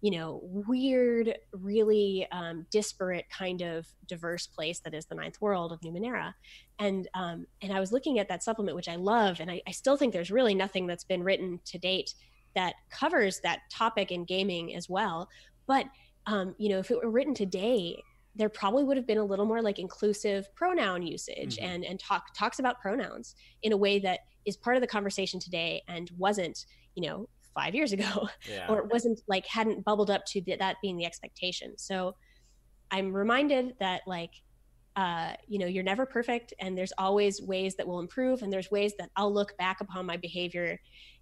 you 0.00 0.12
know, 0.12 0.40
weird, 0.42 1.36
really 1.52 2.26
um, 2.30 2.66
disparate 2.70 3.24
kind 3.30 3.62
of 3.62 3.86
diverse 4.06 4.46
place 4.46 4.78
that 4.80 4.94
is 4.94 5.06
the 5.06 5.14
ninth 5.14 5.40
world 5.40 5.72
of 5.72 5.80
Numenera. 5.80 6.34
And 6.78 7.08
um, 7.14 7.46
and 7.62 7.72
I 7.72 7.80
was 7.80 7.90
looking 7.90 8.18
at 8.18 8.28
that 8.28 8.44
supplement, 8.44 8.76
which 8.76 8.88
I 8.88 8.96
love, 8.96 9.40
and 9.40 9.50
I, 9.50 9.60
I 9.66 9.72
still 9.72 9.96
think 9.96 10.12
there's 10.12 10.30
really 10.30 10.54
nothing 10.54 10.86
that's 10.86 11.04
been 11.04 11.24
written 11.24 11.60
to 11.64 11.78
date 11.78 12.14
that 12.54 12.74
covers 12.90 13.40
that 13.40 13.60
topic 13.70 14.12
in 14.12 14.24
gaming 14.24 14.74
as 14.74 14.88
well. 14.88 15.28
But 15.66 15.86
um, 16.26 16.54
you 16.58 16.68
know, 16.68 16.78
if 16.78 16.90
it 16.90 17.02
were 17.02 17.10
written 17.10 17.34
today, 17.34 18.00
there 18.36 18.48
probably 18.48 18.84
would 18.84 18.96
have 18.96 19.06
been 19.06 19.18
a 19.18 19.24
little 19.24 19.46
more 19.46 19.60
like 19.60 19.80
inclusive 19.80 20.54
pronoun 20.54 21.02
usage 21.02 21.56
mm-hmm. 21.56 21.66
and 21.66 21.84
and 21.84 21.98
talk 21.98 22.32
talks 22.34 22.60
about 22.60 22.80
pronouns 22.80 23.34
in 23.62 23.72
a 23.72 23.76
way 23.76 23.98
that 23.98 24.20
is 24.46 24.56
part 24.56 24.76
of 24.76 24.80
the 24.80 24.86
conversation 24.86 25.40
today 25.40 25.82
and 25.88 26.10
wasn't 26.16 26.66
you 26.94 27.02
know 27.02 27.28
five 27.58 27.74
years 27.74 27.92
ago 27.92 28.28
yeah. 28.50 28.66
or 28.68 28.78
it 28.78 28.92
wasn't 28.92 29.20
like 29.26 29.44
hadn't 29.46 29.84
bubbled 29.84 30.10
up 30.10 30.24
to 30.26 30.40
the, 30.42 30.56
that 30.56 30.76
being 30.80 30.96
the 30.96 31.04
expectation 31.04 31.76
so 31.76 32.14
i'm 32.90 33.12
reminded 33.12 33.74
that 33.80 34.02
like 34.06 34.30
uh, 34.96 35.32
you 35.46 35.60
know 35.60 35.66
you're 35.66 35.84
never 35.84 36.04
perfect 36.04 36.52
and 36.58 36.76
there's 36.76 36.92
always 36.98 37.40
ways 37.40 37.76
that 37.76 37.86
will 37.86 38.00
improve 38.00 38.42
and 38.42 38.52
there's 38.52 38.68
ways 38.70 38.94
that 38.98 39.10
i'll 39.14 39.32
look 39.32 39.56
back 39.56 39.80
upon 39.80 40.04
my 40.04 40.16
behavior 40.16 40.76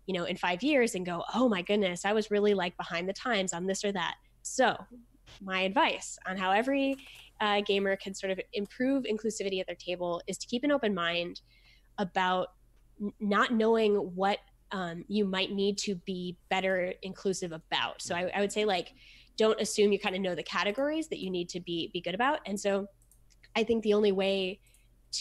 you 0.07 0.15
know 0.15 0.25
in 0.25 0.35
five 0.35 0.63
years 0.63 0.95
and 0.95 1.05
go 1.05 1.23
oh 1.35 1.47
my 1.47 1.61
goodness 1.61 2.07
i 2.07 2.13
was 2.13 2.31
really 2.31 2.55
like 2.55 2.75
behind 2.79 3.07
the 3.07 3.13
times 3.13 3.53
on 3.53 3.67
this 3.67 3.85
or 3.85 3.93
that 3.93 4.15
so 4.41 4.75
my 5.43 5.61
advice 5.61 6.19
on 6.27 6.37
how 6.37 6.51
every 6.51 6.97
uh, 7.41 7.61
gamer 7.67 7.97
can 7.97 8.15
sort 8.15 8.31
of 8.31 8.41
improve 8.55 9.05
inclusivity 9.05 9.61
at 9.61 9.67
their 9.67 9.77
table 9.77 10.23
is 10.27 10.39
to 10.39 10.47
keep 10.47 10.65
an 10.65 10.73
open 10.73 10.95
mind 10.95 11.43
about 11.99 12.49
n- 13.03 13.13
not 13.21 13.53
knowing 13.53 13.95
what 13.95 14.39
um, 14.77 15.05
you 15.09 15.25
might 15.25 15.53
need 15.53 15.79
to 15.79 15.95
be 15.95 16.37
better 16.51 16.93
inclusive 17.01 17.53
about. 17.53 18.03
So 18.03 18.15
I, 18.15 18.31
I 18.35 18.41
would 18.41 18.53
say 18.53 18.67
like, 18.67 18.93
don't 19.39 19.59
assume 19.59 19.91
you 19.91 19.99
kind 19.99 20.15
of 20.15 20.21
know 20.21 20.35
the 20.35 20.43
categories 20.43 21.09
that 21.09 21.19
you 21.19 21.31
need 21.31 21.49
to 21.49 21.61
be 21.61 21.91
be 21.95 22.01
good 22.03 22.15
about. 22.15 22.41
And 22.45 22.61
so 22.61 22.87
I 23.57 23.65
think 23.65 23.83
the 23.83 23.95
only 23.95 24.13
way 24.13 24.61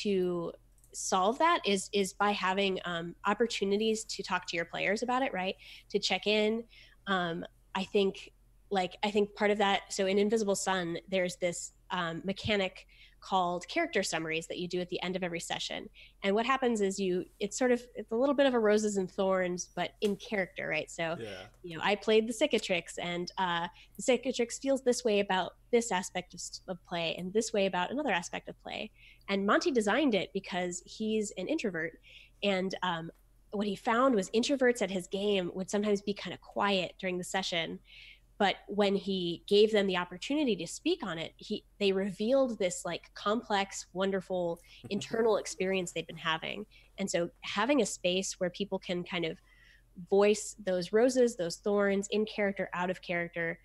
to 0.03 0.51
solve 0.93 1.37
that 1.39 1.61
is 1.65 1.89
is 1.93 2.11
by 2.11 2.31
having 2.31 2.79
um, 2.83 3.15
opportunities 3.25 4.03
to 4.03 4.23
talk 4.23 4.45
to 4.47 4.57
your 4.57 4.65
players 4.65 5.03
about 5.03 5.21
it, 5.21 5.31
right? 5.33 5.55
To 5.91 5.99
check 5.99 6.27
in. 6.27 6.65
Um, 7.07 7.45
I 7.75 7.85
think 7.85 8.33
like 8.71 8.97
I 9.03 9.09
think 9.11 9.35
part 9.35 9.51
of 9.51 9.57
that. 9.59 9.93
So 9.93 10.05
in 10.05 10.17
Invisible 10.17 10.55
Sun, 10.55 10.97
there's 11.09 11.37
this 11.37 11.71
um, 11.91 12.21
mechanic 12.23 12.87
called 13.25 13.67
character 13.67 14.03
summaries 14.03 14.45
that 14.45 14.59
you 14.59 14.67
do 14.67 14.79
at 14.79 14.89
the 14.89 15.01
end 15.01 15.15
of 15.15 15.23
every 15.23 15.39
session. 15.39 15.89
And 16.23 16.35
what 16.35 16.45
happens 16.45 16.79
is 16.79 16.99
you 16.99 17.25
it's 17.39 17.57
sort 17.57 17.71
of 17.71 17.81
it's 17.95 18.11
a 18.11 18.15
little 18.15 18.35
bit 18.35 18.45
of 18.45 18.53
a 18.53 18.59
roses 18.59 18.97
and 18.97 19.09
thorns, 19.09 19.69
but 19.75 19.93
in 20.01 20.15
character, 20.17 20.67
right? 20.67 20.89
So 20.91 21.15
yeah. 21.19 21.45
you 21.63 21.75
know, 21.75 21.83
I 21.83 21.95
played 21.95 22.27
the 22.27 22.33
Cicatrix 22.33 22.99
and 23.01 23.31
uh 23.39 23.67
the 23.97 24.03
Cicatrix 24.03 24.61
feels 24.61 24.83
this 24.83 25.03
way 25.03 25.21
about 25.21 25.55
this 25.71 25.91
aspect 25.91 26.35
of, 26.35 26.41
of 26.67 26.85
play 26.85 27.15
and 27.17 27.33
this 27.33 27.51
way 27.51 27.65
about 27.65 27.89
another 27.89 28.11
aspect 28.11 28.47
of 28.47 28.61
play. 28.61 28.91
And 29.27 29.43
Monte 29.43 29.71
designed 29.71 30.13
it 30.13 30.29
because 30.31 30.83
he's 30.85 31.31
an 31.37 31.47
introvert 31.47 31.93
and 32.43 32.75
um 32.83 33.09
what 33.51 33.65
he 33.65 33.75
found 33.75 34.13
was 34.13 34.29
introverts 34.31 34.81
at 34.81 34.91
his 34.91 35.07
game 35.07 35.49
would 35.55 35.69
sometimes 35.69 36.01
be 36.01 36.13
kind 36.13 36.33
of 36.33 36.41
quiet 36.41 36.93
during 36.99 37.17
the 37.17 37.23
session 37.23 37.79
but 38.37 38.55
when 38.67 38.95
he 38.95 39.43
gave 39.47 39.71
them 39.71 39.87
the 39.87 39.97
opportunity 39.97 40.55
to 40.55 40.67
speak 40.67 41.03
on 41.03 41.17
it 41.17 41.33
he 41.37 41.63
they 41.79 41.91
revealed 41.91 42.57
this 42.59 42.83
like 42.85 43.13
complex 43.13 43.87
wonderful 43.93 44.59
internal 44.89 45.37
experience 45.37 45.91
they've 45.91 46.07
been 46.07 46.17
having. 46.17 46.65
And 46.97 47.09
so 47.09 47.29
having 47.41 47.81
a 47.81 47.85
space 47.85 48.39
where 48.39 48.49
people 48.49 48.79
can 48.79 49.03
kind 49.03 49.25
of 49.25 49.37
voice 50.09 50.55
those 50.65 50.91
roses 50.91 51.37
those 51.37 51.55
thorns 51.57 52.07
in 52.11 52.25
character 52.25 52.69
out 52.73 52.89
of 52.89 53.01
character 53.01 53.57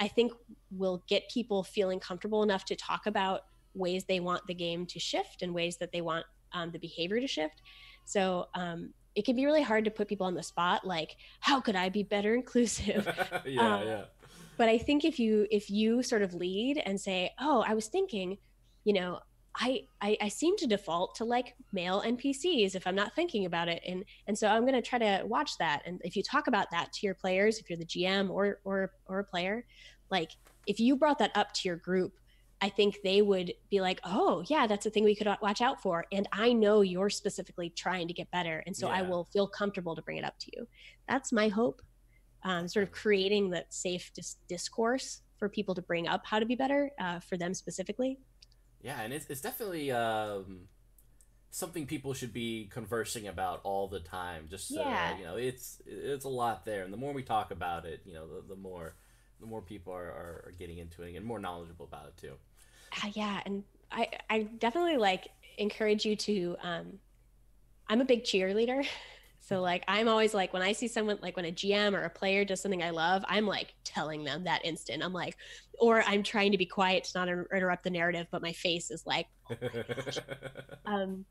i 0.00 0.08
think 0.08 0.32
will 0.72 1.04
get 1.06 1.30
people 1.30 1.62
feeling 1.62 2.00
comfortable 2.00 2.42
enough 2.42 2.64
to 2.64 2.74
talk 2.74 3.06
about 3.06 3.42
ways 3.76 4.04
they 4.04 4.20
want 4.20 4.44
the 4.46 4.54
game 4.54 4.86
to 4.86 4.98
shift 4.98 5.42
and 5.42 5.54
ways 5.54 5.76
that 5.76 5.92
they 5.92 6.00
want 6.00 6.26
um, 6.52 6.70
the 6.70 6.78
behavior 6.78 7.20
to 7.20 7.26
shift. 7.26 7.62
So 8.04 8.48
um, 8.54 8.92
it 9.14 9.24
can 9.24 9.36
be 9.36 9.44
really 9.44 9.62
hard 9.62 9.84
to 9.84 9.90
put 9.90 10.08
people 10.08 10.26
on 10.26 10.34
the 10.34 10.42
spot 10.42 10.86
like 10.86 11.16
how 11.40 11.58
could 11.58 11.74
i 11.74 11.88
be 11.88 12.02
better 12.02 12.34
inclusive? 12.34 13.06
Yeah 13.46 13.76
um, 13.76 13.86
yeah 13.86 14.04
but 14.56 14.68
i 14.68 14.78
think 14.78 15.04
if 15.04 15.18
you 15.18 15.46
if 15.50 15.70
you 15.70 16.02
sort 16.02 16.22
of 16.22 16.34
lead 16.34 16.82
and 16.84 17.00
say 17.00 17.30
oh 17.40 17.64
i 17.66 17.74
was 17.74 17.88
thinking 17.88 18.36
you 18.84 18.92
know 18.92 19.18
I, 19.58 19.84
I, 20.02 20.18
I 20.20 20.28
seem 20.28 20.54
to 20.58 20.66
default 20.66 21.14
to 21.14 21.24
like 21.24 21.54
male 21.72 22.02
npcs 22.02 22.74
if 22.74 22.86
i'm 22.86 22.94
not 22.94 23.14
thinking 23.14 23.46
about 23.46 23.68
it 23.68 23.82
and 23.86 24.04
and 24.26 24.36
so 24.36 24.48
i'm 24.48 24.62
going 24.62 24.74
to 24.74 24.82
try 24.82 24.98
to 24.98 25.22
watch 25.24 25.56
that 25.58 25.82
and 25.86 26.00
if 26.04 26.14
you 26.14 26.22
talk 26.22 26.46
about 26.46 26.70
that 26.72 26.92
to 26.92 27.06
your 27.06 27.14
players 27.14 27.58
if 27.58 27.70
you're 27.70 27.78
the 27.78 27.86
gm 27.86 28.28
or 28.28 28.60
or 28.64 28.92
or 29.06 29.20
a 29.20 29.24
player 29.24 29.64
like 30.10 30.32
if 30.66 30.78
you 30.78 30.94
brought 30.94 31.18
that 31.18 31.34
up 31.34 31.54
to 31.54 31.68
your 31.68 31.76
group 31.76 32.12
I 32.60 32.70
think 32.70 32.98
they 33.04 33.20
would 33.20 33.52
be 33.70 33.80
like, 33.80 34.00
oh, 34.04 34.42
yeah, 34.48 34.66
that's 34.66 34.86
a 34.86 34.90
thing 34.90 35.04
we 35.04 35.14
could 35.14 35.28
watch 35.42 35.60
out 35.60 35.82
for. 35.82 36.06
And 36.10 36.26
I 36.32 36.52
know 36.52 36.80
you're 36.80 37.10
specifically 37.10 37.70
trying 37.70 38.08
to 38.08 38.14
get 38.14 38.30
better. 38.30 38.62
And 38.66 38.74
so 38.74 38.88
yeah. 38.88 38.94
I 38.94 39.02
will 39.02 39.24
feel 39.24 39.46
comfortable 39.46 39.94
to 39.94 40.02
bring 40.02 40.16
it 40.16 40.24
up 40.24 40.38
to 40.40 40.50
you. 40.56 40.66
That's 41.06 41.32
my 41.32 41.48
hope. 41.48 41.82
Um, 42.46 42.68
sort 42.68 42.84
of 42.84 42.92
creating 42.92 43.50
that 43.50 43.74
safe 43.74 44.12
dis- 44.14 44.36
discourse 44.48 45.20
for 45.36 45.48
people 45.48 45.74
to 45.74 45.82
bring 45.82 46.06
up 46.06 46.22
how 46.24 46.38
to 46.38 46.46
be 46.46 46.54
better 46.54 46.90
uh, 47.00 47.18
for 47.20 47.36
them 47.36 47.52
specifically. 47.52 48.18
Yeah, 48.80 49.00
and 49.02 49.12
it's, 49.12 49.26
it's 49.28 49.40
definitely 49.40 49.90
um, 49.90 50.68
something 51.50 51.86
people 51.86 52.14
should 52.14 52.32
be 52.32 52.68
conversing 52.70 53.26
about 53.26 53.60
all 53.64 53.88
the 53.88 53.98
time. 54.00 54.46
Just 54.48 54.68
so, 54.68 54.80
Yeah. 54.80 55.18
you 55.18 55.24
know, 55.24 55.36
it's 55.36 55.82
it's 55.86 56.24
a 56.24 56.28
lot 56.28 56.64
there, 56.64 56.84
and 56.84 56.92
the 56.92 56.96
more 56.96 57.12
we 57.12 57.22
talk 57.24 57.50
about 57.50 57.84
it, 57.84 58.00
you 58.06 58.14
know, 58.14 58.26
the, 58.28 58.54
the 58.54 58.56
more 58.56 58.94
the 59.40 59.46
more 59.46 59.60
people 59.60 59.92
are, 59.92 60.06
are, 60.06 60.44
are 60.46 60.54
getting 60.58 60.78
into 60.78 61.02
it 61.02 61.14
and 61.16 61.26
more 61.26 61.38
knowledgeable 61.40 61.84
about 61.84 62.06
it 62.06 62.16
too. 62.16 62.34
Uh, 63.02 63.10
yeah, 63.14 63.40
and 63.44 63.64
I 63.90 64.08
I 64.30 64.42
definitely 64.58 64.98
like 64.98 65.28
encourage 65.58 66.04
you 66.06 66.14
to. 66.16 66.56
Um, 66.62 66.86
I'm 67.88 68.00
a 68.00 68.04
big 68.04 68.24
cheerleader, 68.24 68.86
so 69.46 69.60
like 69.60 69.84
I'm 69.86 70.08
always 70.08 70.34
like 70.34 70.52
when 70.52 70.62
I 70.62 70.72
see 70.72 70.88
someone 70.88 71.18
like 71.22 71.36
when 71.36 71.44
a 71.44 71.52
GM 71.52 71.96
or 71.96 72.02
a 72.02 72.10
player 72.10 72.44
does 72.44 72.60
something 72.60 72.82
I 72.82 72.90
love, 72.90 73.24
I'm 73.28 73.46
like 73.46 73.74
telling 73.84 74.24
them 74.24 74.42
that 74.42 74.64
instant. 74.64 75.04
I'm 75.04 75.12
like, 75.12 75.36
or 75.78 76.02
I'm 76.02 76.24
trying 76.24 76.50
to 76.50 76.58
be 76.58 76.66
quiet 76.66 77.04
to 77.04 77.18
not 77.18 77.28
interrupt 77.28 77.84
the 77.84 77.90
narrative, 77.90 78.26
but 78.32 78.42
my 78.42 78.52
face 78.52 78.90
is 78.90 79.06
like, 79.06 79.28
um, 80.86 81.24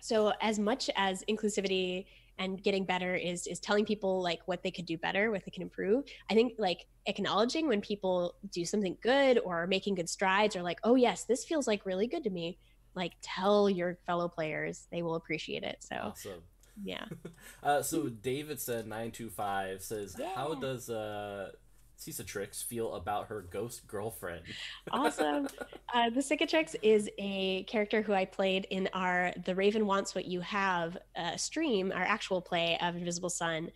so 0.00 0.32
as 0.40 0.58
much 0.58 0.90
as 0.96 1.22
inclusivity 1.30 2.06
and 2.40 2.60
getting 2.60 2.84
better 2.84 3.14
is 3.14 3.46
is 3.46 3.60
telling 3.60 3.84
people 3.84 4.20
like 4.20 4.40
what 4.46 4.64
they 4.64 4.70
could 4.72 4.86
do 4.86 4.98
better 4.98 5.30
what 5.30 5.44
they 5.44 5.50
can 5.50 5.62
improve 5.62 6.04
i 6.30 6.34
think 6.34 6.54
like 6.56 6.86
acknowledging 7.04 7.68
when 7.68 7.82
people 7.82 8.34
do 8.50 8.64
something 8.64 8.96
good 9.02 9.38
or 9.44 9.66
making 9.66 9.94
good 9.94 10.08
strides 10.08 10.56
or 10.56 10.62
like 10.62 10.78
oh 10.84 10.94
yes 10.94 11.24
this 11.24 11.44
feels 11.44 11.66
like 11.66 11.84
really 11.84 12.06
good 12.06 12.24
to 12.24 12.30
me 12.30 12.56
like 12.94 13.12
tell 13.20 13.68
your 13.68 13.98
fellow 14.06 14.26
players 14.26 14.86
they 14.90 15.02
will 15.02 15.16
appreciate 15.16 15.62
it 15.62 15.76
so 15.80 15.96
awesome. 15.96 16.42
Yeah. 16.84 17.04
Uh, 17.62 17.82
so 17.82 18.08
Davidson 18.08 18.88
nine 18.88 19.10
two 19.10 19.28
five 19.28 19.82
says, 19.82 20.16
"How 20.34 20.54
does 20.54 20.88
uh, 20.88 21.50
Cicatrix 21.98 22.64
feel 22.64 22.94
about 22.94 23.26
her 23.26 23.42
ghost 23.42 23.86
girlfriend?" 23.86 24.42
awesome. 24.90 25.46
Uh, 25.92 26.08
the 26.08 26.20
cicatrix 26.20 26.74
is 26.80 27.10
a 27.18 27.64
character 27.64 28.00
who 28.00 28.14
i 28.14 28.24
played 28.24 28.66
in 28.70 28.88
our 28.94 29.32
the 29.44 29.54
raven 29.54 29.84
wants 29.84 30.14
what 30.14 30.24
you 30.24 30.40
have 30.40 30.96
uh, 31.16 31.36
stream 31.36 31.92
our 31.94 32.02
actual 32.02 32.40
play 32.40 32.78
of 32.80 32.96
invisible 32.96 33.28
sun. 33.30 33.70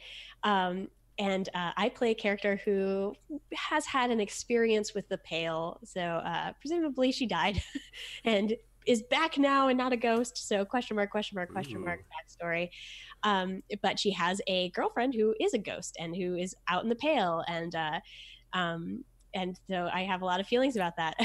Um, 0.45 0.89
and 1.19 1.49
uh, 1.55 1.73
i 1.77 1.91
play 1.91 2.13
a 2.13 2.15
character 2.15 2.59
who 2.65 3.15
has 3.55 3.85
had 3.85 4.11
an 4.11 4.21
experience 4.21 4.95
with 4.95 5.07
the 5.11 5.19
pale. 5.19 5.79
So 5.85 6.01
uh, 6.01 6.53
presumably 6.59 7.13
she 7.13 7.27
died. 7.27 7.63
And 8.25 8.55
is 8.87 9.03
back 9.03 9.39
now 9.39 9.69
and 9.69 9.79
not 9.79 9.93
a 9.93 9.97
ghost 9.97 10.49
so 10.49 10.65
question 10.65 10.97
mark 10.97 11.11
question 11.11 11.37
mark 11.37 11.51
question 11.51 11.79
Ooh. 11.79 11.85
mark 11.85 12.01
backstory 12.01 12.69
um, 13.23 13.63
but 13.83 13.99
she 13.99 14.11
has 14.11 14.41
a 14.47 14.71
girlfriend 14.71 15.15
who 15.15 15.35
is 15.41 15.55
a 15.55 15.59
ghost 15.59 15.97
and 15.99 16.15
who 16.15 16.37
is 16.37 16.55
out 16.69 16.83
in 16.83 16.89
the 16.89 16.95
pale 16.97 17.43
and 17.49 17.75
uh, 17.75 18.01
um, 18.53 19.05
and 19.35 19.59
so 19.69 19.89
I 19.93 20.03
have 20.03 20.23
a 20.23 20.25
lot 20.25 20.41
of 20.41 20.47
feelings 20.47 20.77
about 20.77 20.97
that. 20.97 21.17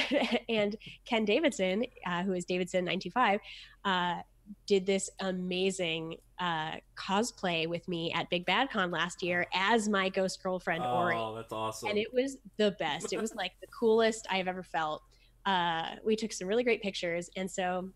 and 0.50 0.76
Ken 1.06 1.26
Davidson, 1.26 1.86
uh, 2.06 2.24
who 2.24 2.34
is 2.34 2.44
Davidson 2.44 2.86
nine 2.86 3.00
two 3.00 3.12
five, 3.12 3.40
uh, 3.86 4.22
did 4.66 4.86
this 4.86 5.10
amazing 5.20 6.16
uh, 6.40 6.78
cosplay 6.96 7.68
with 7.68 7.88
me 7.88 8.12
at 8.14 8.30
Big 8.30 8.46
Bad 8.46 8.72
Con 8.72 8.92
last 8.92 9.22
year 9.22 9.46
as 9.54 9.88
my 9.88 10.10
ghost 10.10 10.42
girlfriend 10.42 10.84
Ori, 10.84 11.16
Oh, 11.16 11.36
that's 11.36 11.54
awesome. 11.54 11.90
and 11.90 12.00
it 12.00 12.12
was 12.14 12.38
the 12.58 12.72
best. 12.80 13.14
It 13.14 13.22
was 13.22 13.36
like 13.36 13.52
the 13.62 13.68
coolest 13.68 14.26
I've 14.30 14.48
ever 14.48 14.64
felt. 14.64 15.04
Uh, 15.46 15.96
we 16.06 16.16
took 16.16 16.32
some 16.34 16.48
really 16.48 16.64
great 16.64 16.82
pictures, 16.82 17.30
and 17.36 17.50
so 17.50 17.90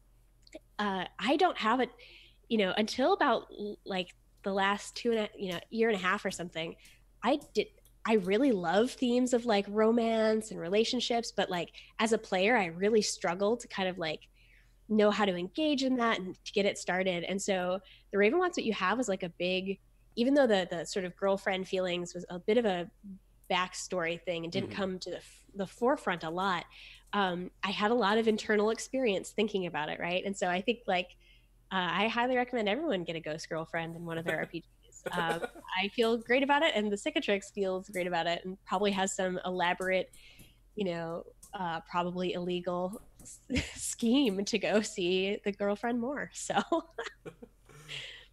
uh, 0.80 1.06
I 1.20 1.36
don't 1.38 1.58
have 1.58 1.80
it, 1.80 1.90
you 2.50 2.58
know, 2.58 2.74
until 2.78 3.14
about 3.14 3.48
like 3.86 4.16
the 4.44 4.54
last 4.54 4.96
two 4.96 5.12
and 5.12 5.20
a 5.22 5.30
you 5.38 5.52
know 5.52 5.60
year 5.70 5.90
and 5.90 5.98
a 5.98 6.02
half 6.02 6.26
or 6.26 6.32
something. 6.32 6.76
I 7.24 7.40
did. 7.54 7.68
I 8.06 8.16
really 8.16 8.52
love 8.52 8.92
themes 8.92 9.34
of 9.34 9.46
like 9.46 9.66
romance 9.70 10.52
and 10.52 10.60
relationships, 10.60 11.32
but 11.32 11.50
like 11.50 11.70
as 12.00 12.12
a 12.12 12.18
player, 12.18 12.58
I 12.58 12.66
really 12.66 13.02
struggle 13.02 13.56
to 13.56 13.68
kind 13.70 13.88
of 13.88 13.98
like 13.98 14.20
know 14.90 15.10
how 15.10 15.24
to 15.24 15.34
engage 15.36 15.84
in 15.84 15.96
that 15.96 16.20
and 16.20 16.36
to 16.44 16.52
get 16.52 16.66
it 16.66 16.78
started. 16.78 17.24
And 17.24 17.42
so 17.42 17.80
the 18.12 18.18
Raven 18.18 18.40
wants 18.40 18.58
what 18.58 18.66
you 18.66 18.74
have 18.74 18.98
was 18.98 19.08
like 19.08 19.24
a 19.24 19.30
big, 19.30 19.80
even 20.18 20.34
though 20.34 20.48
the 20.48 20.68
the 20.70 20.86
sort 20.86 21.06
of 21.06 21.16
girlfriend 21.16 21.68
feelings 21.68 22.14
was 22.14 22.26
a 22.30 22.40
bit 22.40 22.58
of 22.58 22.66
a 22.66 22.90
backstory 23.50 24.22
thing 24.22 24.44
and 24.44 24.52
didn't 24.52 24.72
Mhm. 24.72 24.76
come 24.76 25.00
to 25.00 25.12
the 25.12 25.22
the 25.56 25.68
forefront 25.68 26.24
a 26.24 26.30
lot. 26.30 26.66
Um, 27.14 27.52
I 27.64 27.72
had 27.72 27.92
a 27.92 27.96
lot 27.96 28.18
of 28.18 28.28
internal 28.28 28.72
experience 28.72 29.30
thinking 29.32 29.66
about 29.68 29.90
it, 29.90 30.00
right? 30.00 30.24
And 30.26 30.36
so 30.36 30.48
I 30.48 30.62
think 30.62 30.80
like 30.88 31.10
uh, 31.72 31.90
I 31.92 32.08
highly 32.08 32.36
recommend 32.36 32.70
everyone 32.70 33.04
get 33.04 33.16
a 33.16 33.20
ghost 33.20 33.50
girlfriend 33.50 33.96
in 33.96 34.06
one 34.06 34.18
of 34.18 34.26
their 34.26 34.38
RPGs. 34.54 34.64
Um, 35.12 35.42
I 35.82 35.88
feel 35.90 36.18
great 36.18 36.44
about 36.44 36.62
it, 36.64 36.74
and 36.76 36.92
the 36.92 36.96
Cicatrix 36.98 37.52
feels 37.54 37.90
great 37.90 38.08
about 38.08 38.28
it, 38.28 38.42
and 38.46 38.58
probably 38.66 38.92
has 38.92 39.16
some 39.16 39.40
elaborate, 39.46 40.10
you 40.76 40.86
know, 40.86 41.24
uh, 41.54 41.82
probably 41.90 42.34
illegal 42.34 43.02
s- 43.22 43.40
scheme 43.76 44.46
to 44.46 44.58
go 44.60 44.82
see 44.82 45.40
the 45.44 45.52
girlfriend 45.52 46.00
more. 46.00 46.30
So 46.34 46.56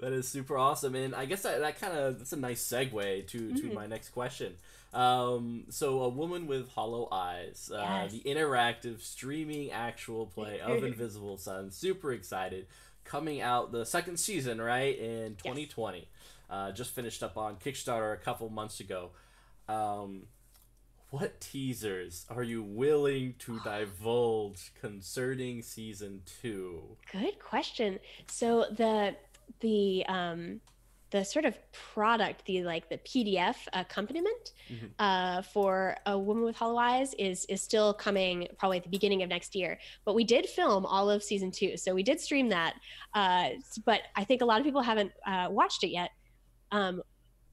That 0.01 0.13
is 0.13 0.27
super 0.29 0.57
awesome, 0.57 0.95
and 0.95 1.15
I 1.15 1.27
guess 1.27 1.43
that, 1.43 1.61
that 1.61 1.79
kind 1.81 1.97
of 1.97 2.19
that's 2.19 2.33
a 2.33 2.37
nice 2.37 2.63
segue 2.67 3.27
to 3.29 3.53
to 3.55 3.63
Mhm. 3.69 3.75
my 3.75 3.87
next 3.87 4.11
question. 4.11 4.57
Um, 4.93 5.67
so 5.71 6.03
a 6.03 6.09
woman 6.09 6.47
with 6.47 6.71
hollow 6.71 7.09
eyes, 7.13 7.71
uh, 7.73 7.79
Yes. 7.79 8.13
the 8.13 8.21
interactive 8.23 9.03
streaming 9.03 9.71
actual 9.71 10.27
play 10.27 10.59
of 10.61 10.83
Invisible 10.85 11.37
Sun. 11.37 11.71
Super 11.71 12.13
excited, 12.13 12.67
coming 13.05 13.41
out 13.41 13.73
the 13.73 13.85
second 13.87 14.19
season 14.19 14.61
right 14.61 14.99
in 14.99 15.37
2020. 15.37 16.09
Uh, 16.49 16.73
just 16.73 16.91
finished 16.93 17.23
up 17.23 17.37
on 17.37 17.57
Kickstarter 17.57 18.13
a 18.13 18.17
couple 18.17 18.49
months 18.49 18.81
ago. 18.81 19.11
Um, 19.69 20.27
what 21.11 21.41
teasers 21.41 22.27
are 22.29 22.43
you 22.43 22.63
willing 22.63 23.35
to 23.41 23.61
divulge 23.65 24.73
concerning 24.81 25.63
season 25.63 26.23
two? 26.43 26.97
Good 27.13 27.39
question. 27.39 28.01
So 28.29 28.67
the 28.71 29.15
the 29.61 30.05
um 30.07 30.61
the 31.11 31.25
sort 31.25 31.45
of 31.45 31.59
product, 31.73 32.45
the 32.47 32.63
like 32.63 32.89
the 32.89 32.99
PDF 32.99 33.57
accompaniment 33.73 34.53
Mhm. 34.71 34.91
uh, 35.01 35.43
for 35.43 35.97
a 36.07 36.17
woman 36.17 36.45
with 36.45 36.55
hollow 36.55 36.77
eyes 36.79 37.15
is 37.15 37.45
is 37.47 37.61
still 37.61 37.93
coming 37.93 38.47
probably 38.59 38.77
at 38.77 38.85
the 38.85 38.91
beginning 38.91 39.25
of 39.25 39.29
next 39.29 39.57
year. 39.57 39.79
But 40.05 40.15
we 40.15 40.23
did 40.23 40.47
film 40.47 40.87
all 40.87 41.11
of 41.11 41.25
season 41.25 41.51
two, 41.51 41.77
so 41.77 41.95
we 41.95 42.05
did 42.05 42.21
stream 42.21 42.49
that. 42.51 42.75
Uh, 43.13 43.51
but 43.85 44.03
I 44.15 44.23
think 44.23 44.41
a 44.41 44.45
lot 44.45 44.61
of 44.61 44.65
people 44.65 44.83
haven't 44.83 45.11
uh, 45.27 45.49
watched 45.51 45.83
it 45.83 45.89
yet. 45.89 46.11
Um, 46.71 47.03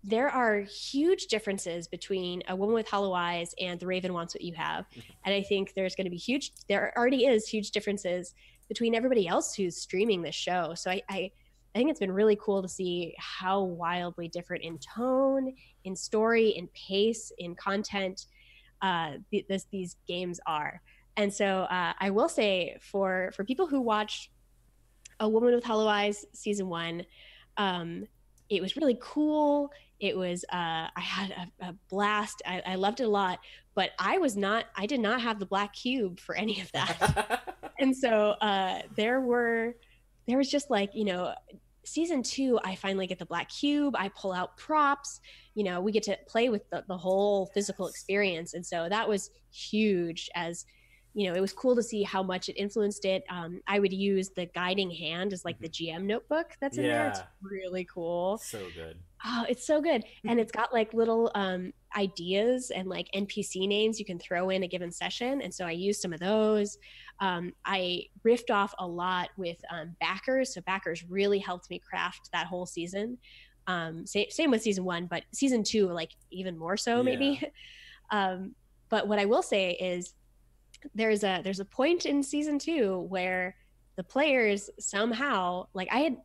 there 0.03 0.29
are 0.29 0.59
huge 0.59 1.25
differences 1.25 1.87
between 1.87 2.43
a 2.47 2.55
woman 2.55 2.75
with 2.75 2.87
hollow 2.87 3.13
eyes 3.13 3.55
and 3.59 3.79
the 3.79 3.87
raven 3.87 4.13
wants 4.13 4.35
what 4.35 4.43
you 4.43 4.53
have 4.53 4.85
and 5.25 5.33
i 5.33 5.41
think 5.41 5.73
there's 5.73 5.95
going 5.95 6.05
to 6.05 6.11
be 6.11 6.15
huge 6.17 6.51
there 6.69 6.93
already 6.95 7.25
is 7.25 7.47
huge 7.49 7.71
differences 7.71 8.35
between 8.69 8.93
everybody 8.93 9.27
else 9.27 9.55
who's 9.55 9.75
streaming 9.75 10.21
this 10.21 10.35
show 10.35 10.75
so 10.75 10.91
I, 10.91 11.01
I 11.09 11.31
i 11.77 11.79
think 11.79 11.91
it's 11.91 11.99
been 11.99 12.11
really 12.11 12.35
cool 12.41 12.63
to 12.63 12.67
see 12.67 13.13
how 13.19 13.61
wildly 13.61 14.27
different 14.27 14.63
in 14.63 14.79
tone 14.79 15.53
in 15.83 15.95
story 15.95 16.49
in 16.49 16.67
pace 16.69 17.31
in 17.37 17.53
content 17.53 18.25
uh 18.81 19.11
th- 19.29 19.45
this, 19.47 19.67
these 19.71 19.95
games 20.07 20.39
are. 20.47 20.81
And 21.17 21.31
so 21.31 21.45
uh, 21.45 21.93
i 21.99 22.09
will 22.09 22.29
say 22.29 22.77
for 22.81 23.31
for 23.35 23.43
people 23.43 23.67
who 23.67 23.79
watch 23.79 24.31
a 25.19 25.29
woman 25.29 25.53
with 25.53 25.63
hollow 25.63 25.87
eyes 25.87 26.25
season 26.33 26.67
one 26.67 27.03
um 27.57 28.07
it 28.49 28.61
was 28.61 28.77
really 28.77 28.97
cool. 29.01 29.71
It 29.99 30.17
was 30.17 30.45
uh, 30.51 30.87
i 30.95 31.01
had 31.01 31.29
a, 31.31 31.65
a 31.67 31.75
blast. 31.91 32.41
I, 32.43 32.61
I 32.65 32.75
loved 32.75 33.01
it 33.01 33.03
a 33.03 33.09
lot 33.09 33.37
but 33.75 33.91
i 33.99 34.17
was 34.17 34.35
not 34.35 34.65
i 34.75 34.87
did 34.87 34.99
not 34.99 35.21
have 35.21 35.37
the 35.37 35.45
black 35.45 35.73
cube 35.73 36.19
for 36.19 36.33
any 36.33 36.59
of 36.59 36.71
that. 36.71 37.43
And 37.79 37.95
so 37.95 38.31
uh, 38.41 38.81
there 38.95 39.21
were 39.21 39.75
there 40.27 40.37
was 40.37 40.49
just 40.49 40.69
like 40.69 40.95
you 40.95 41.05
know 41.05 41.33
season 41.87 42.21
two 42.21 42.59
i 42.63 42.75
finally 42.75 43.07
get 43.07 43.17
the 43.19 43.25
black 43.25 43.49
cube 43.49 43.95
i 43.97 44.09
pull 44.09 44.33
out 44.33 44.55
props 44.57 45.19
you 45.57 45.63
know 45.63 45.81
we 45.81 45.91
get 45.91 46.03
to 46.03 46.15
play 46.27 46.49
with 46.49 46.69
the, 46.69 46.83
the 46.87 46.97
whole 46.97 47.47
physical 47.47 47.87
experience. 47.87 48.53
And 48.53 48.63
so 48.63 48.87
that 48.89 49.09
was 49.09 49.31
huge 49.51 50.29
as 50.35 50.65
you 51.17 51.27
know 51.27 51.35
it 51.35 51.41
was 51.41 51.51
cool 51.51 51.75
to 51.75 51.81
see 51.81 52.03
how 52.03 52.21
much 52.21 52.47
it 52.47 52.53
influenced 52.53 53.03
it 53.03 53.23
um, 53.29 53.59
i 53.67 53.79
would 53.79 53.91
use 53.91 54.29
the 54.35 54.45
guiding 54.53 54.91
hand 54.91 55.33
as 55.33 55.43
like 55.43 55.57
the 55.59 55.67
gm 55.69 56.03
notebook 56.03 56.51
that's 56.61 56.77
in 56.77 56.83
there 56.83 57.07
it's 57.07 57.19
Yeah. 57.19 57.25
really 57.41 57.85
cool 57.85 58.37
so 58.37 58.59
good. 58.75 58.97
Oh, 59.25 59.45
it's 59.49 59.65
so 59.65 59.81
good. 59.81 60.03
And 60.27 60.39
it's 60.39 60.51
got 60.51 60.71
like 60.71 60.93
little 60.93 61.31
um, 61.33 61.73
ideas 61.97 62.69
and 62.69 62.87
like 62.87 63.07
NPC 63.15 63.67
names 63.67 63.97
you 63.97 64.05
can 64.05 64.19
throw 64.19 64.51
in 64.51 64.61
a 64.61 64.67
given 64.67 64.91
session. 64.91 65.41
And 65.41 65.51
so 65.51 65.65
I 65.65 65.71
used 65.71 66.01
some 66.01 66.13
of 66.13 66.19
those. 66.19 66.77
Um, 67.19 67.53
I 67.65 68.03
riffed 68.23 68.51
off 68.51 68.75
a 68.77 68.85
lot 68.85 69.29
with 69.35 69.57
um, 69.71 69.95
backers. 69.99 70.53
So 70.53 70.61
backers 70.61 71.03
really 71.09 71.39
helped 71.39 71.67
me 71.71 71.79
craft 71.79 72.29
that 72.31 72.45
whole 72.45 72.67
season. 72.67 73.17
Um, 73.65 74.05
same, 74.05 74.29
same 74.29 74.51
with 74.51 74.61
season 74.61 74.85
one, 74.85 75.07
but 75.07 75.23
season 75.33 75.63
two, 75.63 75.87
like 75.87 76.11
even 76.29 76.55
more 76.55 76.77
so, 76.77 77.01
maybe. 77.01 77.41
um, 78.11 78.53
but 78.89 79.07
what 79.07 79.17
I 79.17 79.25
will 79.25 79.43
say 79.43 79.71
is 79.71 80.13
there's 80.95 81.23
a 81.23 81.41
there's 81.43 81.59
a 81.59 81.65
point 81.65 82.05
in 82.05 82.23
season 82.23 82.59
two 82.59 83.05
where 83.09 83.55
the 83.95 84.03
players 84.03 84.69
somehow 84.79 85.67
like 85.73 85.87
I 85.91 85.99
had 85.99 86.17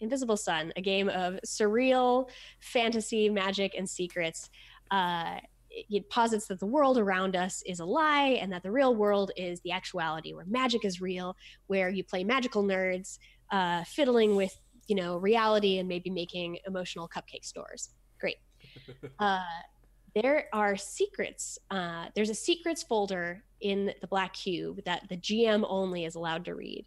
Invisible 0.00 0.36
Sun, 0.36 0.72
a 0.76 0.80
game 0.80 1.08
of 1.08 1.38
surreal 1.46 2.28
fantasy, 2.60 3.28
magic, 3.28 3.74
and 3.76 3.88
secrets. 3.88 4.50
Uh, 4.90 5.38
it 5.70 6.08
posits 6.08 6.46
that 6.46 6.58
the 6.60 6.66
world 6.66 6.98
around 6.98 7.36
us 7.36 7.62
is 7.66 7.80
a 7.80 7.84
lie 7.84 8.38
and 8.40 8.52
that 8.52 8.62
the 8.62 8.70
real 8.70 8.94
world 8.94 9.30
is 9.36 9.60
the 9.60 9.70
actuality 9.70 10.32
where 10.32 10.46
magic 10.46 10.84
is 10.84 11.00
real 11.00 11.36
where 11.66 11.90
you 11.90 12.02
play 12.02 12.24
magical 12.24 12.64
nerds 12.64 13.18
uh, 13.50 13.84
fiddling 13.84 14.34
with 14.34 14.58
you 14.86 14.96
know 14.96 15.18
reality 15.18 15.78
and 15.78 15.86
maybe 15.86 16.08
making 16.08 16.58
emotional 16.66 17.08
cupcake 17.08 17.44
stores 17.44 17.90
great 18.18 18.38
uh, 19.18 19.40
there 20.14 20.46
are 20.52 20.76
secrets 20.76 21.58
uh, 21.70 22.06
there's 22.14 22.30
a 22.30 22.34
secrets 22.34 22.82
folder 22.82 23.42
in 23.60 23.92
the 24.00 24.06
black 24.06 24.32
cube 24.32 24.80
that 24.84 25.02
the 25.08 25.16
gm 25.16 25.64
only 25.68 26.04
is 26.04 26.14
allowed 26.14 26.44
to 26.44 26.54
read 26.54 26.84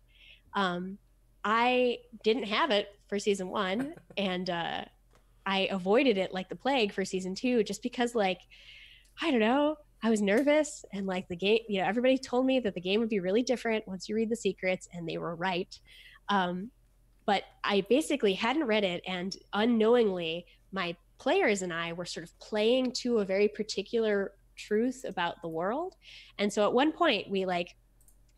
um, 0.54 0.98
i 1.44 1.98
didn't 2.24 2.44
have 2.44 2.72
it 2.72 2.96
for 3.08 3.20
season 3.20 3.50
one 3.50 3.94
and 4.18 4.50
uh, 4.50 4.84
I 5.46 5.68
avoided 5.72 6.18
it 6.18 6.34
like 6.34 6.50
the 6.50 6.56
plague 6.56 6.94
for 6.94 7.06
season 7.06 7.36
two, 7.36 7.64
just 7.64 7.84
because 7.84 8.16
like 8.16 8.40
I 9.22 9.32
don't 9.32 9.40
know, 9.40 9.78
I 10.04 10.10
was 10.10 10.22
nervous 10.22 10.86
and 10.94 11.06
like 11.06 11.28
the 11.28 11.36
game, 11.36 11.60
you 11.68 11.82
know, 11.82 11.88
everybody 11.88 12.18
told 12.18 12.46
me 12.46 12.60
that 12.60 12.74
the 12.74 12.82
game 12.82 13.00
would 13.00 13.10
be 13.10 13.20
really 13.20 13.44
different 13.44 13.88
once 13.88 14.08
you 14.08 14.16
read 14.16 14.30
the 14.30 14.36
secrets, 14.36 14.88
and 14.94 15.08
they 15.08 15.18
were 15.18 15.36
right. 15.36 15.78
Um, 16.30 16.72
but 17.26 17.44
I 17.64 17.82
basically 17.90 18.34
hadn't 18.34 18.66
read 18.66 18.84
it, 18.84 19.04
and 19.08 19.36
unknowingly, 19.54 20.46
my 20.72 20.96
players 21.22 21.62
and 21.62 21.72
I 21.72 21.94
were 21.94 22.06
sort 22.06 22.24
of 22.24 22.38
playing 22.40 22.94
to 23.04 23.20
a 23.20 23.26
very 23.26 23.48
particular 23.48 24.34
truth 24.56 25.06
about 25.08 25.42
the 25.44 25.48
world. 25.48 25.96
And 26.40 26.52
so 26.52 26.66
at 26.66 26.74
one 26.74 26.92
point, 26.92 27.30
we 27.30 27.46
like 27.46 27.76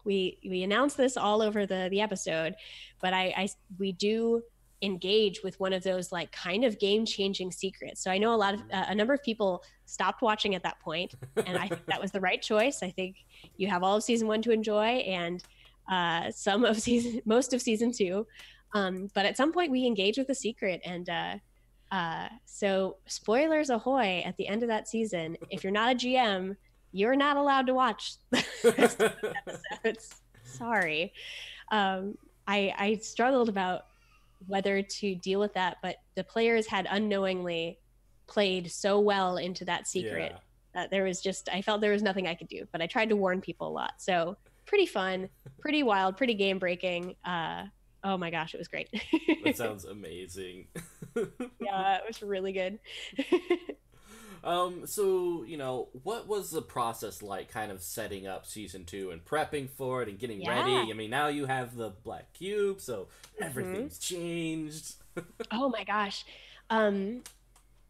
we 0.03 0.37
we 0.47 0.63
announced 0.63 0.97
this 0.97 1.15
all 1.15 1.41
over 1.41 1.65
the 1.65 1.87
the 1.89 2.01
episode, 2.01 2.55
but 3.01 3.13
I, 3.13 3.33
I 3.37 3.49
we 3.79 3.93
do 3.93 4.43
engage 4.81 5.41
with 5.43 5.57
one 5.61 5.71
of 5.71 5.81
those 5.81 6.11
like 6.11 6.29
kind 6.33 6.65
of 6.65 6.77
game 6.77 7.05
changing 7.05 7.53
secrets. 7.53 8.03
So 8.03 8.11
I 8.11 8.17
know 8.17 8.35
a 8.35 8.41
lot 8.45 8.53
of 8.55 8.59
uh, 8.59 8.85
a 8.89 8.95
number 8.95 9.13
of 9.13 9.23
people 9.23 9.63
stopped 9.85 10.21
watching 10.21 10.53
at 10.53 10.63
that 10.63 10.77
point, 10.81 11.15
and 11.45 11.57
I 11.57 11.69
think 11.69 11.85
that 11.85 12.01
was 12.01 12.11
the 12.11 12.19
right 12.19 12.41
choice. 12.41 12.83
I 12.83 12.91
think 12.91 13.15
you 13.55 13.69
have 13.69 13.81
all 13.81 13.95
of 13.95 14.03
season 14.03 14.27
one 14.27 14.41
to 14.41 14.51
enjoy 14.51 15.05
and 15.21 15.41
uh, 15.89 16.31
some 16.31 16.65
of 16.65 16.81
season 16.81 17.21
most 17.25 17.53
of 17.53 17.61
season 17.61 17.93
two. 17.93 18.27
Um, 18.73 19.09
but 19.13 19.25
at 19.25 19.37
some 19.37 19.53
point 19.53 19.71
we 19.71 19.85
engage 19.85 20.17
with 20.17 20.27
the 20.27 20.35
secret 20.35 20.81
and 20.83 21.07
uh, 21.07 21.35
uh, 21.93 22.27
so 22.45 22.97
spoilers 23.05 23.69
ahoy 23.69 24.21
at 24.25 24.35
the 24.37 24.47
end 24.47 24.63
of 24.63 24.69
that 24.69 24.87
season 24.87 25.37
if 25.49 25.63
you're 25.63 25.71
not 25.71 25.93
a 25.93 25.95
gm 25.95 26.55
you're 26.91 27.15
not 27.15 27.37
allowed 27.37 27.67
to 27.67 27.73
watch 27.73 28.15
episodes 28.63 30.15
sorry 30.43 31.13
um, 31.71 32.17
I, 32.47 32.73
I 32.77 32.95
struggled 32.97 33.49
about 33.49 33.85
whether 34.47 34.81
to 34.81 35.15
deal 35.15 35.39
with 35.39 35.53
that, 35.53 35.77
but 35.81 35.97
the 36.15 36.23
players 36.23 36.67
had 36.67 36.87
unknowingly 36.89 37.79
played 38.27 38.71
so 38.71 38.99
well 38.99 39.37
into 39.37 39.65
that 39.65 39.87
secret 39.87 40.33
yeah. 40.33 40.39
that 40.73 40.91
there 40.91 41.03
was 41.03 41.21
just 41.21 41.49
I 41.51 41.61
felt 41.61 41.81
there 41.81 41.91
was 41.91 42.03
nothing 42.03 42.27
I 42.27 42.35
could 42.35 42.47
do. 42.47 42.67
But 42.71 42.81
I 42.81 42.87
tried 42.87 43.09
to 43.09 43.15
warn 43.15 43.41
people 43.41 43.67
a 43.67 43.71
lot. 43.71 43.93
So 43.97 44.37
pretty 44.65 44.85
fun, 44.85 45.29
pretty 45.59 45.83
wild, 45.83 46.17
pretty 46.17 46.33
game 46.33 46.59
breaking. 46.59 47.15
Uh, 47.23 47.65
oh 48.03 48.17
my 48.17 48.29
gosh, 48.29 48.53
it 48.53 48.57
was 48.57 48.67
great. 48.67 48.89
that 49.43 49.57
sounds 49.57 49.85
amazing. 49.85 50.67
yeah, 51.15 51.97
it 51.97 52.03
was 52.07 52.21
really 52.21 52.51
good. 52.51 52.79
Um, 54.45 54.87
so 54.87 55.45
you 55.47 55.55
know, 55.55 55.87
what 56.03 56.27
was 56.27 56.51
the 56.51 56.61
process 56.61 57.21
like, 57.21 57.49
kind 57.49 57.71
of 57.71 57.81
setting 57.81 58.27
up 58.27 58.45
season 58.45 58.83
two 58.83 59.11
and 59.11 59.23
prepping 59.23 59.69
for 59.69 60.01
it 60.01 60.09
and 60.09 60.19
getting 60.19 60.41
yeah. 60.41 60.59
ready? 60.59 60.91
I 60.91 60.93
mean, 60.93 61.09
now 61.09 61.27
you 61.27 61.45
have 61.45 61.77
the 61.77 61.91
black 62.03 62.33
cube, 62.33 62.81
so 62.81 63.07
mm-hmm. 63.37 63.43
everything's 63.43 63.97
changed. 63.99 64.95
oh 65.49 65.69
my 65.69 65.85
gosh, 65.85 66.25
um, 66.69 67.21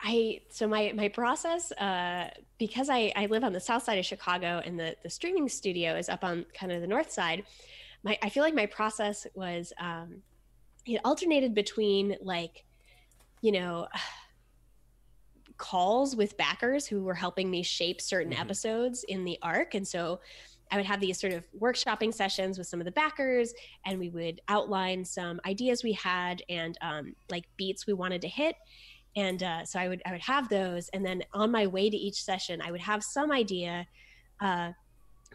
I 0.04 0.42
so 0.50 0.68
my 0.68 0.92
my 0.96 1.08
process 1.08 1.72
uh, 1.72 2.30
because 2.60 2.90
I 2.90 3.14
I 3.16 3.28
live 3.28 3.44
on 3.44 3.54
the 3.54 3.60
south 3.60 3.84
side 3.84 3.98
of 3.98 4.06
Chicago 4.06 4.62
and 4.64 4.80
the 4.80 4.96
the 5.02 5.10
streaming 5.10 5.48
studio 5.48 5.96
is 5.96 6.10
up 6.10 6.24
on 6.24 6.46
kind 6.54 6.72
of 6.72 6.82
the 6.82 6.88
north 6.88 7.12
side. 7.12 7.46
My 8.04 8.18
I 8.22 8.30
feel 8.30 8.44
like 8.44 8.54
my 8.54 8.66
process 8.66 9.26
was 9.34 9.74
um, 9.80 10.22
it 10.86 11.00
alternated 11.06 11.54
between 11.54 12.18
like, 12.22 12.66
you 13.42 13.52
know 13.52 13.88
calls 15.58 16.16
with 16.16 16.36
backers 16.36 16.88
who 16.88 17.04
were 17.04 17.14
helping 17.14 17.50
me 17.50 17.62
shape 17.64 18.02
certain 18.02 18.34
mm-hmm. 18.34 18.42
episodes 18.42 19.06
in 19.08 19.24
the 19.24 19.38
arc. 19.42 19.76
And 19.76 19.88
so 19.88 20.20
I 20.72 20.78
would 20.78 20.86
have 20.88 21.00
these 21.00 21.20
sort 21.22 21.34
of 21.34 21.46
workshopping 21.58 22.12
sessions 22.12 22.58
with 22.58 22.66
some 22.66 22.82
of 22.82 22.86
the 22.86 22.92
backers, 22.92 23.54
and 23.86 24.00
we 24.00 24.10
would 24.10 24.42
outline 24.48 25.06
some 25.06 25.40
ideas 25.46 25.84
we 25.84 25.94
had 25.94 26.42
and 26.50 26.78
um, 26.82 27.16
like 27.30 27.46
beats 27.58 27.86
we 27.86 27.94
wanted 27.94 28.22
to 28.24 28.28
hit. 28.28 28.56
And 29.16 29.44
uh, 29.44 29.66
so 29.66 29.80
I 29.80 29.88
would 29.88 30.02
I 30.06 30.12
would 30.12 30.22
have 30.22 30.50
those, 30.50 30.90
and 30.90 31.06
then 31.06 31.22
on 31.34 31.52
my 31.52 31.68
way 31.68 31.92
to 31.92 31.96
each 31.96 32.24
session, 32.24 32.60
I 32.62 32.72
would 32.72 32.82
have 32.82 33.04
some 33.04 33.32
idea. 33.32 33.86
Uh, 34.40 34.72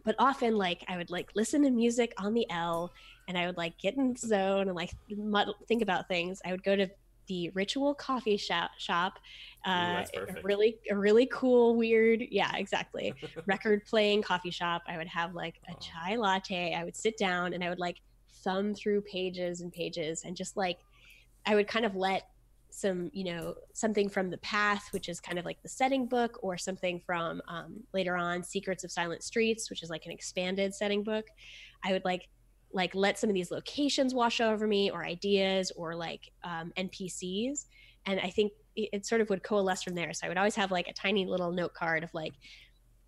but 0.05 0.15
often, 0.19 0.57
like 0.57 0.85
I 0.89 0.97
would 0.97 1.11
like 1.11 1.31
listen 1.35 1.63
to 1.63 1.71
music 1.71 2.13
on 2.19 2.35
the 2.35 2.47
L, 2.51 2.93
and 3.29 3.37
I 3.37 3.47
would 3.47 3.57
like 3.57 3.79
get 3.79 3.97
in 3.97 4.13
the 4.15 4.19
zone 4.19 4.69
and 4.69 4.75
like 4.75 4.93
muddle, 5.17 5.55
think 5.67 5.83
about 5.83 6.09
things. 6.09 6.41
I 6.45 6.53
would 6.53 6.63
go 6.63 6.77
to 6.77 6.89
the 7.29 7.51
Ritual 7.51 7.95
Coffee 7.95 8.37
Shop. 8.37 8.71
shop 8.79 9.19
uh, 9.65 10.05
Ooh, 10.17 10.21
a 10.21 10.43
really, 10.43 10.79
a 10.91 10.97
really 10.97 11.29
cool, 11.33 11.77
weird, 11.77 12.23
yeah, 12.31 12.57
exactly. 12.57 13.15
Record 13.47 13.85
playing 13.85 14.23
coffee 14.23 14.51
shop. 14.51 14.83
I 14.89 14.97
would 14.97 15.07
have 15.09 15.35
like 15.35 15.61
a 15.69 15.73
oh. 15.75 15.79
chai 15.79 16.17
latte. 16.17 16.75
I 16.75 16.85
would 16.85 16.97
sit 16.97 17.17
down 17.17 17.53
and 17.53 17.63
I 17.63 17.69
would 17.69 17.79
like 17.79 17.97
thumb 18.43 18.75
through 18.75 19.03
pages 19.03 19.61
and 19.61 19.73
pages 19.73 20.25
and 20.25 20.37
just 20.37 20.57
like, 20.57 20.79
I 21.47 21.55
would 21.55 21.69
kind 21.69 21.85
of 21.85 21.95
let 21.97 22.29
some, 22.71 23.11
you 23.13 23.25
know, 23.25 23.55
something 23.73 24.09
from 24.09 24.31
the 24.31 24.39
path, 24.39 24.89
which 24.93 25.09
is 25.09 25.21
kind 25.21 25.39
of 25.39 25.45
like 25.45 25.63
the 25.63 25.69
setting 25.69 26.07
book, 26.07 26.39
or 26.43 26.57
something 26.57 27.01
from 27.05 27.41
um, 27.49 27.81
later 27.93 28.17
on, 28.17 28.43
Secrets 28.43 28.85
of 28.85 28.91
Silent 28.91 29.23
Streets, 29.23 29.71
which 29.71 29.83
is 29.83 29.91
like 29.91 30.07
an 30.07 30.13
expanded 30.13 30.75
setting 30.75 31.03
book. 31.03 31.27
I 31.85 31.93
would 31.93 32.05
like 32.05 32.29
like 32.73 32.95
let 32.95 33.19
some 33.19 33.31
of 33.31 33.35
these 33.35 33.51
locations 33.51 34.15
wash 34.15 34.41
over 34.41 34.67
me 34.67 34.91
or 34.91 35.05
ideas 35.05 35.73
or 35.77 35.95
like 35.95 36.31
um, 36.45 36.73
npcs 36.77 37.67
and 38.07 38.21
i 38.21 38.29
think 38.29 38.53
it, 38.77 38.91
it, 38.93 39.07
sort 39.07 39.21
of 39.21 39.29
would 39.31 39.43
coalesce 39.43 39.83
from 39.83 39.95
there. 39.95 40.13
So 40.13 40.27
i 40.27 40.29
would 40.29 40.39
always 40.39 40.55
have 40.55 40.71
like 40.71 40.89
a 40.89 40.93
tiny 40.93 41.27
little 41.27 41.51
note 41.51 41.75
card 41.75 42.05
of 42.05 42.13
like 42.13 42.35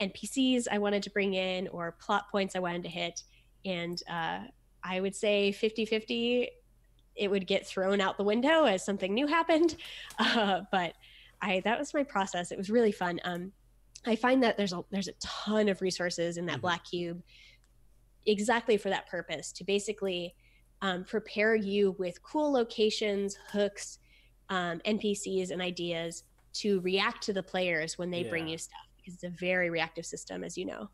npcs 0.01 0.67
i 0.71 0.79
wanted 0.79 1.03
to 1.03 1.11
bring 1.11 1.35
in 1.35 1.69
or 1.69 1.97
plot 2.01 2.31
points 2.31 2.57
i 2.57 2.59
wanted 2.59 2.83
to 2.85 2.89
hit. 2.89 3.23
And 3.65 4.01
uh, 4.11 4.41
i 4.83 5.01
would 5.01 5.15
say 5.15 5.53
50-50 5.53 6.47
it 7.21 7.31
would 7.31 7.47
get 7.47 7.67
thrown 7.67 8.01
out 8.01 8.17
the 8.17 8.25
window 8.25 8.65
as 8.65 8.85
something 8.85 9.15
new 9.15 9.27
happened 9.27 9.77
uh, 10.19 10.63
but 10.73 10.95
i 11.43 11.61
that 11.65 11.79
was 11.79 11.95
my 11.95 12.03
process 12.03 12.51
it 12.51 12.59
was 12.59 12.71
really 12.71 12.93
fun 12.93 13.21
um, 13.25 13.53
i 14.07 14.17
find 14.17 14.43
that 14.43 14.57
there's 14.57 14.73
a 14.73 14.83
there's 14.91 15.09
a 15.09 15.13
ton 15.21 15.69
of 15.69 15.81
resources 15.81 16.37
in 16.37 16.47
that 16.47 16.55
mm-hmm. 16.55 16.63
black 16.63 16.85
cube 16.85 17.23
exactly 18.27 18.77
for 18.77 18.89
that 18.89 19.09
purpose 19.09 19.53
to 19.53 19.65
basically 19.65 20.35
um, 20.83 21.05
prepare 21.05 21.55
you 21.55 21.95
with 21.99 22.23
cool 22.23 22.53
locations, 22.53 23.37
hooks, 23.53 23.99
um, 24.49 24.81
NPCs, 24.87 25.51
and 25.51 25.61
ideas 25.61 26.25
to 26.55 26.81
react 26.81 27.23
to 27.25 27.33
the 27.33 27.43
players 27.43 27.99
when 27.99 28.11
they 28.11 28.23
yeah. 28.23 28.31
bring 28.31 28.49
you 28.49 28.59
stuff 28.59 28.87
because 28.97 29.15
it's 29.15 29.25
a 29.25 29.31
very 29.31 29.71
reactive 29.71 30.07
system, 30.07 30.43
as 30.43 30.57
you 30.57 30.65
know. 30.65 30.89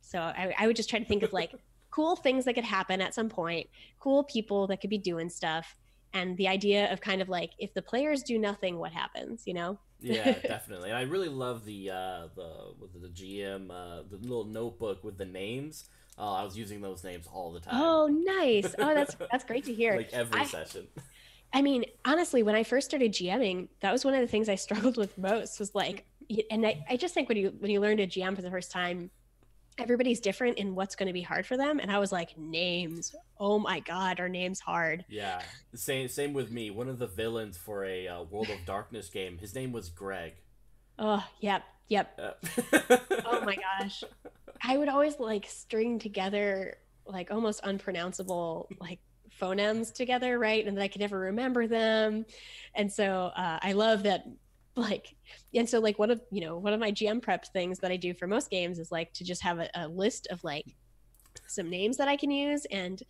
So 0.00 0.20
I, 0.20 0.54
I 0.58 0.66
would 0.66 0.76
just 0.76 0.90
try 0.90 0.98
to 0.98 1.04
think 1.04 1.22
of 1.22 1.32
like 1.32 1.54
cool 1.92 2.16
things 2.16 2.44
that 2.46 2.54
could 2.54 2.64
happen 2.64 3.00
at 3.00 3.14
some 3.14 3.28
point, 3.28 3.68
cool 4.00 4.24
people 4.24 4.66
that 4.66 4.80
could 4.80 4.90
be 4.90 4.98
doing 4.98 5.28
stuff, 5.28 5.76
and 6.12 6.36
the 6.36 6.48
idea 6.48 6.92
of 6.92 7.00
kind 7.00 7.22
of 7.22 7.28
like 7.28 7.52
if 7.58 7.72
the 7.74 7.82
players 7.82 8.24
do 8.24 8.38
nothing, 8.38 8.78
what 8.78 8.92
happens? 8.92 9.44
You 9.46 9.54
know? 9.54 9.78
yeah, 10.00 10.32
definitely. 10.42 10.90
And 10.90 10.98
I 10.98 11.02
really 11.02 11.28
love 11.28 11.64
the 11.64 11.90
uh, 11.90 12.26
the 12.34 12.74
the 13.00 13.08
GM 13.08 13.70
uh, 13.70 14.02
the 14.10 14.16
little 14.16 14.44
notebook 14.44 15.04
with 15.04 15.16
the 15.16 15.26
names 15.26 15.88
Oh, 16.18 16.34
I 16.34 16.44
was 16.44 16.56
using 16.56 16.80
those 16.80 17.04
names 17.04 17.26
all 17.32 17.52
the 17.52 17.60
time. 17.60 17.74
Oh, 17.74 18.06
nice. 18.06 18.74
Oh, 18.78 18.94
that's 18.94 19.16
that's 19.30 19.44
great 19.44 19.64
to 19.64 19.74
hear. 19.74 19.96
like 19.96 20.12
every 20.12 20.40
I, 20.40 20.44
session. 20.44 20.88
I 21.52 21.62
mean, 21.62 21.84
honestly, 22.04 22.42
when 22.42 22.54
I 22.54 22.64
first 22.64 22.88
started 22.88 23.12
GMing, 23.12 23.68
that 23.80 23.92
was 23.92 24.04
one 24.04 24.14
of 24.14 24.20
the 24.20 24.26
things 24.26 24.48
I 24.48 24.54
struggled 24.54 24.96
with 24.96 25.16
most. 25.18 25.60
Was 25.60 25.74
like, 25.74 26.04
and 26.50 26.66
I, 26.66 26.84
I 26.88 26.96
just 26.96 27.14
think 27.14 27.28
when 27.28 27.38
you 27.38 27.54
when 27.58 27.70
you 27.70 27.80
learn 27.80 27.98
to 27.98 28.06
GM 28.06 28.34
for 28.34 28.42
the 28.42 28.50
first 28.50 28.70
time, 28.70 29.10
everybody's 29.78 30.20
different 30.20 30.58
in 30.58 30.74
what's 30.74 30.94
going 30.94 31.06
to 31.06 31.12
be 31.12 31.22
hard 31.22 31.46
for 31.46 31.56
them. 31.56 31.78
And 31.78 31.90
I 31.90 31.98
was 31.98 32.12
like, 32.12 32.36
names. 32.38 33.14
Oh 33.38 33.58
my 33.58 33.80
god, 33.80 34.20
are 34.20 34.28
names 34.28 34.60
hard? 34.60 35.04
Yeah, 35.08 35.42
same 35.74 36.08
same 36.08 36.32
with 36.32 36.50
me. 36.50 36.70
One 36.70 36.88
of 36.88 36.98
the 36.98 37.06
villains 37.06 37.56
for 37.56 37.84
a 37.84 38.08
uh, 38.08 38.22
World 38.24 38.50
of 38.50 38.64
Darkness 38.66 39.08
game, 39.08 39.38
his 39.38 39.54
name 39.54 39.72
was 39.72 39.88
Greg. 39.88 40.34
Oh, 40.98 41.24
yep, 41.40 41.64
yep. 41.88 42.18
Uh. 42.20 42.98
oh 43.26 43.40
my 43.44 43.56
gosh. 43.56 44.04
I 44.64 44.76
would 44.76 44.88
always 44.88 45.18
like 45.18 45.46
string 45.48 45.98
together 45.98 46.76
like 47.04 47.32
almost 47.32 47.60
unpronounceable 47.64 48.68
like 48.80 49.00
phonemes 49.40 49.92
together, 49.92 50.38
right? 50.38 50.66
And 50.66 50.76
that 50.76 50.82
I 50.82 50.88
could 50.88 51.00
never 51.00 51.18
remember 51.18 51.66
them. 51.66 52.26
And 52.74 52.92
so 52.92 53.32
uh, 53.36 53.58
I 53.62 53.72
love 53.72 54.04
that 54.04 54.24
like 54.76 55.14
and 55.54 55.68
so 55.68 55.78
like 55.78 55.98
one 55.98 56.10
of 56.10 56.20
you 56.30 56.40
know 56.40 56.56
one 56.56 56.72
of 56.72 56.80
my 56.80 56.90
gm 56.90 57.20
prep 57.20 57.44
things 57.52 57.78
that 57.78 57.90
i 57.90 57.96
do 57.96 58.14
for 58.14 58.26
most 58.26 58.50
games 58.50 58.78
is 58.78 58.90
like 58.90 59.12
to 59.12 59.22
just 59.22 59.42
have 59.42 59.58
a, 59.58 59.68
a 59.74 59.86
list 59.88 60.26
of 60.30 60.42
like 60.44 60.64
some 61.46 61.68
names 61.68 61.96
that 61.96 62.08
i 62.08 62.16
can 62.16 62.30
use 62.30 62.64
and 62.70 63.02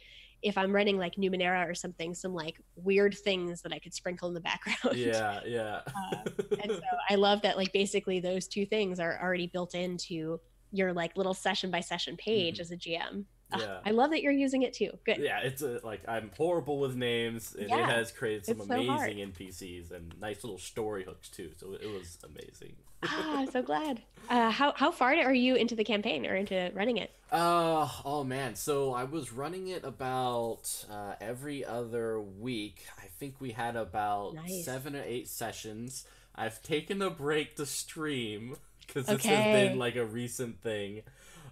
if 0.42 0.58
I'm 0.58 0.72
running 0.72 0.98
like 0.98 1.14
Numenera 1.14 1.68
or 1.68 1.74
something, 1.74 2.14
some 2.14 2.34
like 2.34 2.60
weird 2.76 3.16
things 3.16 3.62
that 3.62 3.72
I 3.72 3.78
could 3.78 3.94
sprinkle 3.94 4.28
in 4.28 4.34
the 4.34 4.40
background. 4.52 4.96
Yeah, 4.96 5.40
yeah. 5.46 5.80
uh, 5.86 6.30
and 6.62 6.72
so 6.72 6.80
I 7.08 7.14
love 7.14 7.42
that 7.42 7.56
like 7.56 7.72
basically 7.72 8.20
those 8.20 8.48
two 8.48 8.66
things 8.66 9.00
are 9.00 9.20
already 9.22 9.46
built 9.46 9.74
into 9.74 10.40
your 10.72 10.92
like 10.92 11.16
little 11.16 11.34
session 11.34 11.70
by 11.70 11.80
session 11.80 12.16
page 12.16 12.54
mm-hmm. 12.54 12.62
as 12.62 12.70
a 12.72 12.76
GM. 12.76 13.24
Yeah. 13.58 13.78
I 13.84 13.90
love 13.90 14.10
that 14.10 14.22
you're 14.22 14.32
using 14.32 14.62
it 14.62 14.72
too. 14.72 14.90
Good. 15.04 15.18
Yeah, 15.18 15.40
it's 15.40 15.62
a, 15.62 15.80
like 15.82 16.02
I'm 16.08 16.30
horrible 16.36 16.78
with 16.78 16.94
names, 16.94 17.54
and 17.58 17.68
yeah, 17.68 17.78
it 17.78 17.84
has 17.84 18.12
created 18.12 18.46
some 18.46 18.60
amazing 18.60 19.32
so 19.34 19.44
NPCs 19.44 19.90
and 19.90 20.14
nice 20.20 20.42
little 20.44 20.58
story 20.58 21.04
hooks 21.04 21.28
too. 21.28 21.50
So 21.58 21.72
it 21.72 21.90
was 21.90 22.18
amazing. 22.24 22.74
ah, 23.02 23.46
so 23.50 23.62
glad. 23.72 24.02
Uh, 24.30 24.50
how 24.50 24.72
how 24.76 24.90
far 24.90 25.14
are 25.14 25.34
you 25.34 25.54
into 25.56 25.74
the 25.74 25.84
campaign 25.84 26.26
or 26.26 26.34
into 26.34 26.70
running 26.74 26.96
it? 26.96 27.10
Uh 27.30 27.88
oh 28.04 28.24
man, 28.24 28.54
so 28.54 28.92
I 28.92 29.04
was 29.04 29.32
running 29.32 29.68
it 29.68 29.84
about 29.84 30.84
uh, 30.90 31.14
every 31.20 31.64
other 31.64 32.20
week. 32.20 32.84
I 32.98 33.06
think 33.18 33.40
we 33.40 33.52
had 33.52 33.76
about 33.76 34.34
nice. 34.34 34.64
seven 34.64 34.96
or 34.96 35.02
eight 35.02 35.28
sessions. 35.28 36.04
I've 36.34 36.62
taken 36.62 37.02
a 37.02 37.10
break 37.10 37.56
to 37.56 37.66
stream 37.66 38.56
because 38.86 39.06
this 39.06 39.24
has 39.24 39.44
been 39.68 39.78
like 39.78 39.96
a 39.96 40.04
recent 40.04 40.60
thing. 40.60 41.02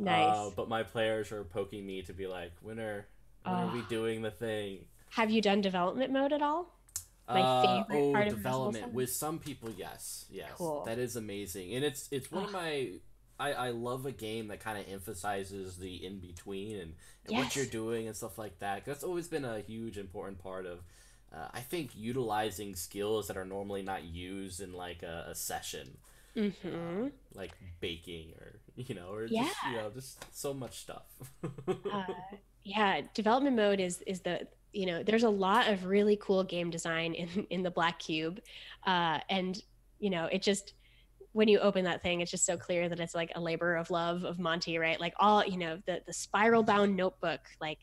Nice. 0.00 0.36
Uh, 0.36 0.50
but 0.56 0.68
my 0.68 0.82
players 0.82 1.30
are 1.30 1.44
poking 1.44 1.86
me 1.86 2.02
to 2.02 2.14
be 2.14 2.26
like, 2.26 2.52
when 2.62 2.80
are 2.80 3.06
when 3.44 3.54
oh. 3.54 3.58
are 3.58 3.74
we 3.74 3.82
doing 3.82 4.22
the 4.22 4.30
thing? 4.30 4.86
Have 5.10 5.30
you 5.30 5.42
done 5.42 5.60
development 5.60 6.10
mode 6.12 6.32
at 6.32 6.40
all? 6.40 6.74
My 7.28 7.42
uh, 7.42 7.84
favorite 7.84 8.02
oh, 8.02 8.12
part 8.12 8.28
of 8.28 8.34
development 8.34 8.92
with 8.92 9.12
some 9.12 9.38
people, 9.38 9.70
yes, 9.76 10.24
yes, 10.30 10.50
cool. 10.56 10.84
that 10.86 10.98
is 10.98 11.16
amazing, 11.16 11.74
and 11.74 11.84
it's 11.84 12.08
it's 12.10 12.32
one 12.32 12.44
oh. 12.44 12.46
of 12.46 12.52
my. 12.52 12.88
I, 13.38 13.52
I 13.52 13.70
love 13.70 14.04
a 14.04 14.12
game 14.12 14.48
that 14.48 14.60
kind 14.60 14.78
of 14.78 14.86
emphasizes 14.92 15.78
the 15.78 16.04
in 16.04 16.18
between 16.18 16.72
and, 16.72 16.92
and 17.24 17.30
yes. 17.30 17.44
what 17.44 17.56
you're 17.56 17.64
doing 17.64 18.06
and 18.06 18.14
stuff 18.14 18.36
like 18.36 18.58
that. 18.58 18.84
That's 18.84 19.02
always 19.02 19.28
been 19.28 19.46
a 19.46 19.60
huge 19.60 19.96
important 19.96 20.42
part 20.42 20.66
of. 20.66 20.80
Uh, 21.32 21.48
I 21.54 21.60
think 21.60 21.92
utilizing 21.96 22.74
skills 22.74 23.28
that 23.28 23.38
are 23.38 23.46
normally 23.46 23.80
not 23.80 24.04
used 24.04 24.60
in 24.60 24.74
like 24.74 25.02
a, 25.02 25.28
a 25.30 25.34
session, 25.34 25.96
mm-hmm. 26.36 27.04
uh, 27.04 27.08
like 27.34 27.52
baking 27.80 28.32
or 28.40 28.60
you 28.76 28.94
know, 28.94 29.12
or 29.12 29.26
yeah. 29.26 29.44
just 29.44 29.56
you 29.68 29.76
know, 29.76 29.90
just 29.94 30.24
so 30.38 30.54
much 30.54 30.78
stuff. 30.78 31.04
uh, 31.68 32.04
yeah, 32.64 33.02
development 33.14 33.56
mode 33.56 33.80
is 33.80 34.02
is 34.06 34.20
the 34.20 34.46
you 34.72 34.86
know, 34.86 35.02
there's 35.02 35.24
a 35.24 35.30
lot 35.30 35.68
of 35.68 35.86
really 35.86 36.16
cool 36.20 36.44
game 36.44 36.70
design 36.70 37.14
in 37.14 37.46
in 37.50 37.62
the 37.62 37.70
Black 37.70 37.98
Cube, 37.98 38.40
uh, 38.86 39.18
and 39.28 39.62
you 39.98 40.10
know, 40.10 40.26
it 40.26 40.42
just 40.42 40.74
when 41.32 41.46
you 41.46 41.60
open 41.60 41.84
that 41.84 42.02
thing, 42.02 42.20
it's 42.20 42.30
just 42.30 42.44
so 42.44 42.56
clear 42.56 42.88
that 42.88 42.98
it's 42.98 43.14
like 43.14 43.30
a 43.36 43.40
labor 43.40 43.76
of 43.76 43.90
love 43.90 44.24
of 44.24 44.38
Monte, 44.40 44.76
right? 44.78 44.98
Like 44.98 45.14
all 45.18 45.44
you 45.44 45.58
know, 45.58 45.78
the 45.86 46.00
the 46.06 46.12
spiral 46.12 46.62
bound 46.62 46.96
notebook, 46.96 47.40
like 47.60 47.78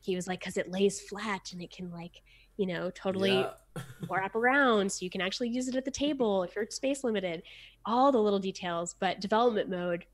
he 0.00 0.16
was 0.16 0.26
like, 0.26 0.40
because 0.40 0.56
it 0.56 0.70
lays 0.70 1.00
flat 1.00 1.52
and 1.52 1.62
it 1.62 1.70
can 1.70 1.90
like 1.90 2.22
you 2.62 2.66
know 2.66 2.90
totally 2.90 3.40
yeah. 3.40 3.50
wrap 4.08 4.34
around 4.34 4.90
so 4.90 5.04
you 5.04 5.10
can 5.10 5.20
actually 5.20 5.48
use 5.48 5.66
it 5.68 5.76
at 5.76 5.84
the 5.84 5.90
table 5.90 6.42
if 6.42 6.54
you're 6.54 6.66
space 6.70 7.02
limited 7.04 7.42
all 7.84 8.12
the 8.12 8.22
little 8.26 8.38
details 8.38 8.94
but 9.00 9.20
development 9.20 9.68
mode 9.68 10.04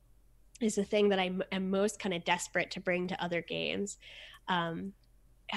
is 0.61 0.75
the 0.75 0.85
thing 0.85 1.09
that 1.09 1.19
I 1.19 1.33
am 1.53 1.71
most 1.71 1.99
kind 1.99 2.15
of 2.15 2.25
desperate 2.25 2.71
to 2.73 2.81
bring 2.81 3.09
to 3.09 3.23
other 3.23 3.43
games. 3.43 3.99
Um, 4.49 4.93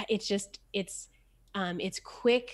it's 0.09 0.27
just 0.27 0.59
it's 0.73 1.09
um, 1.55 1.79
it's 1.79 1.99
quick, 1.99 2.53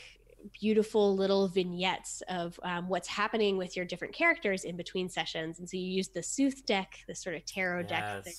beautiful 0.59 1.15
little 1.15 1.47
vignettes 1.47 2.23
of 2.29 2.59
um, 2.63 2.89
what's 2.89 3.07
happening 3.07 3.57
with 3.57 3.75
your 3.75 3.85
different 3.85 4.13
characters 4.13 4.63
in 4.63 4.77
between 4.77 5.09
sessions, 5.09 5.59
and 5.59 5.69
so 5.69 5.77
you 5.77 5.83
use 5.83 6.09
the 6.09 6.23
Sooth 6.23 6.65
deck, 6.65 6.99
the 7.07 7.15
sort 7.15 7.35
of 7.35 7.45
tarot 7.45 7.85
yes. 7.89 7.89
deck 7.89 8.23
thing, 8.23 8.33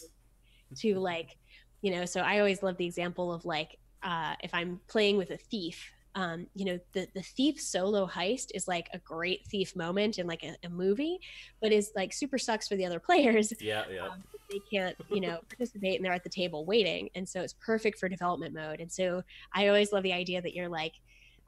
to 0.76 0.98
like, 0.98 1.36
you 1.82 1.94
know. 1.94 2.04
So 2.04 2.20
I 2.20 2.38
always 2.38 2.62
love 2.62 2.76
the 2.76 2.86
example 2.86 3.32
of 3.32 3.44
like 3.44 3.78
uh, 4.02 4.34
if 4.42 4.52
I'm 4.54 4.80
playing 4.88 5.16
with 5.16 5.30
a 5.30 5.36
thief 5.36 5.90
um, 6.18 6.48
you 6.56 6.64
know, 6.64 6.80
the 6.94 7.06
the 7.14 7.22
thief 7.22 7.60
solo 7.60 8.04
heist 8.04 8.48
is 8.52 8.66
like 8.66 8.88
a 8.92 8.98
great 8.98 9.46
thief 9.46 9.76
moment 9.76 10.18
in 10.18 10.26
like 10.26 10.42
a, 10.42 10.56
a 10.64 10.68
movie, 10.68 11.20
but 11.60 11.70
is 11.70 11.92
like 11.94 12.12
super 12.12 12.38
sucks 12.38 12.66
for 12.66 12.74
the 12.74 12.84
other 12.84 12.98
players. 13.06 13.52
Yeah, 13.60 13.84
yeah. 13.88 14.08
Um, 14.08 14.24
they 14.50 14.58
can't, 14.70 14.96
you 15.10 15.20
know, 15.20 15.38
participate 15.48 15.96
and 15.96 16.04
they're 16.04 16.12
at 16.12 16.24
the 16.24 16.30
table 16.30 16.64
waiting, 16.64 17.08
and 17.14 17.28
so 17.28 17.40
it's 17.42 17.52
perfect 17.52 17.98
for 17.98 18.08
development 18.08 18.52
mode. 18.52 18.80
And 18.80 18.90
so 18.90 19.22
I 19.52 19.68
always 19.68 19.92
love 19.92 20.02
the 20.02 20.12
idea 20.12 20.42
that 20.42 20.54
you're 20.54 20.68
like. 20.68 20.94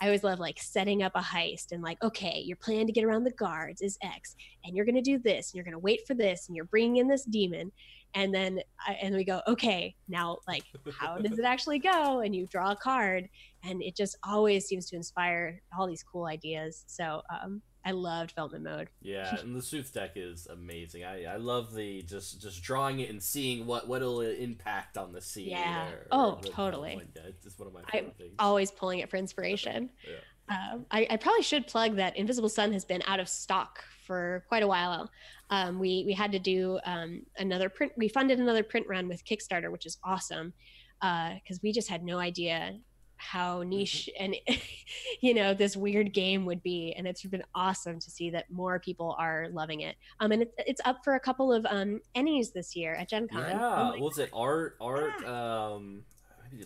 I 0.00 0.06
always 0.06 0.24
love 0.24 0.38
like 0.38 0.60
setting 0.60 1.02
up 1.02 1.12
a 1.14 1.20
heist 1.20 1.72
and 1.72 1.82
like, 1.82 2.02
okay, 2.02 2.42
your 2.44 2.56
plan 2.56 2.86
to 2.86 2.92
get 2.92 3.04
around 3.04 3.24
the 3.24 3.32
guards 3.32 3.82
is 3.82 3.98
X, 4.02 4.34
and 4.64 4.74
you're 4.74 4.86
gonna 4.86 5.02
do 5.02 5.18
this, 5.18 5.50
and 5.50 5.56
you're 5.56 5.64
gonna 5.64 5.78
wait 5.78 6.06
for 6.06 6.14
this, 6.14 6.48
and 6.48 6.56
you're 6.56 6.64
bringing 6.66 6.96
in 6.96 7.08
this 7.08 7.24
demon, 7.24 7.70
and 8.14 8.34
then 8.34 8.60
and 9.00 9.14
we 9.14 9.24
go 9.24 9.40
okay 9.46 9.94
now 10.08 10.38
like 10.48 10.64
how 10.98 11.16
does 11.18 11.38
it 11.38 11.44
actually 11.44 11.78
go? 11.78 12.20
And 12.20 12.34
you 12.34 12.46
draw 12.46 12.72
a 12.72 12.76
card 12.76 13.28
and 13.64 13.82
it 13.82 13.96
just 13.96 14.16
always 14.24 14.66
seems 14.66 14.86
to 14.86 14.96
inspire 14.96 15.60
all 15.76 15.86
these 15.86 16.02
cool 16.02 16.26
ideas. 16.26 16.84
So 16.86 17.22
um, 17.30 17.62
I 17.84 17.92
love 17.92 18.28
development 18.28 18.64
mode. 18.64 18.88
Yeah, 19.00 19.36
and 19.40 19.56
the 19.56 19.62
Sooth 19.62 19.92
deck 19.94 20.12
is 20.16 20.46
amazing. 20.46 21.04
I, 21.04 21.24
I 21.24 21.36
love 21.36 21.74
the 21.74 22.02
just 22.02 22.40
just 22.40 22.62
drawing 22.62 23.00
it 23.00 23.10
and 23.10 23.22
seeing 23.22 23.66
what 23.66 23.88
what 23.88 24.02
it'll 24.02 24.20
impact 24.20 24.98
on 24.98 25.12
the 25.12 25.20
scene. 25.20 25.50
Yeah. 25.50 25.88
Or, 25.88 26.06
oh, 26.12 26.30
or 26.32 26.42
totally. 26.42 27.00
It's 27.14 27.58
one 27.58 27.68
of 27.68 27.74
my 27.74 27.82
favorite 27.90 28.08
I'm 28.08 28.14
things. 28.14 28.34
Always 28.38 28.70
pulling 28.70 28.98
it 28.98 29.10
for 29.10 29.16
inspiration. 29.16 29.90
yeah. 30.08 30.16
Um, 30.50 30.84
I, 30.90 31.06
I 31.08 31.16
probably 31.16 31.42
should 31.42 31.68
plug 31.68 31.96
that 31.96 32.16
Invisible 32.16 32.48
Sun 32.48 32.72
has 32.72 32.84
been 32.84 33.02
out 33.06 33.20
of 33.20 33.28
stock 33.28 33.84
for 34.04 34.44
quite 34.48 34.64
a 34.64 34.66
while. 34.66 35.08
Um, 35.48 35.78
we 35.78 36.02
we 36.06 36.12
had 36.12 36.32
to 36.32 36.38
do 36.38 36.80
um, 36.84 37.22
another 37.38 37.68
print. 37.68 37.92
We 37.96 38.08
funded 38.08 38.40
another 38.40 38.62
print 38.62 38.86
run 38.88 39.08
with 39.08 39.24
Kickstarter, 39.24 39.70
which 39.70 39.86
is 39.86 39.96
awesome 40.04 40.52
because 41.00 41.56
uh, 41.56 41.62
we 41.62 41.72
just 41.72 41.88
had 41.88 42.04
no 42.04 42.18
idea 42.18 42.78
how 43.20 43.62
niche 43.62 44.08
mm-hmm. 44.18 44.32
and 44.48 44.58
you 45.20 45.34
know 45.34 45.52
this 45.52 45.76
weird 45.76 46.12
game 46.12 46.46
would 46.46 46.62
be 46.62 46.94
and 46.96 47.06
it's 47.06 47.22
been 47.22 47.44
awesome 47.54 47.98
to 47.98 48.10
see 48.10 48.30
that 48.30 48.50
more 48.50 48.78
people 48.78 49.14
are 49.18 49.48
loving 49.52 49.80
it 49.80 49.96
um 50.20 50.32
and 50.32 50.42
it's, 50.42 50.54
it's 50.66 50.80
up 50.84 51.04
for 51.04 51.14
a 51.14 51.20
couple 51.20 51.52
of 51.52 51.66
um 51.66 52.00
Ennies 52.16 52.52
this 52.52 52.74
year 52.74 52.94
at 52.94 53.08
gen 53.08 53.28
con 53.28 53.40
yeah 53.40 53.92
oh 53.94 54.00
was 54.00 54.18
it 54.18 54.30
art 54.32 54.76
art 54.80 55.12
yeah. 55.22 55.66
um 55.72 56.02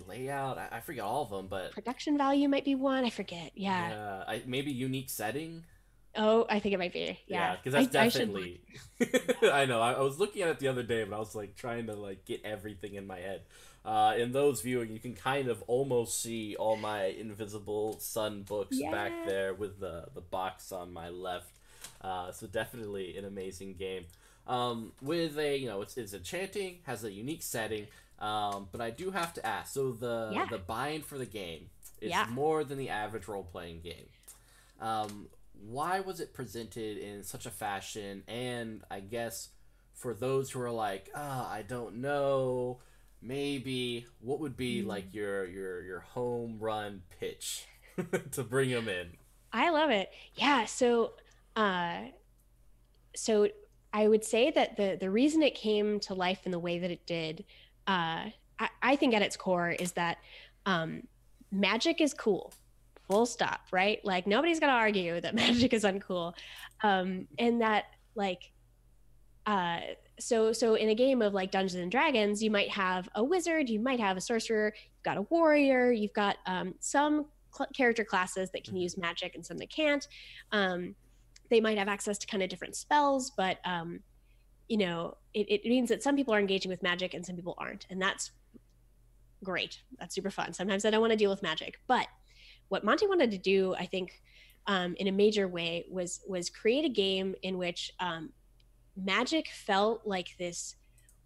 layout 0.09 0.57
I, 0.57 0.77
I, 0.77 0.81
forget 0.81 1.05
all 1.05 1.25
of 1.25 1.31
them 1.31 1.47
but 1.47 1.73
production 1.73 2.17
value 2.17 2.49
might 2.49 2.64
be 2.64 2.75
one 2.75 3.05
i 3.05 3.11
forget 3.11 3.51
yeah 3.55 3.90
yeah 3.90 4.25
I, 4.27 4.43
maybe 4.47 4.71
unique 4.71 5.11
setting 5.11 5.64
Oh, 6.17 6.47
I 6.49 6.61
think 6.61 6.75
it 6.75 6.79
might 6.79 6.93
be. 6.93 7.19
Yeah, 7.27 7.57
because 7.57 7.75
yeah, 7.75 7.83
that's 7.83 7.97
I, 7.97 8.05
definitely. 8.05 8.61
I, 9.01 9.51
I 9.62 9.64
know. 9.64 9.81
I, 9.81 9.95
I, 9.95 10.01
was 10.01 10.19
looking 10.19 10.43
at 10.43 10.49
it 10.49 10.59
the 10.61 10.69
other 10.69 10.83
day, 10.83 11.05
but 11.05 11.17
I 11.17 11.19
was 11.19 11.35
like 11.35 11.57
trying 11.57 11.88
to 11.88 11.95
like 11.95 12.25
get 12.25 12.45
everything 12.45 12.95
in 12.95 13.07
my 13.07 13.19
head. 13.19 13.43
Uh, 13.85 14.14
in 14.16 14.33
those 14.33 14.62
viewing, 14.62 14.90
you 14.90 14.99
can 14.99 15.14
kind 15.14 15.49
of 15.49 15.62
almost 15.66 16.23
see 16.23 16.57
all 16.57 16.77
my 16.77 17.05
Invisible 17.05 17.99
Sun 18.01 18.42
books 18.42 18.79
yeah. 18.79 18.90
back 18.90 19.12
there 19.27 19.53
with 19.53 19.79
the 19.79 20.07
the 20.14 20.23
box 20.23 20.73
on 20.73 20.92
my 20.92 21.11
left. 21.11 21.51
Uh, 22.01 22.33
so 22.33 22.47
definitely 22.47 23.16
an 23.16 23.25
amazing 23.25 23.75
game. 23.75 24.05
Um, 24.47 24.92
with 25.03 25.38
a 25.38 25.57
you 25.57 25.66
know 25.66 25.83
it's 25.83 25.97
it's 25.99 26.14
enchanting, 26.14 26.79
has 26.85 27.05
a 27.05 27.12
unique 27.12 27.42
setting. 27.42 27.87
Um, 28.20 28.68
but 28.73 28.81
I 28.81 28.90
do 28.90 29.11
have 29.11 29.35
to 29.35 29.44
ask. 29.44 29.75
So 29.75 29.92
the 29.92 30.31
yeah. 30.33 30.47
the 30.47 30.59
bind 30.59 31.05
for 31.05 31.18
the 31.18 31.27
game 31.27 31.66
is 32.01 32.12
more 32.31 32.64
than 32.64 32.79
the 32.79 32.88
average 32.88 33.29
role 33.29 33.44
playing 33.44 33.81
game. 33.81 34.07
Um, 34.81 35.29
why 35.66 36.01
was 36.01 36.20
it 36.20 36.33
presented 36.33 36.99
in 36.99 37.23
such 37.23 37.47
a 37.47 37.51
fashion? 37.51 38.23
And 38.29 38.83
I 38.90 39.01
guess 39.01 39.49
for 39.94 40.14
those 40.14 40.51
who 40.51 40.61
are 40.61 40.70
like, 40.70 41.11
ah, 41.14 41.49
oh, 41.49 41.55
I 41.55 41.62
don't 41.62 41.97
know, 41.97 42.79
maybe 43.25 44.07
what 44.21 44.41
would 44.41 44.57
be 44.57 44.83
mm. 44.83 44.87
like 44.87 45.13
your 45.15 45.47
your 45.47 45.83
your 45.83 46.01
home 46.01 46.59
run 46.61 47.03
pitch 47.19 47.67
to 48.33 48.45
bring 48.45 48.71
them 48.71 48.89
in? 48.89 49.09
I 49.53 49.71
love 49.71 49.91
it. 49.91 50.11
Yeah. 50.35 50.65
So, 50.65 51.13
uh, 51.57 51.99
so 53.15 53.49
I 53.93 54.09
would 54.09 54.25
say 54.25 54.51
that 54.51 54.77
the 54.77 54.99
the 55.01 55.11
reason 55.11 55.43
it 55.43 55.55
came 55.55 56.01
to 56.01 56.15
life 56.15 56.41
in 56.45 56.53
the 56.53 56.59
way 56.59 56.79
that 56.79 56.91
it 56.91 57.07
did, 57.07 57.45
uh, 57.87 58.31
I, 58.59 58.69
I 58.83 58.97
think 58.97 59.15
at 59.15 59.23
its 59.23 59.37
core 59.37 59.71
is 59.71 59.93
that 59.93 60.19
um, 60.67 61.05
magic 61.51 62.01
is 62.01 62.13
cool 62.13 62.53
full 63.07 63.27
stop 63.27 63.61
right 63.71 64.03
like 64.03 64.27
nobody's 64.27 64.59
gonna 64.59 64.73
argue 64.73 65.21
that 65.21 65.35
magic 65.45 65.75
is 65.75 65.85
uncool 65.85 66.33
um 66.83 67.29
and 67.39 67.61
that 67.61 67.85
like 68.15 68.51
uh 69.47 69.81
so 70.18 70.53
so 70.53 70.74
in 70.74 70.89
a 70.91 70.95
game 70.95 71.22
of 71.22 71.34
like 71.34 71.51
dungeons 71.51 71.82
and 71.82 71.91
dragons 71.91 72.43
you 72.43 72.51
might 72.51 72.70
have 72.70 73.09
a 73.16 73.24
wizard 73.24 73.68
you 73.68 73.80
might 73.80 73.99
have 73.99 74.16
a 74.16 74.20
sorcerer 74.20 74.72
you've 74.76 75.03
got 75.03 75.16
a 75.16 75.22
warrior 75.22 75.91
you've 75.91 76.12
got 76.12 76.36
um, 76.47 76.74
some 76.80 77.26
cl- 77.57 77.68
character 77.74 78.05
classes 78.05 78.51
that 78.51 78.64
can 78.64 78.74
mm-hmm. 78.74 78.82
use 78.82 78.97
magic 78.97 79.34
and 79.34 79.45
some 79.45 79.59
that 79.59 79.70
can't. 79.70 80.07
Um, 80.53 80.95
they 81.51 81.61
might 81.61 81.78
have 81.78 81.89
access 81.89 82.16
to 82.18 82.26
kind 82.26 82.43
of 82.43 82.49
different 82.49 82.76
spells 82.76 83.32
but 83.36 83.59
um, 83.64 84.01
you 84.68 84.76
know 84.76 85.16
it, 85.34 85.47
it 85.51 85.64
means 85.64 85.89
that 85.89 86.03
some 86.03 86.16
people 86.16 86.34
are 86.34 86.41
engaging 86.41 86.70
with 86.70 86.82
magic 86.82 87.14
and 87.14 87.24
some 87.24 87.36
people 87.36 87.55
aren't 87.59 87.86
and 87.91 88.01
that's 88.01 88.30
great. 89.43 89.80
That's 89.99 90.14
super 90.14 90.30
fun. 90.30 90.53
Sometimes 90.53 90.84
i 90.84 90.91
don't 90.91 91.01
want 91.01 91.12
to 91.12 91.18
deal 91.18 91.30
with 91.30 91.43
magic 91.43 91.80
but 91.86 92.07
what 92.68 92.84
Monte 92.84 93.07
wanted 93.07 93.30
to 93.30 93.39
do, 93.39 93.74
I 93.74 93.86
think, 93.86 94.22
um, 94.66 94.95
in 94.99 95.09
a 95.09 95.12
major 95.12 95.47
way, 95.47 95.84
was 95.91 96.20
was 96.26 96.49
create 96.49 96.84
a 96.84 96.89
game 96.89 97.34
in 97.43 97.59
which 97.59 97.93
um, 98.01 98.30
magic 98.97 99.49
felt 99.49 100.03
like 100.05 100.36
this 100.38 100.76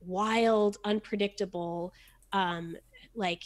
wild, 0.00 0.76
unpredictable, 0.84 1.92
um, 2.32 2.76
like 3.14 3.42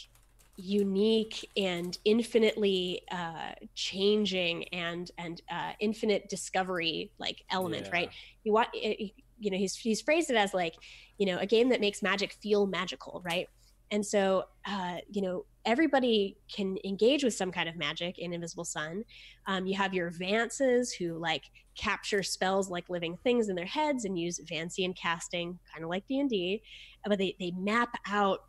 unique 0.55 1.49
and 1.57 1.97
infinitely 2.05 3.01
uh, 3.11 3.53
changing 3.73 4.65
and 4.69 5.11
and 5.17 5.41
uh, 5.51 5.71
infinite 5.79 6.29
discovery 6.29 7.11
like 7.17 7.43
element, 7.49 7.87
yeah. 7.87 7.91
right? 7.91 8.09
You 8.43 8.53
want 8.53 8.69
you 8.73 9.51
know 9.51 9.57
he's 9.57 9.75
he's 9.75 10.01
phrased 10.01 10.29
it 10.29 10.35
as 10.35 10.53
like 10.53 10.75
you 11.17 11.25
know 11.25 11.37
a 11.39 11.45
game 11.45 11.69
that 11.69 11.81
makes 11.81 12.01
magic 12.01 12.33
feel 12.33 12.67
magical, 12.67 13.21
right? 13.25 13.47
And 13.91 14.05
so 14.05 14.45
uh, 14.65 14.97
you 15.11 15.21
know 15.21 15.45
everybody 15.65 16.37
can 16.53 16.77
engage 16.83 17.23
with 17.23 17.33
some 17.33 17.51
kind 17.51 17.69
of 17.69 17.75
magic 17.75 18.19
in 18.19 18.33
Invisible 18.33 18.65
Sun. 18.65 19.03
Um, 19.47 19.65
you 19.65 19.75
have 19.75 19.93
your 19.93 20.11
Vances 20.11 20.89
who 20.97 21.17
like 21.17 21.43
capture 21.75 22.23
spells 22.23 22.69
like 22.69 22.89
living 22.89 23.17
things 23.23 23.49
in 23.49 23.55
their 23.55 23.65
heads 23.65 24.05
and 24.05 24.17
use 24.17 24.39
Vancian 24.51 24.95
casting, 24.95 25.57
kind 25.71 25.83
of 25.83 25.89
like 25.89 26.05
D 26.07 26.19
and 26.19 26.29
D, 26.29 26.61
but 27.05 27.17
they 27.17 27.35
they 27.39 27.51
map 27.51 27.97
out 28.07 28.39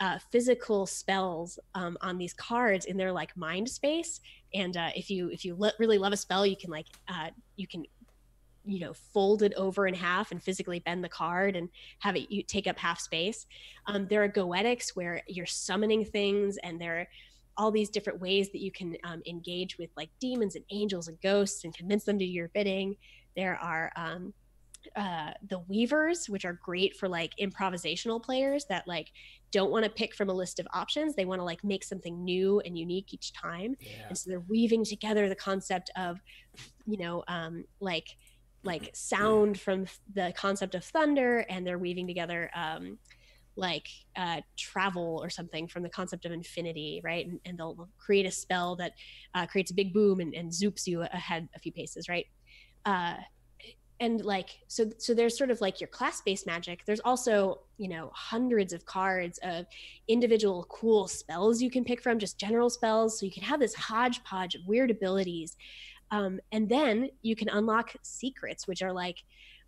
uh, 0.00 0.18
physical 0.32 0.86
spells 0.86 1.58
um, 1.74 1.96
on 2.00 2.16
these 2.16 2.32
cards 2.32 2.86
in 2.86 2.96
their 2.96 3.12
like 3.12 3.36
mind 3.36 3.68
space. 3.68 4.20
And 4.54 4.76
uh, 4.76 4.90
if 4.94 5.10
you 5.10 5.28
if 5.30 5.44
you 5.44 5.54
lo- 5.54 5.70
really 5.78 5.98
love 5.98 6.12
a 6.12 6.16
spell, 6.16 6.46
you 6.46 6.56
can 6.56 6.70
like 6.70 6.86
uh, 7.08 7.30
you 7.56 7.66
can 7.66 7.84
you 8.64 8.80
know 8.80 8.92
fold 8.92 9.42
it 9.42 9.54
over 9.54 9.86
in 9.86 9.94
half 9.94 10.30
and 10.30 10.42
physically 10.42 10.80
bend 10.80 11.02
the 11.02 11.08
card 11.08 11.56
and 11.56 11.68
have 12.00 12.16
it 12.16 12.30
you 12.30 12.42
take 12.42 12.66
up 12.66 12.78
half 12.78 13.00
space. 13.00 13.46
Um, 13.86 14.06
there 14.08 14.22
are 14.22 14.28
goetics 14.28 14.90
where 14.90 15.22
you're 15.26 15.46
summoning 15.46 16.04
things, 16.04 16.56
and 16.58 16.80
there 16.80 17.00
are 17.00 17.08
all 17.56 17.70
these 17.70 17.90
different 17.90 18.20
ways 18.20 18.50
that 18.52 18.60
you 18.60 18.70
can 18.70 18.96
um, 19.04 19.22
engage 19.26 19.76
with 19.78 19.90
like 19.96 20.10
demons 20.20 20.56
and 20.56 20.64
angels 20.70 21.08
and 21.08 21.20
ghosts 21.20 21.64
and 21.64 21.74
convince 21.74 22.04
them 22.04 22.18
to 22.18 22.24
do 22.24 22.30
your 22.30 22.48
bidding. 22.48 22.96
There 23.36 23.56
are 23.56 23.92
um, 23.96 24.32
uh, 24.96 25.32
the 25.48 25.58
weavers, 25.60 26.28
which 26.28 26.44
are 26.44 26.54
great 26.54 26.96
for 26.96 27.08
like 27.08 27.32
improvisational 27.40 28.22
players 28.22 28.64
that 28.66 28.86
like 28.88 29.12
don't 29.50 29.70
want 29.70 29.84
to 29.84 29.90
pick 29.90 30.14
from 30.14 30.30
a 30.30 30.32
list 30.32 30.58
of 30.58 30.66
options. 30.72 31.14
They 31.14 31.24
want 31.24 31.40
to 31.40 31.44
like 31.44 31.62
make 31.62 31.84
something 31.84 32.24
new 32.24 32.60
and 32.60 32.78
unique 32.78 33.12
each 33.12 33.32
time. 33.32 33.76
Yeah. 33.80 34.08
And 34.08 34.16
so 34.16 34.30
they're 34.30 34.40
weaving 34.40 34.84
together 34.84 35.28
the 35.28 35.34
concept 35.34 35.90
of, 35.96 36.20
you 36.86 36.96
know, 36.96 37.24
um, 37.28 37.64
like 37.80 38.16
like 38.62 38.90
sound 38.92 39.58
from 39.58 39.86
the 40.14 40.32
concept 40.36 40.74
of 40.74 40.84
thunder, 40.84 41.38
and 41.48 41.66
they're 41.66 41.78
weaving 41.78 42.06
together 42.06 42.50
um, 42.54 42.98
like 43.56 43.88
uh, 44.16 44.40
travel 44.56 45.20
or 45.22 45.30
something 45.30 45.66
from 45.66 45.82
the 45.82 45.88
concept 45.88 46.24
of 46.24 46.32
infinity, 46.32 47.00
right? 47.04 47.26
And, 47.26 47.40
and 47.44 47.58
they'll 47.58 47.88
create 47.98 48.26
a 48.26 48.30
spell 48.30 48.76
that 48.76 48.92
uh, 49.34 49.46
creates 49.46 49.70
a 49.70 49.74
big 49.74 49.92
boom 49.92 50.20
and, 50.20 50.34
and 50.34 50.50
zoops 50.50 50.86
you 50.86 51.02
ahead 51.02 51.48
a 51.54 51.58
few 51.58 51.72
paces, 51.72 52.08
right? 52.08 52.26
Uh, 52.84 53.14
and 54.00 54.24
like 54.24 54.58
so 54.66 54.90
so 54.98 55.14
there's 55.14 55.36
sort 55.36 55.50
of 55.50 55.60
like 55.60 55.80
your 55.80 55.88
class-based 55.88 56.46
magic 56.46 56.82
there's 56.86 57.00
also 57.00 57.60
you 57.76 57.88
know 57.88 58.10
hundreds 58.14 58.72
of 58.72 58.84
cards 58.86 59.38
of 59.42 59.66
individual 60.08 60.66
cool 60.70 61.06
spells 61.06 61.60
you 61.60 61.70
can 61.70 61.84
pick 61.84 62.02
from 62.02 62.18
just 62.18 62.38
general 62.38 62.70
spells 62.70 63.20
so 63.20 63.26
you 63.26 63.32
can 63.32 63.42
have 63.42 63.60
this 63.60 63.74
hodgepodge 63.74 64.54
of 64.54 64.62
weird 64.66 64.90
abilities 64.90 65.56
um, 66.10 66.40
and 66.52 66.68
then 66.68 67.08
you 67.22 67.36
can 67.36 67.48
unlock 67.48 67.92
secrets 68.02 68.66
which 68.66 68.82
are 68.82 68.92
like 68.92 69.16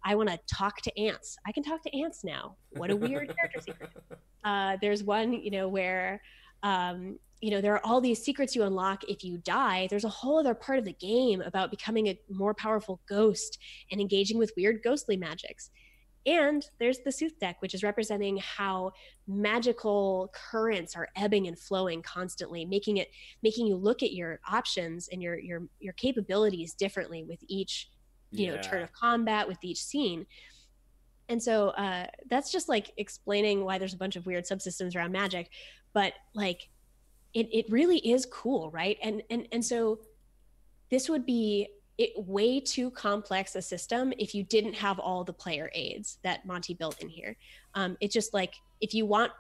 i 0.05 0.14
want 0.14 0.28
to 0.28 0.38
talk 0.53 0.80
to 0.82 0.99
ants. 0.99 1.36
I 1.47 1.53
can 1.53 1.62
talk 1.62 1.82
to 1.82 1.97
ants 1.97 2.24
now. 2.24 2.57
What 2.70 2.90
a 2.90 2.97
weird 2.97 3.34
character 3.36 3.61
secret. 3.61 3.90
Uh, 4.45 4.76
there's 4.80 5.05
one 5.05 5.32
you 5.32 5.51
know 5.51 5.68
where 5.68 6.20
um, 6.62 7.18
you 7.40 7.51
know 7.51 7.61
there 7.61 7.74
are 7.74 7.84
all 7.84 8.01
these 8.01 8.22
secrets 8.22 8.55
you 8.55 8.62
unlock 8.62 9.05
if 9.05 9.24
you 9.24 9.38
die. 9.38 9.86
There's 9.90 10.05
a 10.05 10.09
whole 10.09 10.38
other 10.38 10.55
part 10.55 10.78
of 10.78 10.84
the 10.84 10.93
game 10.95 11.40
about 11.43 11.70
becoming 11.70 12.09
a 12.09 12.18
more 12.28 12.55
powerful 12.55 13.01
ghost 13.09 13.59
and 13.90 14.01
engaging 14.01 14.38
with 14.38 14.53
weird 14.57 14.80
ghostly 14.82 15.16
magics 15.16 15.70
and 16.25 16.70
there's 16.79 17.01
the 17.01 17.12
sooth 17.12 17.39
deck 17.41 17.57
which 17.61 17.75
is 17.75 17.83
representing 17.83 18.37
how 18.37 18.93
magical 19.27 20.33
currents 20.33 20.95
are 20.95 21.09
ebbing 21.16 21.49
and 21.49 21.59
flowing 21.59 22.01
constantly 22.03 22.64
making 22.64 22.99
it 22.99 23.09
making 23.43 23.66
you 23.66 23.75
look 23.77 24.03
at 24.03 24.12
your 24.12 24.39
options 24.49 25.09
and 25.09 25.23
your 25.23 25.39
your 25.39 25.62
your 25.81 25.93
capabilities 25.95 26.75
differently 26.75 27.25
with 27.25 27.41
each 27.49 27.89
you 28.33 28.47
yeah. 28.47 28.57
know 28.57 28.62
turn 28.62 28.83
of 28.83 28.93
combat 28.93 29.47
with 29.47 29.59
each 29.62 29.83
scene. 29.83 30.27
And 31.29 31.43
so 31.43 31.68
uh, 31.70 32.07
that's 32.29 32.51
just 32.51 32.68
like 32.68 32.91
explaining 32.97 33.64
why 33.64 33.79
there's 33.79 33.95
a 33.95 33.99
bunch 33.99 34.16
of 34.16 34.27
weird 34.27 34.45
subsystems 34.45 34.97
around 34.97 35.12
magic. 35.12 35.51
But 35.93 36.14
like 36.35 36.68
it, 37.33 37.49
it 37.53 37.66
really 37.70 37.99
is 37.99 38.27
cool 38.27 38.70
right? 38.70 38.99
And 39.03 39.23
and 39.31 39.47
and 39.53 39.64
so 39.64 40.01
this 40.91 41.09
would 41.09 41.25
be 41.25 41.68
it 41.99 42.11
way 42.16 42.59
too 42.59 42.90
complex 42.90 43.55
a 43.55 43.62
system 43.62 44.12
if 44.18 44.34
you 44.34 44.43
didn't 44.43 44.74
have 44.74 44.99
all 44.99 45.24
the 45.24 45.32
player 45.32 45.70
aids 45.74 46.18
that 46.22 46.45
Monte 46.47 46.74
built 46.74 47.01
in 47.01 47.09
here 47.09 47.36
um, 47.74 47.97
it's 48.01 48.14
just 48.14 48.34
like 48.34 48.55
if 48.80 48.95
you 48.95 49.07
want 49.07 49.32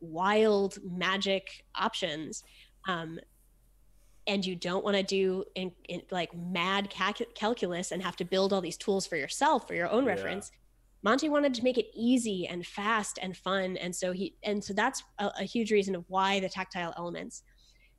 wild 0.00 0.78
magic 0.82 1.64
options 1.76 2.42
um, 2.88 3.18
and 4.26 4.44
you 4.44 4.54
don't 4.54 4.84
want 4.84 4.96
to 4.96 5.02
do 5.02 5.44
in, 5.54 5.72
in, 5.88 6.02
like 6.10 6.30
mad 6.36 6.92
calculus 7.34 7.92
and 7.92 8.02
have 8.02 8.16
to 8.16 8.24
build 8.24 8.52
all 8.52 8.60
these 8.60 8.76
tools 8.76 9.06
for 9.06 9.16
yourself 9.16 9.66
for 9.66 9.74
your 9.74 9.88
own 9.88 10.04
yeah. 10.04 10.10
reference 10.10 10.50
Monte 11.02 11.28
wanted 11.28 11.52
to 11.54 11.64
make 11.64 11.78
it 11.78 11.90
easy 11.94 12.46
and 12.46 12.64
fast 12.64 13.18
and 13.20 13.36
fun. 13.36 13.76
And 13.76 13.94
so 13.94 14.12
he, 14.12 14.36
and 14.44 14.62
so 14.62 14.72
that's 14.72 15.02
a, 15.18 15.30
a, 15.40 15.42
huge 15.42 15.72
reason 15.72 15.96
of 15.96 16.04
why 16.08 16.38
the 16.38 16.48
tactile 16.48 16.94
elements. 16.96 17.42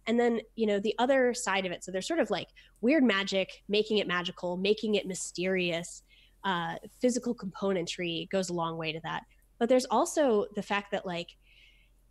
And 0.08 0.20
then, 0.20 0.42
you 0.56 0.68
know, 0.68 0.80
the 0.80 0.96
other 1.00 1.34
side 1.34 1.66
of 1.66 1.72
it. 1.72 1.84
So 1.84 1.92
there's 1.92 2.08
sort 2.08 2.20
of 2.20 2.30
like 2.30 2.50
weird 2.82 3.04
magic, 3.04 3.64
making 3.68 3.98
it 3.98 4.08
magical, 4.08 4.58
making 4.58 4.96
it 4.96 5.08
mysterious. 5.08 6.04
Uh, 6.44 6.76
physical 7.02 7.34
componentry 7.34 8.30
goes 8.30 8.50
a 8.50 8.54
long 8.54 8.78
way 8.78 8.92
to 8.92 9.00
that. 9.04 9.24
But 9.60 9.70
there's 9.70 9.86
also 9.86 10.46
the 10.56 10.64
fact 10.64 10.92
that, 10.92 11.06
like, 11.06 11.30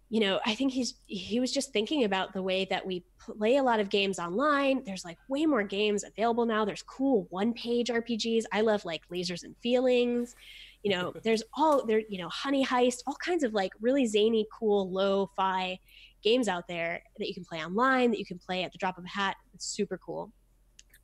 you 0.08 0.20
know, 0.20 0.40
I 0.44 0.54
think 0.54 0.72
he's 0.72 0.94
he 1.06 1.40
was 1.40 1.52
just 1.52 1.72
thinking 1.72 2.04
about 2.04 2.34
the 2.34 2.42
way 2.42 2.66
that 2.66 2.86
we 2.86 3.04
play 3.18 3.56
a 3.56 3.62
lot 3.62 3.80
of 3.80 3.88
games 3.88 4.18
online. 4.18 4.84
There's 4.84 5.04
like 5.04 5.16
way 5.28 5.46
more 5.46 5.62
games 5.62 6.04
available 6.04 6.44
now. 6.44 6.64
There's 6.64 6.82
cool 6.82 7.26
one-page 7.30 7.88
RPGs. 7.88 8.44
I 8.52 8.60
love 8.60 8.84
like 8.84 9.08
Lasers 9.10 9.42
and 9.42 9.56
Feelings 9.62 10.34
you 10.82 10.90
know 10.90 11.12
there's 11.24 11.42
all 11.54 11.84
there 11.86 12.02
you 12.08 12.18
know 12.18 12.28
honey 12.28 12.64
heist 12.64 12.98
all 13.06 13.16
kinds 13.24 13.44
of 13.44 13.54
like 13.54 13.72
really 13.80 14.06
zany 14.06 14.46
cool 14.58 14.90
lo-fi 14.90 15.78
games 16.22 16.48
out 16.48 16.68
there 16.68 17.02
that 17.18 17.28
you 17.28 17.34
can 17.34 17.44
play 17.44 17.64
online 17.64 18.10
that 18.10 18.18
you 18.18 18.26
can 18.26 18.38
play 18.38 18.64
at 18.64 18.72
the 18.72 18.78
drop 18.78 18.98
of 18.98 19.04
a 19.04 19.08
hat. 19.08 19.36
It's 19.54 19.66
super 19.66 19.98
cool. 19.98 20.32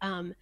Um 0.01 0.35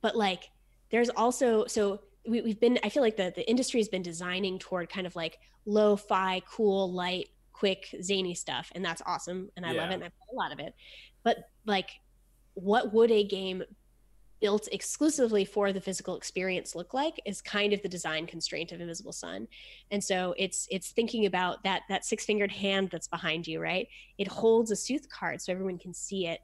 but 0.00 0.16
like 0.16 0.44
there's 0.90 1.10
also 1.10 1.66
so 1.66 2.00
we, 2.26 2.40
we've 2.40 2.60
been 2.60 2.78
i 2.84 2.88
feel 2.88 3.02
like 3.02 3.16
the 3.16 3.32
the 3.34 3.48
industry 3.48 3.80
has 3.80 3.88
been 3.88 4.02
designing 4.02 4.58
toward 4.58 4.88
kind 4.88 5.06
of 5.06 5.16
like 5.16 5.38
lo-fi 5.66 6.40
cool 6.48 6.92
light 6.92 7.28
quick 7.52 7.94
zany 8.02 8.34
stuff 8.34 8.70
and 8.74 8.84
that's 8.84 9.02
awesome 9.06 9.50
and 9.56 9.66
i 9.66 9.72
yeah. 9.72 9.80
love 9.80 9.90
it 9.90 9.94
and 9.94 10.04
i 10.04 10.08
play 10.08 10.26
a 10.32 10.36
lot 10.36 10.52
of 10.52 10.58
it. 10.58 10.74
But 11.22 11.38
like 11.66 11.90
what 12.54 12.92
would 12.92 13.10
a 13.10 13.24
game 13.24 13.62
built 14.42 14.68
exclusively 14.72 15.44
for 15.44 15.72
the 15.72 15.80
physical 15.80 16.16
experience 16.16 16.74
look 16.74 16.92
like 16.92 17.18
is 17.24 17.40
kind 17.40 17.72
of 17.72 17.80
the 17.80 17.88
design 17.88 18.26
constraint 18.26 18.72
of 18.72 18.80
invisible 18.80 19.12
sun. 19.12 19.48
And 19.90 20.02
so 20.02 20.34
it's 20.36 20.66
it's 20.70 20.90
thinking 20.90 21.24
about 21.24 21.62
that 21.62 21.82
that 21.88 22.04
six 22.04 22.26
fingered 22.26 22.52
hand 22.52 22.90
that's 22.90 23.08
behind 23.08 23.46
you 23.46 23.60
right? 23.60 23.86
It 24.18 24.28
holds 24.28 24.70
a 24.70 24.76
sooth 24.76 25.08
card 25.08 25.40
so 25.40 25.52
everyone 25.52 25.78
can 25.78 25.94
see 25.94 26.26
it. 26.26 26.40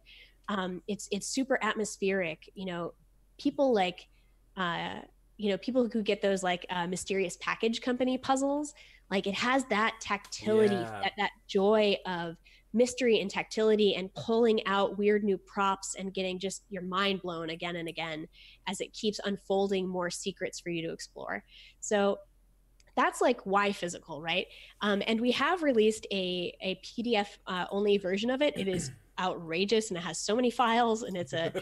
Um, 0.49 0.80
it's 0.88 1.09
it's 1.11 1.26
super 1.26 1.59
atmospheric 1.61 2.51
you 2.55 2.64
know 2.64 2.94
people 3.38 3.74
like 3.74 4.09
uh, 4.57 5.01
you 5.36 5.51
know 5.51 5.59
people 5.59 5.88
who 5.92 6.03
get 6.03 6.22
those 6.22 6.42
like 6.42 6.64
uh, 6.70 6.86
mysterious 6.86 7.36
package 7.40 7.80
company 7.82 8.16
puzzles 8.16 8.72
like 9.11 9.26
it 9.26 9.34
has 9.34 9.64
that 9.66 9.94
tactility 10.01 10.74
yeah. 10.74 11.01
that, 11.03 11.12
that 11.16 11.30
joy 11.46 11.96
of 12.07 12.36
mystery 12.73 13.21
and 13.21 13.31
tactility 13.31 13.95
and 13.95 14.12
pulling 14.14 14.64
out 14.66 14.99
weird 14.99 15.25
new 15.25 15.39
props 15.39 15.95
and 15.99 16.12
getting 16.12 16.39
just 16.39 16.64
your 16.69 16.83
mind 16.83 17.23
blown 17.23 17.51
again 17.51 17.77
and 17.77 17.89
again 17.89 18.27
as 18.66 18.81
it 18.81 18.93
keeps 18.93 19.21
unfolding 19.25 19.89
more 19.89 20.11
secrets 20.11 20.61
for 20.61 20.71
you 20.71 20.87
to 20.87 20.93
explore. 20.93 21.45
So 21.81 22.19
that's 22.99 23.21
like 23.21 23.41
why 23.47 23.73
physical, 23.73 24.21
right? 24.21 24.47
Um, 24.81 25.03
and 25.07 25.21
we 25.21 25.31
have 25.33 25.62
released 25.62 26.07
a, 26.11 26.53
a 26.61 26.81
PDF 26.85 27.29
uh, 27.47 27.66
only 27.71 27.97
version 27.97 28.29
of 28.29 28.43
it. 28.43 28.55
It 28.57 28.69
is 28.69 28.91
outrageous 29.21 29.91
and 29.91 29.99
it 29.99 30.03
has 30.03 30.19
so 30.19 30.37
many 30.37 30.51
files 30.51 31.03
and 31.03 31.16
it's 31.16 31.33
a 31.33 31.53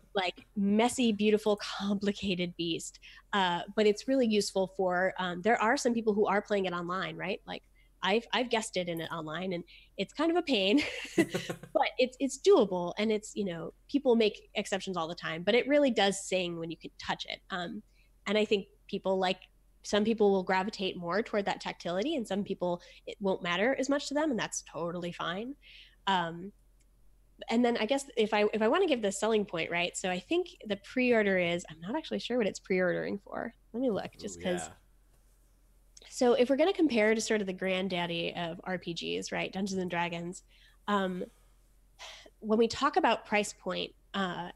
like 0.14 0.46
messy, 0.56 1.12
beautiful, 1.12 1.56
complicated 1.56 2.54
beast. 2.56 3.00
Uh, 3.32 3.60
but 3.74 3.86
it's 3.86 4.06
really 4.06 4.26
useful 4.26 4.72
for, 4.76 5.12
um, 5.18 5.42
there 5.42 5.60
are 5.60 5.76
some 5.76 5.94
people 5.94 6.14
who 6.14 6.26
are 6.26 6.40
playing 6.40 6.66
it 6.66 6.72
online, 6.72 7.16
right? 7.16 7.40
Like 7.46 7.62
I've 8.02 8.26
I've 8.32 8.50
guested 8.50 8.88
in 8.88 9.00
it 9.00 9.10
online, 9.12 9.52
and 9.52 9.64
it's 9.96 10.12
kind 10.12 10.30
of 10.30 10.36
a 10.36 10.42
pain, 10.42 10.82
but 11.16 11.88
it's 11.98 12.16
it's 12.20 12.38
doable, 12.38 12.92
and 12.98 13.12
it's 13.12 13.32
you 13.34 13.44
know 13.44 13.72
people 13.90 14.16
make 14.16 14.50
exceptions 14.54 14.96
all 14.96 15.08
the 15.08 15.14
time, 15.14 15.42
but 15.42 15.54
it 15.54 15.68
really 15.68 15.90
does 15.90 16.26
sing 16.26 16.58
when 16.58 16.70
you 16.70 16.76
can 16.76 16.90
touch 16.98 17.26
it. 17.28 17.40
Um, 17.50 17.82
and 18.26 18.36
I 18.36 18.44
think 18.44 18.66
people 18.88 19.18
like 19.18 19.40
some 19.84 20.04
people 20.04 20.30
will 20.30 20.44
gravitate 20.44 20.96
more 20.96 21.22
toward 21.22 21.44
that 21.46 21.60
tactility, 21.60 22.16
and 22.16 22.26
some 22.26 22.44
people 22.44 22.80
it 23.06 23.16
won't 23.20 23.42
matter 23.42 23.76
as 23.78 23.88
much 23.88 24.08
to 24.08 24.14
them, 24.14 24.30
and 24.30 24.38
that's 24.38 24.64
totally 24.72 25.12
fine. 25.12 25.54
Um, 26.06 26.52
and 27.48 27.64
then 27.64 27.76
I 27.78 27.86
guess 27.86 28.04
if 28.16 28.34
I 28.34 28.44
if 28.52 28.62
I 28.62 28.68
want 28.68 28.82
to 28.82 28.88
give 28.88 29.02
the 29.02 29.12
selling 29.12 29.44
point, 29.44 29.70
right? 29.70 29.96
So 29.96 30.10
I 30.10 30.18
think 30.18 30.48
the 30.66 30.76
pre-order 30.76 31.38
is 31.38 31.64
I'm 31.70 31.80
not 31.80 31.96
actually 31.96 32.20
sure 32.20 32.38
what 32.38 32.46
it's 32.46 32.60
pre-ordering 32.60 33.20
for. 33.24 33.54
Let 33.72 33.80
me 33.80 33.90
look 33.90 34.10
just 34.18 34.38
because. 34.38 34.62
Yeah 34.62 34.74
so 36.14 36.34
if 36.34 36.50
we're 36.50 36.56
going 36.56 36.70
to 36.70 36.76
compare 36.76 37.14
to 37.14 37.20
sort 37.22 37.40
of 37.40 37.46
the 37.46 37.54
granddaddy 37.54 38.34
of 38.36 38.60
RPGs, 38.68 39.32
right, 39.32 39.50
Dungeons 39.50 39.80
and 39.80 39.90
Dragons, 39.90 40.42
um, 40.86 41.24
when 42.40 42.58
we 42.58 42.68
talk 42.68 42.98
about 42.98 43.24
price 43.24 43.54
point, 43.54 43.92
uh, 44.12 44.50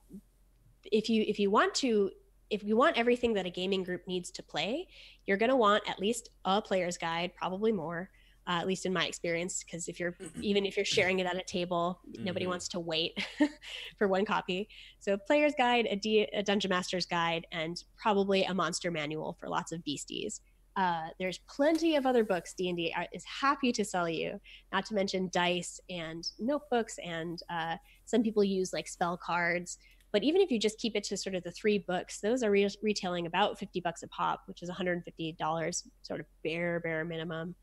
if 0.92 1.08
you 1.08 1.24
if 1.26 1.38
you 1.38 1.50
want 1.50 1.74
to 1.76 2.10
if 2.50 2.62
you 2.62 2.76
want 2.76 2.98
everything 2.98 3.32
that 3.34 3.46
a 3.46 3.50
gaming 3.50 3.82
group 3.84 4.06
needs 4.06 4.30
to 4.32 4.42
play, 4.42 4.86
you're 5.24 5.38
going 5.38 5.48
to 5.48 5.56
want 5.56 5.82
at 5.88 5.98
least 5.98 6.28
a 6.44 6.60
player's 6.60 6.98
guide, 6.98 7.32
probably 7.34 7.72
more. 7.72 8.10
Uh, 8.48 8.60
at 8.60 8.66
least 8.68 8.86
in 8.86 8.92
my 8.92 9.06
experience, 9.06 9.64
because 9.64 9.88
if 9.88 9.98
you're 9.98 10.14
even 10.42 10.64
if 10.66 10.76
you're 10.76 10.84
sharing 10.84 11.18
it 11.20 11.26
at 11.26 11.34
a 11.36 11.42
table, 11.42 11.98
nobody 12.18 12.44
Mhm. 12.44 12.50
wants 12.50 12.68
to 12.68 12.78
wait 12.78 13.12
for 13.98 14.06
one 14.08 14.24
copy. 14.26 14.68
So, 15.00 15.14
a 15.14 15.18
player's 15.18 15.54
guide, 15.58 15.88
a, 15.90 15.96
D- 15.96 16.28
a 16.32 16.42
dungeon 16.44 16.68
master's 16.68 17.06
guide, 17.06 17.46
and 17.50 17.82
probably 17.96 18.44
a 18.44 18.54
monster 18.54 18.90
manual 18.92 19.36
for 19.40 19.48
lots 19.48 19.72
of 19.72 19.82
beasties. 19.82 20.42
Uh, 20.76 21.08
there's 21.18 21.38
plenty 21.48 21.96
of 21.96 22.04
other 22.04 22.22
books 22.22 22.52
D&D 22.52 22.94
is 23.12 23.24
happy 23.24 23.72
to 23.72 23.84
sell 23.84 24.08
you, 24.08 24.38
not 24.72 24.84
to 24.86 24.94
mention 24.94 25.30
dice 25.32 25.80
and 25.88 26.28
notebooks, 26.38 26.98
and 27.02 27.42
uh, 27.48 27.76
some 28.04 28.22
people 28.22 28.44
use 28.44 28.72
like 28.72 28.86
spell 28.86 29.16
cards. 29.16 29.78
But 30.12 30.22
even 30.22 30.40
if 30.40 30.50
you 30.50 30.58
just 30.58 30.78
keep 30.78 30.94
it 30.94 31.04
to 31.04 31.16
sort 31.16 31.34
of 31.34 31.42
the 31.44 31.50
three 31.50 31.78
books, 31.78 32.20
those 32.20 32.42
are 32.42 32.50
re- 32.50 32.68
retailing 32.82 33.26
about 33.26 33.58
50 33.58 33.80
bucks 33.80 34.02
a 34.02 34.08
pop, 34.08 34.42
which 34.46 34.62
is 34.62 34.70
$150, 34.70 35.82
sort 36.02 36.20
of 36.20 36.26
bare, 36.44 36.80
bare 36.80 37.04
minimum. 37.04 37.54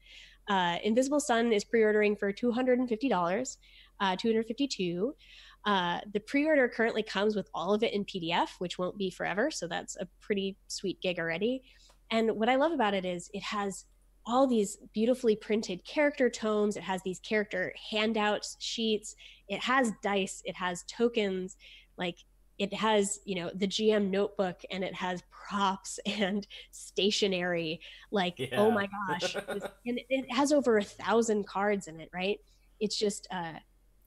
Uh, 0.50 0.78
Invisible 0.84 1.20
Sun 1.20 1.54
is 1.54 1.64
pre-ordering 1.64 2.16
for 2.16 2.34
$250, 2.34 3.58
uh, 4.00 4.16
252 4.16 5.16
uh, 5.66 6.00
the 6.12 6.20
pre-order 6.20 6.68
currently 6.68 7.04
comes 7.04 7.36
with 7.36 7.50
all 7.54 7.74
of 7.74 7.84
it 7.84 7.94
in 7.94 8.04
PDF, 8.04 8.50
which 8.60 8.78
won't 8.78 8.98
be 8.98 9.10
forever. 9.10 9.50
So 9.50 9.68
that's 9.68 9.96
a 9.98 10.08
pretty 10.20 10.58
sweet 10.68 11.00
gig 11.02 11.20
already. 11.20 11.64
And 12.12 12.32
what 12.32 12.50
I 12.50 12.56
love 12.56 12.72
about 12.72 12.94
it 12.94 13.06
is 13.06 13.30
it 13.34 13.44
has 13.44 13.86
all 14.26 14.48
these 14.48 14.78
beautifully 14.94 15.36
printed 15.36 15.84
character 15.86 16.30
tomes. 16.30 16.78
It 16.78 16.84
has 16.84 17.02
these 17.04 17.20
character 17.20 17.74
handouts 17.92 18.56
sheets. 18.60 19.16
It 19.48 19.62
has 19.62 19.92
dice. 20.02 20.42
It 20.46 20.56
has 20.56 20.84
tokens. 20.84 21.58
Like 21.98 22.18
it 22.58 22.74
has, 22.74 23.20
you 23.26 23.36
know, 23.36 23.52
the 23.56 23.68
GM 23.68 24.10
notebook, 24.10 24.62
and 24.72 24.84
it 24.84 24.94
has 24.94 25.24
props 25.32 26.00
and 26.06 26.48
stationery. 26.72 27.82
Like, 28.12 28.50
oh 28.54 28.72
my 28.72 28.88
gosh! 29.10 29.36
And 29.86 30.00
it 30.10 30.32
has 30.32 30.52
over 30.52 30.78
a 30.78 30.84
thousand 30.84 31.48
cards 31.48 31.88
in 31.88 32.00
it. 32.00 32.10
Right? 32.14 32.40
It's 32.80 32.98
just, 32.98 33.28
uh, 33.32 33.54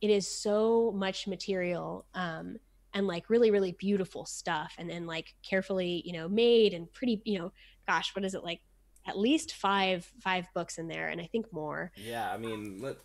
it 0.00 0.10
is 0.10 0.26
so 0.26 0.92
much 0.94 1.26
material. 1.26 2.06
Um, 2.14 2.58
and 2.94 3.06
like 3.06 3.28
really 3.28 3.50
really 3.50 3.72
beautiful 3.72 4.24
stuff 4.24 4.72
and 4.78 4.88
then 4.88 5.06
like 5.06 5.34
carefully 5.42 6.02
you 6.06 6.14
know 6.14 6.26
made 6.30 6.72
and 6.72 6.90
pretty 6.94 7.20
you 7.26 7.38
know 7.38 7.52
gosh 7.86 8.14
what 8.14 8.24
is 8.24 8.34
it 8.34 8.42
like 8.44 8.60
at 9.06 9.18
least 9.18 9.54
five 9.54 10.04
five 10.20 10.46
books 10.54 10.78
in 10.78 10.88
there 10.88 11.08
and 11.08 11.20
i 11.20 11.26
think 11.26 11.52
more 11.52 11.92
Yeah, 11.96 12.30
I 12.32 12.36
mean, 12.38 12.80
let, 12.80 12.96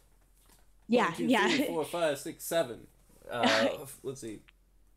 yeah 0.87 1.05
one, 1.09 1.13
two, 1.15 1.25
yeah 1.25 1.47
three, 1.49 1.65
four, 1.67 1.85
five, 1.85 2.19
six, 2.19 2.43
seven. 2.43 2.87
Uh, 3.31 3.85
let's 4.03 4.19
see. 4.19 4.39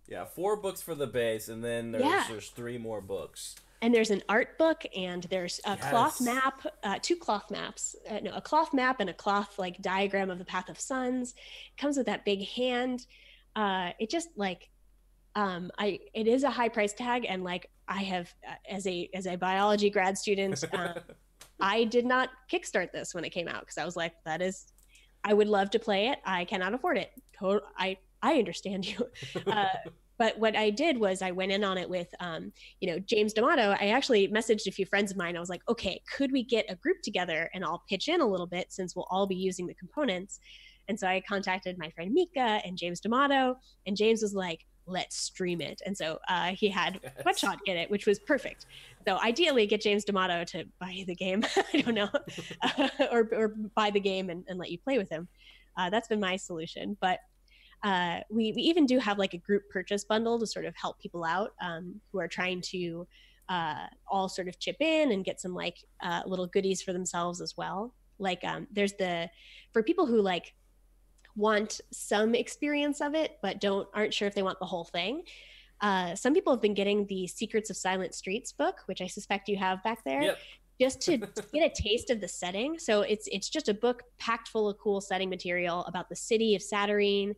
Yeah, 0.09 0.25
four 0.25 0.57
books 0.57 0.83
for 0.83 0.95
the 0.97 1.07
base, 1.07 1.49
and 1.49 1.63
then 1.63 1.93
there's 1.93 2.05
Yeah. 2.05 2.25
there's 2.29 2.49
three 2.51 2.79
more 2.79 3.01
books. 3.01 3.55
and 3.81 3.95
there's 3.95 4.11
an 4.11 4.23
art 4.29 4.59
book 4.59 4.85
and 4.97 5.23
there's 5.25 5.61
a 5.67 5.77
cloth 5.77 6.21
map 6.21 6.67
uh, 6.83 6.99
two 7.01 7.15
cloth 7.17 7.49
maps 7.51 7.95
uh, 8.11 8.19
no 8.23 8.33
a 8.35 8.41
cloth 8.41 8.73
map 8.73 8.99
and 8.99 9.09
a 9.11 9.13
cloth 9.15 9.57
like 9.59 9.81
diagram 9.83 10.31
of 10.31 10.39
the 10.39 10.45
path 10.45 10.69
of 10.69 10.81
suns 10.81 11.35
it 11.77 11.81
comes 11.81 11.97
with 11.97 12.07
that 12.07 12.25
big 12.25 12.45
hand 12.49 13.07
uh 13.57 13.91
it 14.01 14.09
just 14.11 14.29
like 14.37 14.71
um 15.37 15.71
i 15.79 16.01
it 16.15 16.27
is 16.27 16.43
a 16.45 16.51
high 16.51 16.69
price 16.71 16.95
tag 16.95 17.27
and 17.29 17.45
like 17.45 17.69
i 17.89 18.03
have 18.03 18.33
uh, 18.49 18.55
as 18.69 18.87
a 18.87 19.09
as 19.15 19.27
a 19.27 19.37
biology 19.37 19.91
grad 19.91 20.17
student 20.17 20.63
um, 20.73 20.95
I 21.61 21.85
did 21.85 22.05
not 22.05 22.31
kickstart 22.53 22.93
this 22.93 23.15
when 23.15 23.25
it 23.25 23.31
came 23.31 23.49
out 23.49 23.61
because 23.61 23.79
I 23.79 23.85
was 23.85 23.97
like, 23.97 24.15
that 24.25 24.43
is, 24.43 24.67
I 25.23 25.35
would 25.35 25.49
love 25.49 25.71
to 25.71 25.79
play 25.79 26.09
it. 26.09 26.19
I 26.25 26.45
cannot 26.45 26.75
afford 26.75 26.99
it. 26.99 27.11
I 27.79 27.97
I 28.23 28.35
understand 28.35 28.87
you. 28.87 29.07
Uh, 29.47 29.67
but 30.17 30.39
what 30.39 30.55
I 30.55 30.71
did 30.71 30.97
was 30.97 31.23
I 31.23 31.33
went 31.33 31.51
in 31.51 31.65
on 31.65 31.77
it 31.77 31.91
with, 31.91 32.07
um, 32.21 32.53
you 32.81 32.89
know, 32.89 33.01
James 33.01 33.33
D'Amato. 33.33 33.75
I 33.81 33.89
actually 33.89 34.29
messaged 34.29 34.69
a 34.69 34.71
few 34.71 34.87
friends 34.87 35.11
of 35.11 35.17
mine. 35.17 35.37
I 35.37 35.41
was 35.41 35.49
like, 35.49 35.63
okay, 35.69 36.01
could 36.17 36.31
we 36.31 36.45
get 36.45 36.67
a 36.69 36.77
group 36.77 36.99
together 37.03 37.51
and 37.53 37.65
I'll 37.65 37.83
pitch 37.89 38.07
in 38.07 38.21
a 38.21 38.27
little 38.27 38.47
bit 38.47 38.73
since 38.73 38.95
we'll 38.95 39.09
all 39.11 39.27
be 39.27 39.35
using 39.35 39.67
the 39.67 39.75
components. 39.75 40.39
And 40.87 40.99
so 40.99 41.09
I 41.09 41.21
contacted 41.29 41.79
my 41.79 41.91
friend 41.91 42.13
Mika 42.15 42.61
and 42.65 42.79
James 42.79 43.01
D'Amato, 43.01 43.57
and 43.87 43.97
James 43.97 44.23
was 44.23 44.35
like, 44.35 44.65
let's 44.87 45.17
stream 45.17 45.61
it. 45.61 45.81
And 45.87 45.97
so 45.97 46.19
uh, 46.29 46.49
he 46.49 46.69
had 46.69 47.01
Yes. 47.03 47.13
Sweatshot 47.25 47.59
get 47.65 47.77
it, 47.77 47.91
which 47.91 48.07
was 48.07 48.19
perfect. 48.19 48.67
So 49.07 49.19
ideally, 49.21 49.67
get 49.67 49.81
James 49.81 50.05
D'Amato 50.05 50.45
to 50.45 50.65
buy 50.81 51.05
the 51.07 51.15
game. 51.15 51.45
I 51.73 51.81
don't 51.81 51.95
know, 51.95 52.09
or 53.13 53.29
or 53.33 53.49
buy 53.75 53.91
the 53.91 54.01
game 54.01 54.31
and, 54.31 54.45
and 54.49 54.59
let 54.59 54.71
you 54.71 54.79
play 54.79 54.99
with 54.99 55.11
him. 55.11 55.29
Uh, 55.77 55.91
that's 55.91 56.09
been 56.09 56.21
my 56.21 56.37
solution. 56.37 56.97
But 57.01 57.19
uh, 57.83 58.21
we 58.31 58.53
we 58.53 58.63
even 58.63 58.87
do 58.87 58.99
have 58.99 59.19
like 59.19 59.35
a 59.35 59.39
group 59.39 59.63
purchase 59.71 60.05
bundle 60.05 60.39
to 60.39 60.47
sort 60.47 60.65
of 60.65 60.75
help 60.77 60.99
people 60.99 61.25
out 61.25 61.53
um, 61.63 62.01
who 62.13 62.19
are 62.21 62.29
trying 62.29 62.63
to 62.63 63.07
uh, 63.49 63.87
all 64.11 64.29
sort 64.29 64.49
of 64.49 64.59
chip 64.59 64.77
in 64.81 65.13
and 65.13 65.25
get 65.25 65.41
some 65.41 65.55
like 65.55 65.77
uh, 66.03 66.23
little 66.27 66.47
goodies 66.47 66.83
for 66.83 66.93
themselves 66.93 67.41
as 67.41 67.55
well. 67.57 67.95
Like 68.19 68.43
um, 68.45 68.67
there's 68.73 68.95
the 68.95 69.29
for 69.73 69.83
people 69.83 70.07
who 70.07 70.21
like 70.23 70.55
want 71.37 71.81
some 71.91 72.35
experience 72.35 73.01
of 73.01 73.15
it 73.15 73.39
but 73.43 73.61
don't 73.61 73.89
aren't 73.95 74.15
sure 74.15 74.29
if 74.29 74.35
they 74.35 74.43
want 74.43 74.59
the 74.61 74.67
whole 74.67 74.85
thing. 74.85 75.23
Uh, 75.81 76.15
some 76.15 76.33
people 76.33 76.53
have 76.53 76.63
been 76.63 76.75
getting 76.75 77.05
the 77.07 77.27
secrets 77.27 77.69
of 77.71 77.77
silent 77.77 78.15
streets 78.15 78.53
book 78.53 78.77
which 78.87 79.01
i 79.03 79.07
suspect 79.07 79.49
you 79.49 79.57
have 79.57 79.83
back 79.83 80.05
there 80.05 80.23
Yep. 80.23 80.39
just 80.81 81.01
to 81.03 81.19
get 81.53 81.73
a 81.79 81.83
taste 81.83 82.11
of 82.11 82.21
the 82.21 82.29
setting. 82.29 82.79
So 82.79 83.03
it's 83.03 83.27
it's 83.31 83.49
just 83.49 83.69
a 83.69 83.75
book 83.75 84.03
packed 84.19 84.49
full 84.49 84.69
of 84.69 84.79
cool 84.79 85.01
setting 85.01 85.29
material 85.29 85.85
about 85.87 86.09
the 86.09 86.17
city 86.17 86.55
of 86.55 86.63
Satyrine. 86.63 87.35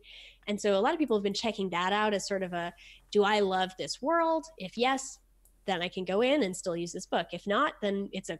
And 0.47 0.59
so 0.61 0.77
a 0.77 0.79
lot 0.79 0.93
of 0.93 0.99
people 0.99 1.17
have 1.17 1.23
been 1.23 1.33
checking 1.33 1.69
that 1.71 1.91
out 1.91 2.13
as 2.13 2.27
sort 2.27 2.43
of 2.43 2.53
a 2.53 2.71
do 3.11 3.23
i 3.23 3.39
love 3.39 3.71
this 3.77 4.01
world? 4.01 4.45
If 4.57 4.77
yes 4.77 5.19
then 5.65 5.81
i 5.81 5.87
can 5.89 6.05
go 6.05 6.21
in 6.21 6.43
and 6.43 6.55
still 6.55 6.77
use 6.77 6.93
this 6.93 7.05
book. 7.07 7.27
If 7.33 7.45
not 7.47 7.73
then 7.81 8.09
it's 8.13 8.29
a 8.29 8.39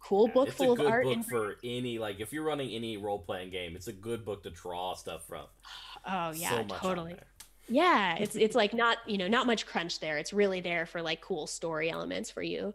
cool 0.00 0.28
book 0.28 0.48
it's 0.48 0.56
full 0.56 0.70
a 0.70 0.72
of 0.72 0.78
good 0.78 0.86
art 0.86 1.04
book 1.04 1.14
and 1.14 1.26
for 1.26 1.56
any 1.62 1.98
like 1.98 2.20
if 2.20 2.32
you're 2.32 2.44
running 2.44 2.70
any 2.70 2.96
role 2.96 3.18
playing 3.18 3.50
game. 3.50 3.76
It's 3.76 3.88
a 3.88 3.92
good 3.92 4.24
book 4.24 4.42
to 4.44 4.50
draw 4.50 4.94
stuff 4.94 5.26
from. 5.26 5.44
oh 6.06 6.32
yeah 6.32 6.66
so 6.66 6.76
totally 6.76 7.16
yeah 7.68 8.16
it's 8.16 8.34
it's 8.34 8.54
like 8.56 8.72
not 8.72 8.98
you 9.06 9.18
know 9.18 9.28
not 9.28 9.46
much 9.46 9.66
crunch 9.66 10.00
there 10.00 10.18
it's 10.18 10.32
really 10.32 10.60
there 10.60 10.86
for 10.86 11.02
like 11.02 11.20
cool 11.20 11.46
story 11.46 11.90
elements 11.90 12.30
for 12.30 12.42
you 12.42 12.74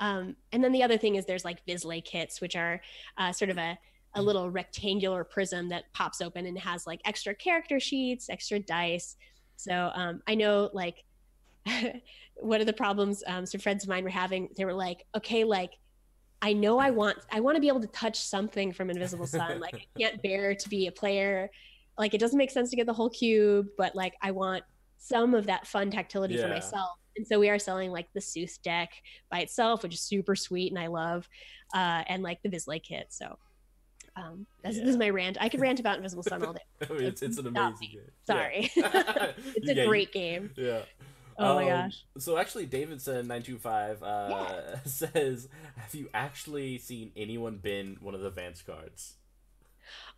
um, 0.00 0.34
and 0.52 0.64
then 0.64 0.72
the 0.72 0.82
other 0.82 0.96
thing 0.96 1.16
is 1.16 1.26
there's 1.26 1.44
like 1.44 1.64
Vislae 1.66 2.02
kits 2.02 2.40
which 2.40 2.56
are 2.56 2.80
uh, 3.18 3.32
sort 3.32 3.50
of 3.50 3.58
a 3.58 3.78
a 4.14 4.22
little 4.22 4.50
rectangular 4.50 5.22
prism 5.22 5.68
that 5.68 5.84
pops 5.92 6.20
open 6.20 6.46
and 6.46 6.58
has 6.58 6.86
like 6.86 7.00
extra 7.04 7.34
character 7.34 7.78
sheets 7.78 8.28
extra 8.30 8.58
dice 8.58 9.16
so 9.56 9.90
um, 9.94 10.22
i 10.26 10.34
know 10.34 10.70
like 10.72 11.04
one 12.36 12.60
of 12.60 12.66
the 12.66 12.72
problems 12.72 13.22
um, 13.26 13.44
some 13.44 13.60
friends 13.60 13.84
of 13.84 13.90
mine 13.90 14.02
were 14.02 14.10
having 14.10 14.48
they 14.56 14.64
were 14.64 14.72
like 14.72 15.04
okay 15.14 15.44
like 15.44 15.72
i 16.42 16.52
know 16.52 16.78
i 16.78 16.90
want 16.90 17.18
i 17.30 17.40
want 17.40 17.54
to 17.56 17.60
be 17.60 17.68
able 17.68 17.80
to 17.80 17.86
touch 17.88 18.18
something 18.18 18.72
from 18.72 18.90
invisible 18.90 19.26
sun. 19.26 19.60
Like 19.60 19.74
i 19.74 19.98
can't 19.98 20.22
bear 20.28 20.54
to 20.54 20.68
be 20.68 20.86
a 20.86 20.92
player. 20.92 21.50
Like 21.98 22.14
it 22.14 22.18
doesn't 22.18 22.38
make 22.38 22.50
sense 22.50 22.70
to 22.70 22.76
get 22.76 22.86
the 22.86 22.92
whole 22.94 23.10
cube 23.10 23.66
but 23.76 23.94
like 23.94 24.14
i 24.22 24.30
want 24.30 24.64
some 24.98 25.34
of 25.34 25.46
that 25.46 25.66
fun 25.66 25.90
tactility 25.90 26.36
for 26.36 26.48
myself. 26.48 26.90
And 27.16 27.26
so 27.26 27.38
we 27.40 27.48
are 27.50 27.58
selling 27.58 27.90
like 27.90 28.06
the 28.14 28.20
Sooth 28.20 28.58
deck 28.62 28.90
by 29.30 29.40
itself 29.40 29.82
which 29.82 29.94
is 29.94 30.00
super 30.00 30.34
sweet 30.36 30.70
and 30.72 30.78
i 30.78 30.86
love 30.86 31.28
uh, 31.74 32.02
and 32.08 32.22
like 32.22 32.42
the 32.42 32.48
Vislae 32.48 32.82
kit. 32.82 33.06
So 33.10 33.38
um, 34.16 34.44
that's, 34.62 34.76
this 34.76 34.88
is 34.88 34.96
my 34.96 35.08
rant. 35.10 35.36
I 35.40 35.48
could 35.48 35.60
rant 35.60 35.78
about 35.78 35.96
invisible 35.98 36.22
sun 36.24 36.42
all 36.44 36.52
day. 36.60 36.60
I 36.88 36.92
mean, 36.92 37.04
it's, 37.04 37.22
it's 37.22 37.38
an 37.38 37.46
amazing 37.46 37.88
game. 37.92 38.00
sorry. 38.26 38.70
Yeah. 38.74 38.90
it's 39.54 39.66
You- 39.66 39.72
a 39.72 39.74
yeah, 39.76 39.86
great 39.86 40.12
game. 40.12 40.50
Yeah. 40.56 40.80
Oh 41.42 41.54
my 41.54 41.64
Um, 41.64 41.66
gosh 41.66 42.04
So 42.18 42.36
actually, 42.36 42.66
Davidson 42.66 43.26
nine 43.28 43.42
two 43.42 43.58
five 43.58 44.02
uh, 44.02 44.82
says, 44.84 45.48
"Have 45.76 45.94
you 45.94 46.08
actually 46.12 46.78
seen 46.78 47.12
anyone 47.16 47.58
bin 47.58 47.96
one 48.00 48.14
of 48.14 48.20
the 48.20 48.30
Vance 48.30 48.62
cards?" 48.62 49.14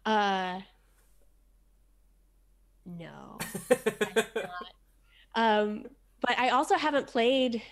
uh 0.04 0.60
no 2.84 3.46
Um, 5.34 5.86
but 6.20 6.38
I 6.38 6.50
also 6.50 6.76
haven't 6.76 7.06
played 7.08 7.62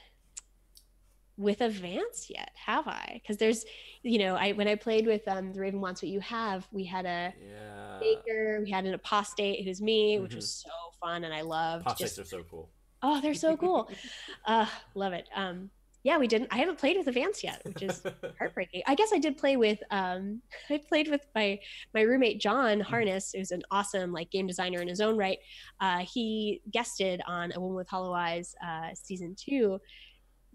with 1.37 1.61
a 1.61 1.69
Vance 1.69 2.27
yet, 2.29 2.51
have 2.67 2.87
I? 2.87 3.21
Because 3.23 3.37
there's, 3.39 3.65
you 4.03 4.19
know, 4.19 4.35
I 4.37 4.53
when 4.53 4.69
I 4.69 4.75
played 4.75 5.07
with 5.07 5.27
um, 5.29 5.53
the 5.53 5.61
Raven 5.61 5.81
Wants 5.81 6.03
What 6.03 6.11
You 6.11 6.21
Have, 6.21 6.67
we 6.73 6.85
had 6.85 7.07
a 7.07 7.35
yeah. 7.41 8.01
baker, 8.01 8.61
we 8.65 8.71
had 8.71 8.87
an 8.87 8.95
apostate 8.95 9.65
who's 9.65 9.81
me, 9.81 10.19
which 10.21 10.35
Mhm. 10.35 10.37
was 10.37 10.51
so 10.51 10.71
fun, 11.01 11.25
and 11.25 11.35
I 11.35 11.43
loved 11.43 11.87
Apostates 11.87 11.97
just 11.97 12.19
are 12.19 12.25
so 12.25 12.43
cool. 12.45 12.71
Oh, 13.03 13.21
they're 13.21 13.35
so 13.35 13.57
cool, 13.57 13.91
uh, 14.47 14.67
love 14.95 15.13
it. 15.13 15.29
Um, 15.35 15.71
yeah, 16.03 16.17
we 16.17 16.29
didn't. 16.29 16.49
I 16.51 16.59
haven't 16.59 16.79
played 16.79 16.97
with 16.97 17.09
a 17.09 17.13
Vance 17.13 17.45
yet, 17.45 17.61
which 17.65 17.83
is 17.83 18.03
heartbreaking. 18.39 18.83
I 18.87 18.95
guess 18.95 19.11
I 19.13 19.19
did 19.19 19.37
play 19.37 19.57
with 19.57 19.79
um 19.91 20.41
I 20.71 20.81
played 20.89 21.09
with 21.09 21.27
my 21.35 21.59
my 21.95 22.01
roommate 22.03 22.41
John 22.41 22.81
Harness, 22.81 23.33
who's 23.35 23.51
an 23.51 23.63
awesome 23.71 24.13
like 24.13 24.31
game 24.31 24.47
designer 24.47 24.81
in 24.81 24.89
his 24.89 25.01
own 25.01 25.17
right. 25.17 25.39
Uh 25.81 25.99
he 25.99 26.63
guested 26.71 27.21
on 27.27 27.53
A 27.55 27.61
Woman 27.61 27.77
with 27.77 27.89
Hollow 27.89 28.15
Eyes 28.15 28.55
uh 28.67 28.89
season 28.95 29.35
2. 29.39 29.79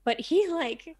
But 0.03 0.19
he 0.19 0.47
like 0.47 0.97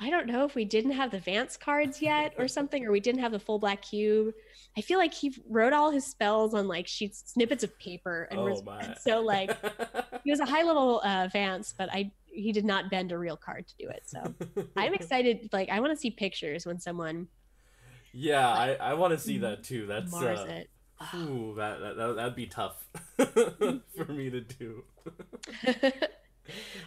I 0.00 0.10
don't 0.10 0.26
know 0.26 0.44
if 0.44 0.54
we 0.54 0.64
didn't 0.64 0.92
have 0.92 1.10
the 1.10 1.18
Vance 1.18 1.56
cards 1.56 2.00
yet 2.00 2.34
or 2.38 2.46
something, 2.46 2.86
or 2.86 2.92
we 2.92 3.00
didn't 3.00 3.20
have 3.20 3.32
the 3.32 3.40
full 3.40 3.58
black 3.58 3.82
cube. 3.82 4.32
I 4.76 4.80
feel 4.80 4.98
like 4.98 5.12
he 5.12 5.34
wrote 5.48 5.72
all 5.72 5.90
his 5.90 6.06
spells 6.06 6.54
on 6.54 6.68
like 6.68 6.86
sheets, 6.86 7.24
snippets 7.26 7.64
of 7.64 7.76
paper, 7.80 8.28
and 8.30 8.38
Oh 8.38 8.44
was 8.44 8.62
my. 8.62 8.94
so 9.00 9.20
like 9.20 9.50
he 10.24 10.30
was 10.30 10.38
a 10.38 10.46
high 10.46 10.62
level 10.62 11.00
uh, 11.04 11.28
Vance, 11.32 11.74
but 11.76 11.88
I 11.92 12.12
he 12.26 12.52
did 12.52 12.64
not 12.64 12.90
bend 12.90 13.10
a 13.10 13.18
real 13.18 13.36
card 13.36 13.66
to 13.66 13.74
do 13.76 13.88
it. 13.88 14.02
So 14.06 14.34
I'm 14.76 14.94
excited. 15.00 15.48
Like 15.52 15.68
I 15.68 15.80
want 15.80 15.92
to 15.92 15.96
see 15.96 16.10
pictures 16.10 16.64
when 16.64 16.78
someone 16.78 17.26
yeah, 18.12 18.48
I, 18.48 18.74
I 18.74 18.94
want 18.94 19.12
to 19.14 19.18
see 19.18 19.38
that 19.38 19.64
too. 19.64 19.86
That's 19.86 20.12
mars 20.12 20.40
uh, 20.40 20.44
it. 20.44 20.70
ooh, 21.14 21.54
that, 21.56 21.80
that 21.80 21.96
that 21.96 22.16
that'd 22.16 22.36
be 22.36 22.46
tough 22.46 22.86
for 23.16 24.04
me 24.12 24.30
to 24.30 24.40
do. 24.42 24.84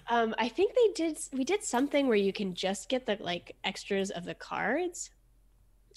Um, 0.10 0.36
I 0.38 0.50
think 0.50 0.74
they 0.76 1.04
did. 1.04 1.20
We 1.34 1.44
did 1.44 1.64
something 1.64 2.08
where 2.08 2.18
you 2.18 2.34
can 2.34 2.54
just 2.54 2.90
get 2.90 3.06
the 3.06 3.18
like 3.20 3.56
extras 3.64 4.12
of 4.12 4.26
the 4.26 4.36
cards. 4.36 5.12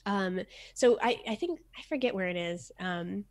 Um, 0.07 0.41
so 0.75 0.99
I 1.03 1.21
I 1.29 1.35
think 1.35 1.61
I 1.79 1.83
forget 1.83 2.15
where 2.15 2.29
it 2.29 2.37
is. 2.37 2.73
Um, 2.79 3.25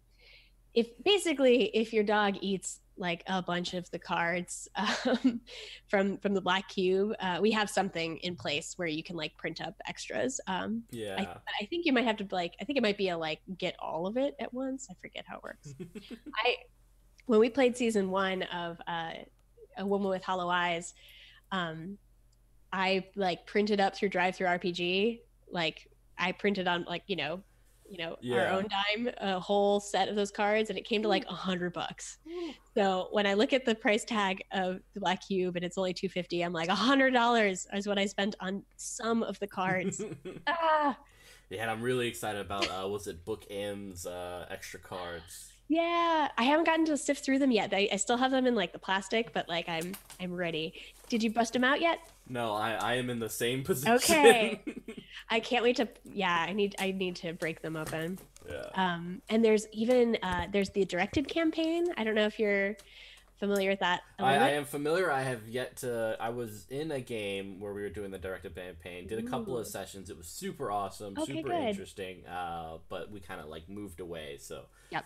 if 0.73 0.87
basically 1.03 1.65
if 1.75 1.93
your 1.93 2.03
dog 2.03 2.35
eats 2.41 2.79
like 2.95 3.23
a 3.27 3.41
bunch 3.41 3.73
of 3.73 3.89
the 3.89 3.97
cards 3.97 4.67
um, 4.75 5.41
from 5.87 6.17
from 6.17 6.33
the 6.33 6.41
black 6.41 6.67
cube, 6.69 7.13
uh, 7.19 7.39
we 7.41 7.51
have 7.51 7.69
something 7.69 8.17
in 8.17 8.35
place 8.35 8.73
where 8.77 8.87
you 8.87 9.03
can 9.03 9.15
like 9.15 9.35
print 9.37 9.61
up 9.61 9.75
extras. 9.87 10.39
Um, 10.47 10.83
Yeah. 10.91 11.15
I, 11.19 11.23
I 11.61 11.65
think 11.65 11.85
you 11.85 11.93
might 11.93 12.05
have 12.05 12.17
to 12.17 12.27
like 12.31 12.55
I 12.61 12.65
think 12.65 12.77
it 12.77 12.81
might 12.83 12.97
be 12.97 13.09
a 13.09 13.17
like 13.17 13.39
get 13.57 13.75
all 13.79 14.07
of 14.07 14.17
it 14.17 14.35
at 14.39 14.53
once. 14.53 14.87
I 14.89 14.95
forget 15.01 15.25
how 15.27 15.37
it 15.37 15.43
works. 15.43 15.73
I 16.45 16.57
when 17.25 17.39
we 17.39 17.49
played 17.49 17.77
season 17.77 18.09
one 18.09 18.43
of 18.43 18.79
uh, 18.87 19.11
a 19.77 19.85
woman 19.85 20.09
with 20.09 20.23
hollow 20.23 20.49
eyes, 20.49 20.93
um, 21.51 21.97
I 22.71 23.05
like 23.15 23.45
printed 23.45 23.79
up 23.79 23.95
through 23.95 24.09
DriveThruRPG. 24.09 25.19
Like 25.51 25.87
I 26.17 26.31
printed 26.31 26.67
on 26.67 26.85
like 26.85 27.03
you 27.07 27.15
know, 27.15 27.43
you 27.87 27.97
know 27.97 28.15
Yeah. 28.21 28.37
our 28.37 28.47
own 28.47 28.67
dime 28.67 29.13
a 29.17 29.39
whole 29.39 29.79
set 29.79 30.09
of 30.09 30.15
those 30.15 30.31
cards, 30.31 30.69
and 30.69 30.79
it 30.79 30.85
came 30.85 31.01
to 31.03 31.07
like 31.07 31.25
a 31.29 31.33
hundred 31.33 31.73
bucks. 31.73 32.17
So 32.75 33.09
when 33.11 33.27
I 33.27 33.35
look 33.35 33.53
at 33.53 33.65
the 33.65 33.75
price 33.75 34.03
tag 34.03 34.43
of 34.51 34.79
the 34.95 34.99
Black 34.99 35.25
Cube 35.27 35.55
and 35.55 35.63
it's 35.63 35.77
only 35.77 35.93
two 35.93 36.09
fifty, 36.09 36.41
I'm 36.41 36.53
like 36.53 36.69
a 36.69 36.75
hundred 36.75 37.11
dollars 37.11 37.67
is 37.73 37.87
what 37.87 37.99
I 37.99 38.07
spent 38.07 38.35
on 38.39 38.63
some 38.77 39.21
of 39.21 39.37
the 39.39 39.47
cards. 39.47 40.03
ah, 40.47 40.97
yeah, 41.51 41.61
and 41.61 41.69
I'm 41.69 41.83
really 41.83 42.07
excited 42.07 42.41
about 42.41 42.67
uh, 42.69 42.87
was 42.87 43.05
it 43.05 43.23
Book 43.23 43.45
M's 43.51 44.07
uh, 44.07 44.47
extra 44.49 44.79
cards. 44.79 45.52
Yeah, 45.69 46.27
I 46.37 46.43
haven't 46.43 46.65
gotten 46.65 46.85
to 46.85 46.97
sift 46.97 47.23
through 47.23 47.39
them 47.39 47.51
yet. 47.51 47.73
I, 47.73 47.87
I 47.91 47.95
still 47.95 48.17
have 48.17 48.31
them 48.31 48.45
in 48.45 48.53
like 48.55 48.73
the 48.73 48.79
plastic, 48.79 49.33
but 49.33 49.47
like 49.49 49.67
I'm 49.69 49.93
I'm 50.19 50.33
ready. 50.33 50.73
Did 51.09 51.23
you 51.23 51.31
bust 51.31 51.53
them 51.53 51.63
out 51.63 51.81
yet? 51.81 51.99
No, 52.29 52.53
I, 52.53 52.73
I 52.73 52.93
am 52.95 53.09
in 53.09 53.19
the 53.19 53.29
same 53.29 53.63
position. 53.65 53.93
Okay. 53.95 54.61
I 55.29 55.39
can't 55.39 55.63
wait 55.63 55.77
to. 55.77 55.87
Yeah, 56.11 56.45
I 56.47 56.53
need 56.53 56.75
I 56.79 56.91
need 56.91 57.15
to 57.17 57.33
break 57.33 57.61
them 57.61 57.75
open. 57.75 58.19
yeah. 58.47 58.65
Um, 58.75 59.21
and 59.29 59.43
there's 59.43 59.67
even 59.71 60.17
uh, 60.21 60.47
there's 60.51 60.69
the 60.71 60.85
directed 60.85 61.27
campaign. 61.27 61.85
I 61.97 62.03
don't 62.03 62.15
know 62.15 62.25
if 62.25 62.39
you're 62.39 62.75
familiar 63.39 63.69
with 63.71 63.79
that. 63.79 64.01
I, 64.19 64.35
I 64.35 64.49
am 64.49 64.65
familiar. 64.65 65.11
I 65.11 65.23
have 65.23 65.47
yet 65.47 65.77
to. 65.77 66.17
I 66.19 66.29
was 66.29 66.67
in 66.69 66.91
a 66.91 66.99
game 66.99 67.59
where 67.59 67.73
we 67.73 67.81
were 67.81 67.89
doing 67.89 68.11
the 68.11 68.19
directed 68.19 68.53
campaign. 68.55 69.07
Did 69.07 69.19
a 69.25 69.27
couple 69.29 69.57
of 69.57 69.65
sessions. 69.65 70.09
It 70.09 70.17
was 70.17 70.27
super 70.27 70.69
awesome, 70.71 71.15
Okay, 71.17 71.35
super 71.37 71.49
good. 71.49 71.69
interesting. 71.69 72.25
Uh, 72.27 72.77
but 72.89 73.11
we 73.11 73.21
kind 73.21 73.39
of 73.39 73.47
like 73.47 73.69
moved 73.69 74.01
away. 74.01 74.37
So. 74.39 74.65
Yep. 74.91 75.05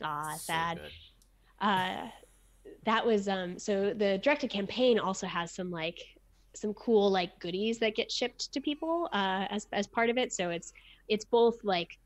But. 0.00 0.06
Aw, 0.08 0.32
so 0.32 0.38
sad. 0.38 0.80
uh 1.60 2.08
that 2.84 3.04
was 3.06 3.28
um 3.28 3.58
so 3.58 3.92
the 3.94 4.18
directed 4.18 4.50
campaign 4.50 4.98
also 4.98 5.26
has 5.26 5.54
some 5.54 5.70
like 5.70 5.98
some 6.54 6.72
cool 6.74 7.10
like 7.10 7.38
goodies 7.40 7.78
that 7.80 7.94
get 7.96 8.10
shipped 8.10 8.52
to 8.52 8.60
people 8.60 9.08
uh 9.12 9.46
as 9.50 9.66
as 9.72 9.86
part 9.86 10.08
of 10.10 10.16
it 10.18 10.32
so 10.32 10.50
it's 10.50 10.72
it's 11.08 11.24
both 11.24 11.56
like 11.64 11.98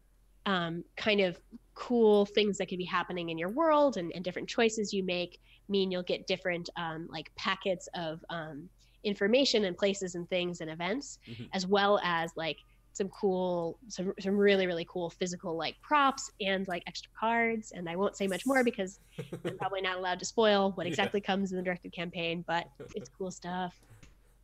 um 0.46 0.82
kind 0.96 1.20
of 1.20 1.38
cool 1.74 2.26
things 2.26 2.58
that 2.58 2.66
could 2.68 2.78
be 2.78 2.84
happening 2.84 3.28
in 3.28 3.38
your 3.38 3.50
world 3.50 3.96
and, 3.98 4.10
and 4.14 4.24
different 4.24 4.48
choices 4.48 4.92
you 4.92 5.04
make 5.04 5.38
mean 5.68 5.90
you'll 5.90 6.02
get 6.02 6.26
different 6.26 6.68
um 6.76 7.06
like 7.10 7.30
packets 7.36 7.88
of 7.94 8.24
um 8.30 8.68
information 9.04 9.64
and 9.64 9.76
places 9.76 10.14
and 10.16 10.28
things 10.28 10.60
and 10.60 10.70
events 10.70 11.18
Mhm. 11.28 11.48
as 11.54 11.66
well 11.66 12.00
as 12.02 12.32
like 12.36 12.58
some 12.98 13.08
cool 13.08 13.78
some 13.88 14.12
some 14.20 14.36
really 14.36 14.66
really 14.66 14.84
cool 14.90 15.08
physical 15.08 15.56
like 15.56 15.74
props 15.80 16.30
and 16.40 16.66
like 16.68 16.82
extra 16.86 17.10
cards 17.18 17.72
and 17.72 17.88
i 17.88 17.94
won't 17.96 18.16
say 18.16 18.26
much 18.26 18.44
more 18.44 18.62
because 18.64 18.98
i'm 19.46 19.56
probably 19.56 19.80
not 19.80 19.96
allowed 19.96 20.18
to 20.18 20.24
spoil 20.26 20.72
what 20.74 20.84
Yeah. 20.86 20.90
exactly 20.90 21.20
comes 21.20 21.52
in 21.52 21.56
the 21.56 21.62
directed 21.62 21.92
campaign 21.92 22.44
but 22.46 22.66
it's 22.96 23.08
cool 23.16 23.30
stuff 23.30 23.74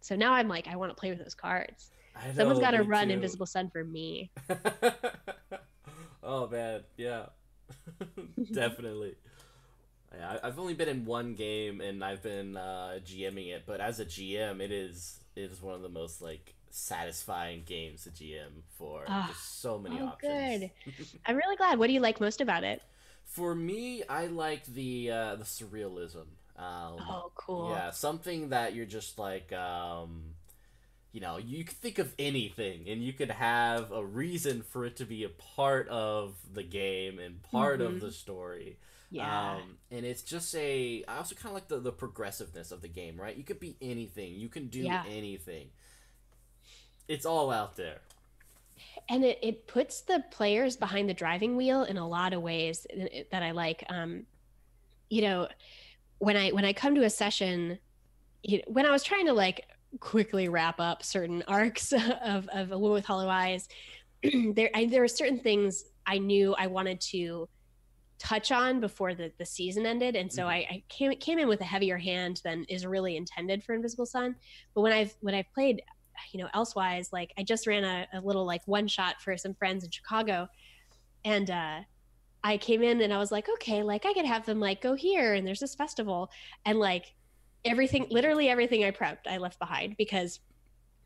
so 0.01 0.15
now 0.17 0.33
i'm 0.33 0.49
like 0.49 0.67
i 0.69 0.77
want 0.77 0.91
to 0.91 0.95
play 0.99 1.11
with 1.11 1.19
those 1.19 1.35
cards 1.35 1.91
I 2.17 2.33
someone's 2.33 2.61
know, 2.61 2.65
got 2.67 2.71
to 2.73 2.83
run 2.85 3.09
too. 3.09 3.15
invisible 3.15 3.47
sun 3.47 3.71
for 3.71 3.83
me 3.85 4.31
oh 6.23 6.47
man, 6.49 6.83
yeah, 6.97 7.27
definitely. 8.53 9.15
Yeah, 10.17 10.39
I've 10.45 10.59
only 10.61 10.75
been 10.75 10.89
in 10.89 11.05
one 11.05 11.35
game 11.35 11.81
and 11.81 12.05
I've 12.05 12.23
been 12.23 12.57
uh, 12.57 12.99
GMing 13.05 13.49
it, 13.49 13.65
but 13.67 13.81
as 13.81 13.99
a 13.99 14.05
GM, 14.05 14.61
it 14.61 14.71
is 14.71 15.19
it 15.35 15.51
is 15.51 15.61
one 15.61 15.75
of 15.75 15.83
the 15.83 15.89
most 15.89 16.23
like 16.23 16.54
satisfying 16.75 17.63
games 17.65 18.05
to 18.05 18.11
GM 18.11 18.63
for. 18.79 19.15
There's 19.25 19.39
so 19.39 19.79
many 19.79 20.01
oh, 20.01 20.01
options. 20.01 20.65
i'm 21.27 21.37
really 21.37 21.57
glad 21.57 21.79
what 21.79 21.87
do 21.89 21.93
you 21.93 22.01
like 22.01 22.21
most 22.21 22.41
about 22.41 22.65
it 22.65 22.83
For 23.25 23.55
me, 23.55 24.03
I 24.09 24.27
like 24.27 24.65
the 24.67 25.11
uh, 25.11 25.37
the 25.37 25.45
surrealism. 25.45 26.27
Um, 26.57 27.03
oh 27.09 27.31
cool 27.37 27.69
Yeah, 27.69 27.91
something 27.91 28.51
that 28.51 28.75
you're 28.75 28.87
just 28.87 29.19
like, 29.19 29.53
um, 29.53 30.35
you 31.13 31.21
know, 31.21 31.39
you 31.39 31.65
could 31.65 31.77
think 31.79 31.99
of 31.99 32.15
anything, 32.19 32.89
and 32.89 33.03
you 33.03 33.13
could 33.13 33.31
have 33.31 33.93
a 33.93 34.05
reason 34.05 34.63
for 34.63 34.85
it 34.87 34.97
to 34.97 35.07
be 35.07 35.25
a 35.25 35.31
part 35.31 35.89
of 35.89 36.37
the 36.53 36.63
game 36.65 37.19
and 37.19 37.43
part 37.43 37.81
Mhm. 37.81 37.83
of 37.83 38.01
the 38.01 38.13
story. 38.13 38.79
yeah 39.11 39.61
Um, 39.61 39.79
and 39.91 40.05
it's 40.07 40.23
just 40.23 40.55
a. 40.57 41.05
I 41.09 41.19
also 41.19 41.35
kind 41.37 41.49
of 41.51 41.55
like 41.55 41.69
the 41.69 41.79
the 41.81 41.93
progressiveness 41.93 42.73
of 42.73 42.83
the 42.83 42.89
game, 42.89 43.21
right? 43.21 43.37
You 43.37 43.45
could 43.45 43.61
be 43.61 43.77
anything. 43.83 44.35
You 44.37 44.49
can 44.49 44.69
do 44.69 44.87
Yeah. 44.87 45.05
anything. 45.05 45.71
It's 47.09 47.27
all 47.27 47.51
out 47.51 47.77
there. 47.77 47.99
and 49.09 49.25
it, 49.25 49.39
it 49.43 49.67
puts 49.67 50.01
the 50.03 50.25
players 50.31 50.77
behind 50.77 51.09
the 51.09 51.15
driving 51.15 51.57
wheel 51.57 51.85
in 51.85 51.97
a 51.99 52.09
lot 52.09 52.33
of 52.33 52.41
ways 52.43 52.87
that 53.31 53.43
i 53.43 53.51
like 53.51 53.85
um 53.89 54.25
you 55.11 55.21
know 55.23 55.47
when 56.19 56.37
i 56.37 56.51
when 56.51 56.65
i 56.65 56.73
come 56.73 56.95
to 56.95 57.05
a 57.05 57.11
session 57.11 57.79
you 58.43 58.59
know, 58.59 58.65
when 58.69 58.87
i 58.87 58.91
was 58.91 59.03
trying 59.03 59.27
to 59.27 59.33
like 59.33 59.67
quickly 60.01 60.49
wrap 60.49 60.81
up 60.81 61.03
certain 61.05 61.43
arcs 61.49 61.93
of, 61.93 62.49
of 62.53 62.73
a 62.73 62.79
woman 62.79 62.95
with 62.95 63.05
hollow 63.05 63.29
eyes 63.29 63.69
there 64.55 64.71
I, 64.75 64.87
there 64.87 65.03
were 65.03 65.09
certain 65.09 65.39
things 65.39 65.85
i 66.07 66.17
knew 66.19 66.55
i 66.59 66.67
wanted 66.67 67.01
to 67.13 67.49
touch 68.19 68.53
on 68.53 68.81
before 68.81 69.15
the, 69.15 69.33
the 69.39 69.45
season 69.45 69.85
ended 69.85 70.17
and 70.17 70.33
so 70.33 70.45
Mhm. 70.45 70.49
I, 70.49 70.57
I 70.71 70.83
came 70.89 71.13
came 71.19 71.39
in 71.39 71.49
with 71.49 71.61
a 71.61 71.65
heavier 71.65 71.99
hand 71.99 72.41
than 72.45 72.65
is 72.71 72.87
really 72.87 73.17
intended 73.17 73.63
for 73.63 73.75
invisible 73.75 74.07
sun 74.07 74.37
but 74.75 74.81
when 74.81 74.93
i've 74.93 75.15
when 75.21 75.35
i've 75.35 75.53
played 75.53 75.83
you 76.33 76.41
know 76.41 76.49
elsewise 76.55 77.13
like 77.13 77.33
i 77.39 77.43
just 77.43 77.67
ran 77.67 77.85
a, 77.85 78.07
a 78.15 78.21
little 78.21 78.45
like 78.45 78.63
one 78.67 78.87
shot 78.87 79.21
for 79.21 79.37
some 79.37 79.55
friends 79.55 79.85
in 79.85 79.91
chicago 79.91 80.49
and 81.25 81.51
uh 81.51 81.81
i 82.43 82.57
came 82.57 82.83
in 82.83 83.01
and 83.01 83.13
i 83.13 83.19
was 83.19 83.33
like 83.33 83.49
okay 83.49 83.83
like 83.83 84.07
i 84.07 84.13
could 84.13 84.27
have 84.27 84.45
them 84.47 84.61
like 84.61 84.81
go 84.81 84.95
here 84.95 85.35
and 85.35 85.47
there's 85.47 85.61
this 85.61 85.75
festival 85.75 86.31
and 86.65 86.79
like 86.79 87.15
everything 87.65 88.07
literally 88.11 88.49
everything 88.49 88.85
i 88.85 88.91
prepped 88.91 89.27
i 89.29 89.39
left 89.39 89.59
behind 89.59 89.97
because 89.97 90.41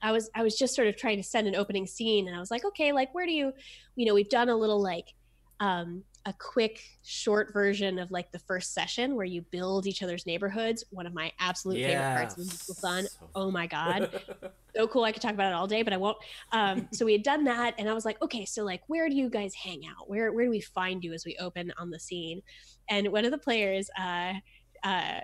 i 0.02 0.12
was 0.12 0.30
i 0.34 0.42
was 0.42 0.58
just 0.58 0.74
sort 0.74 0.88
of 0.88 0.96
trying 0.96 1.16
to 1.16 1.22
send 1.22 1.46
an 1.46 1.54
opening 1.54 1.86
scene 1.86 2.26
and 2.26 2.36
i 2.36 2.40
was 2.40 2.50
like 2.50 2.64
okay 2.64 2.92
like 2.92 3.12
where 3.14 3.26
do 3.26 3.32
you 3.32 3.52
you 3.96 4.06
know 4.06 4.14
we've 4.14 4.28
done 4.28 4.48
a 4.48 4.56
little 4.56 4.82
like 4.82 5.14
um 5.60 6.02
a 6.28 6.34
quick 6.38 6.82
short 7.02 7.54
version 7.54 7.98
of 7.98 8.10
like 8.10 8.30
the 8.32 8.38
first 8.40 8.74
session 8.74 9.14
where 9.16 9.24
you 9.24 9.40
build 9.50 9.86
each 9.86 10.02
other's 10.02 10.26
neighborhoods 10.26 10.84
one 10.90 11.06
of 11.06 11.14
my 11.14 11.32
absolute 11.40 11.78
favorite 11.88 12.02
parts 12.16 12.36
of 12.36 12.76
Sun. 12.76 13.06
So- 13.06 13.30
Oh 13.34 13.50
my 13.50 13.66
god, 13.66 14.10
so 14.76 14.86
cool. 14.88 15.04
I 15.04 15.12
could 15.12 15.22
talk 15.22 15.32
about 15.32 15.50
it 15.50 15.54
all 15.54 15.66
day, 15.66 15.82
but 15.82 15.94
I 15.94 15.96
won't. 15.96 16.18
Um, 16.52 16.86
so 16.92 17.06
we 17.06 17.12
had 17.12 17.22
done 17.22 17.44
that, 17.44 17.74
and 17.78 17.88
I 17.88 17.94
was 17.94 18.04
like, 18.04 18.20
okay, 18.20 18.44
so 18.44 18.62
like, 18.62 18.82
where 18.88 19.08
do 19.08 19.16
you 19.16 19.30
guys 19.30 19.54
hang 19.54 19.84
out? 19.86 20.10
Where 20.10 20.30
where 20.32 20.44
do 20.44 20.50
we 20.50 20.60
find 20.60 21.02
you 21.02 21.14
as 21.14 21.24
we 21.24 21.34
open 21.40 21.72
on 21.78 21.88
the 21.88 21.98
scene? 21.98 22.42
And 22.90 23.08
one 23.10 23.24
of 23.24 23.30
the 23.30 23.38
players, 23.38 23.88
uh, 23.98 24.34
uh, 24.84 25.20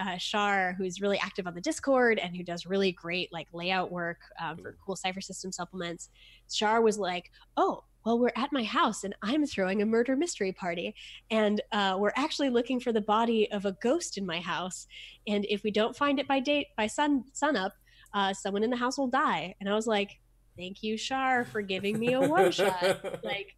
uh, 0.00 0.16
Shar, 0.16 0.72
who's 0.78 1.02
really 1.02 1.18
active 1.18 1.46
on 1.46 1.54
the 1.54 1.60
Discord 1.60 2.18
and 2.18 2.34
who 2.34 2.42
does 2.42 2.64
really 2.64 2.92
great 2.92 3.30
like 3.30 3.48
layout 3.52 3.92
work 3.92 4.20
um, 4.40 4.56
for 4.56 4.76
cool 4.84 4.96
Cypher 4.96 5.20
System 5.20 5.52
supplements, 5.52 6.08
Shar 6.50 6.80
was 6.80 6.98
like, 6.98 7.30
oh. 7.58 7.84
Well, 8.04 8.18
we're 8.18 8.32
at 8.36 8.52
my 8.52 8.64
house 8.64 9.04
and 9.04 9.14
I'm 9.22 9.46
throwing 9.46 9.80
a 9.80 9.86
murder 9.86 10.14
mystery 10.14 10.52
party. 10.52 10.94
And 11.30 11.60
uh, 11.72 11.96
we're 11.98 12.12
actually 12.16 12.50
looking 12.50 12.78
for 12.80 12.92
the 12.92 13.00
body 13.00 13.50
of 13.50 13.64
a 13.64 13.72
ghost 13.72 14.18
in 14.18 14.26
my 14.26 14.40
house. 14.40 14.86
And 15.26 15.46
if 15.48 15.62
we 15.62 15.70
don't 15.70 15.96
find 15.96 16.18
it 16.18 16.28
by 16.28 16.40
date 16.40 16.68
by 16.76 16.86
sun 16.86 17.24
sun 17.32 17.56
up, 17.56 17.72
uh, 18.12 18.34
someone 18.34 18.62
in 18.62 18.70
the 18.70 18.76
house 18.76 18.98
will 18.98 19.08
die. 19.08 19.54
And 19.60 19.68
I 19.68 19.74
was 19.74 19.86
like, 19.86 20.18
thank 20.56 20.82
you, 20.82 20.96
Shar, 20.96 21.44
for 21.44 21.62
giving 21.62 21.98
me 21.98 22.12
a 22.12 22.20
one 22.20 22.52
shot. 22.52 22.82
like, 23.24 23.56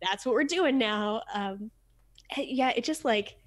that's 0.00 0.24
what 0.24 0.34
we're 0.34 0.44
doing 0.44 0.78
now. 0.78 1.22
Um, 1.34 1.70
eh, 2.36 2.44
yeah, 2.46 2.72
it 2.74 2.84
just 2.84 3.04
like 3.04 3.37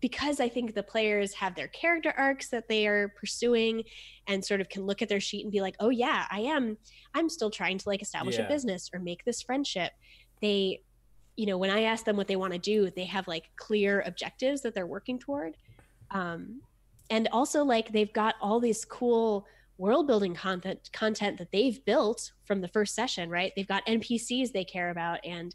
because 0.00 0.40
I 0.40 0.48
think 0.48 0.74
the 0.74 0.82
players 0.82 1.34
have 1.34 1.54
their 1.54 1.68
character 1.68 2.14
arcs 2.16 2.48
that 2.50 2.68
they 2.68 2.86
are 2.86 3.08
pursuing 3.20 3.84
and 4.26 4.44
sort 4.44 4.60
of 4.60 4.68
can 4.68 4.84
look 4.86 5.02
at 5.02 5.08
their 5.08 5.20
sheet 5.20 5.42
and 5.44 5.52
be 5.52 5.60
like, 5.60 5.76
oh, 5.80 5.90
yeah, 5.90 6.26
I 6.30 6.40
am, 6.40 6.78
I'm 7.14 7.28
still 7.28 7.50
trying 7.50 7.78
to 7.78 7.88
like 7.88 8.02
establish 8.02 8.38
Yeah. 8.38 8.46
a 8.46 8.48
business 8.48 8.90
or 8.94 9.00
make 9.00 9.24
this 9.24 9.42
friendship. 9.42 9.92
They, 10.40 10.82
you 11.36 11.46
know, 11.46 11.58
when 11.58 11.70
I 11.70 11.82
ask 11.82 12.04
them 12.04 12.16
what 12.16 12.28
they 12.28 12.36
want 12.36 12.52
to 12.54 12.58
do, 12.58 12.90
they 12.90 13.04
have 13.04 13.28
like 13.28 13.50
clear 13.56 14.02
objectives 14.06 14.62
that 14.62 14.74
they're 14.74 14.86
working 14.86 15.18
toward. 15.18 15.56
Um, 16.10 16.62
and 17.10 17.28
also 17.32 17.64
like 17.64 17.92
they've 17.92 18.12
got 18.12 18.36
all 18.40 18.60
this 18.60 18.84
cool 18.84 19.46
world 19.78 20.06
building 20.06 20.34
content 20.34 20.90
content 20.92 21.38
that 21.38 21.50
they've 21.52 21.82
built 21.86 22.32
from 22.44 22.60
the 22.60 22.68
first 22.68 22.94
session 22.94 23.30
right 23.30 23.52
they've 23.56 23.66
got 23.66 23.84
npcs 23.86 24.52
they 24.52 24.62
care 24.62 24.90
about 24.90 25.18
and 25.24 25.54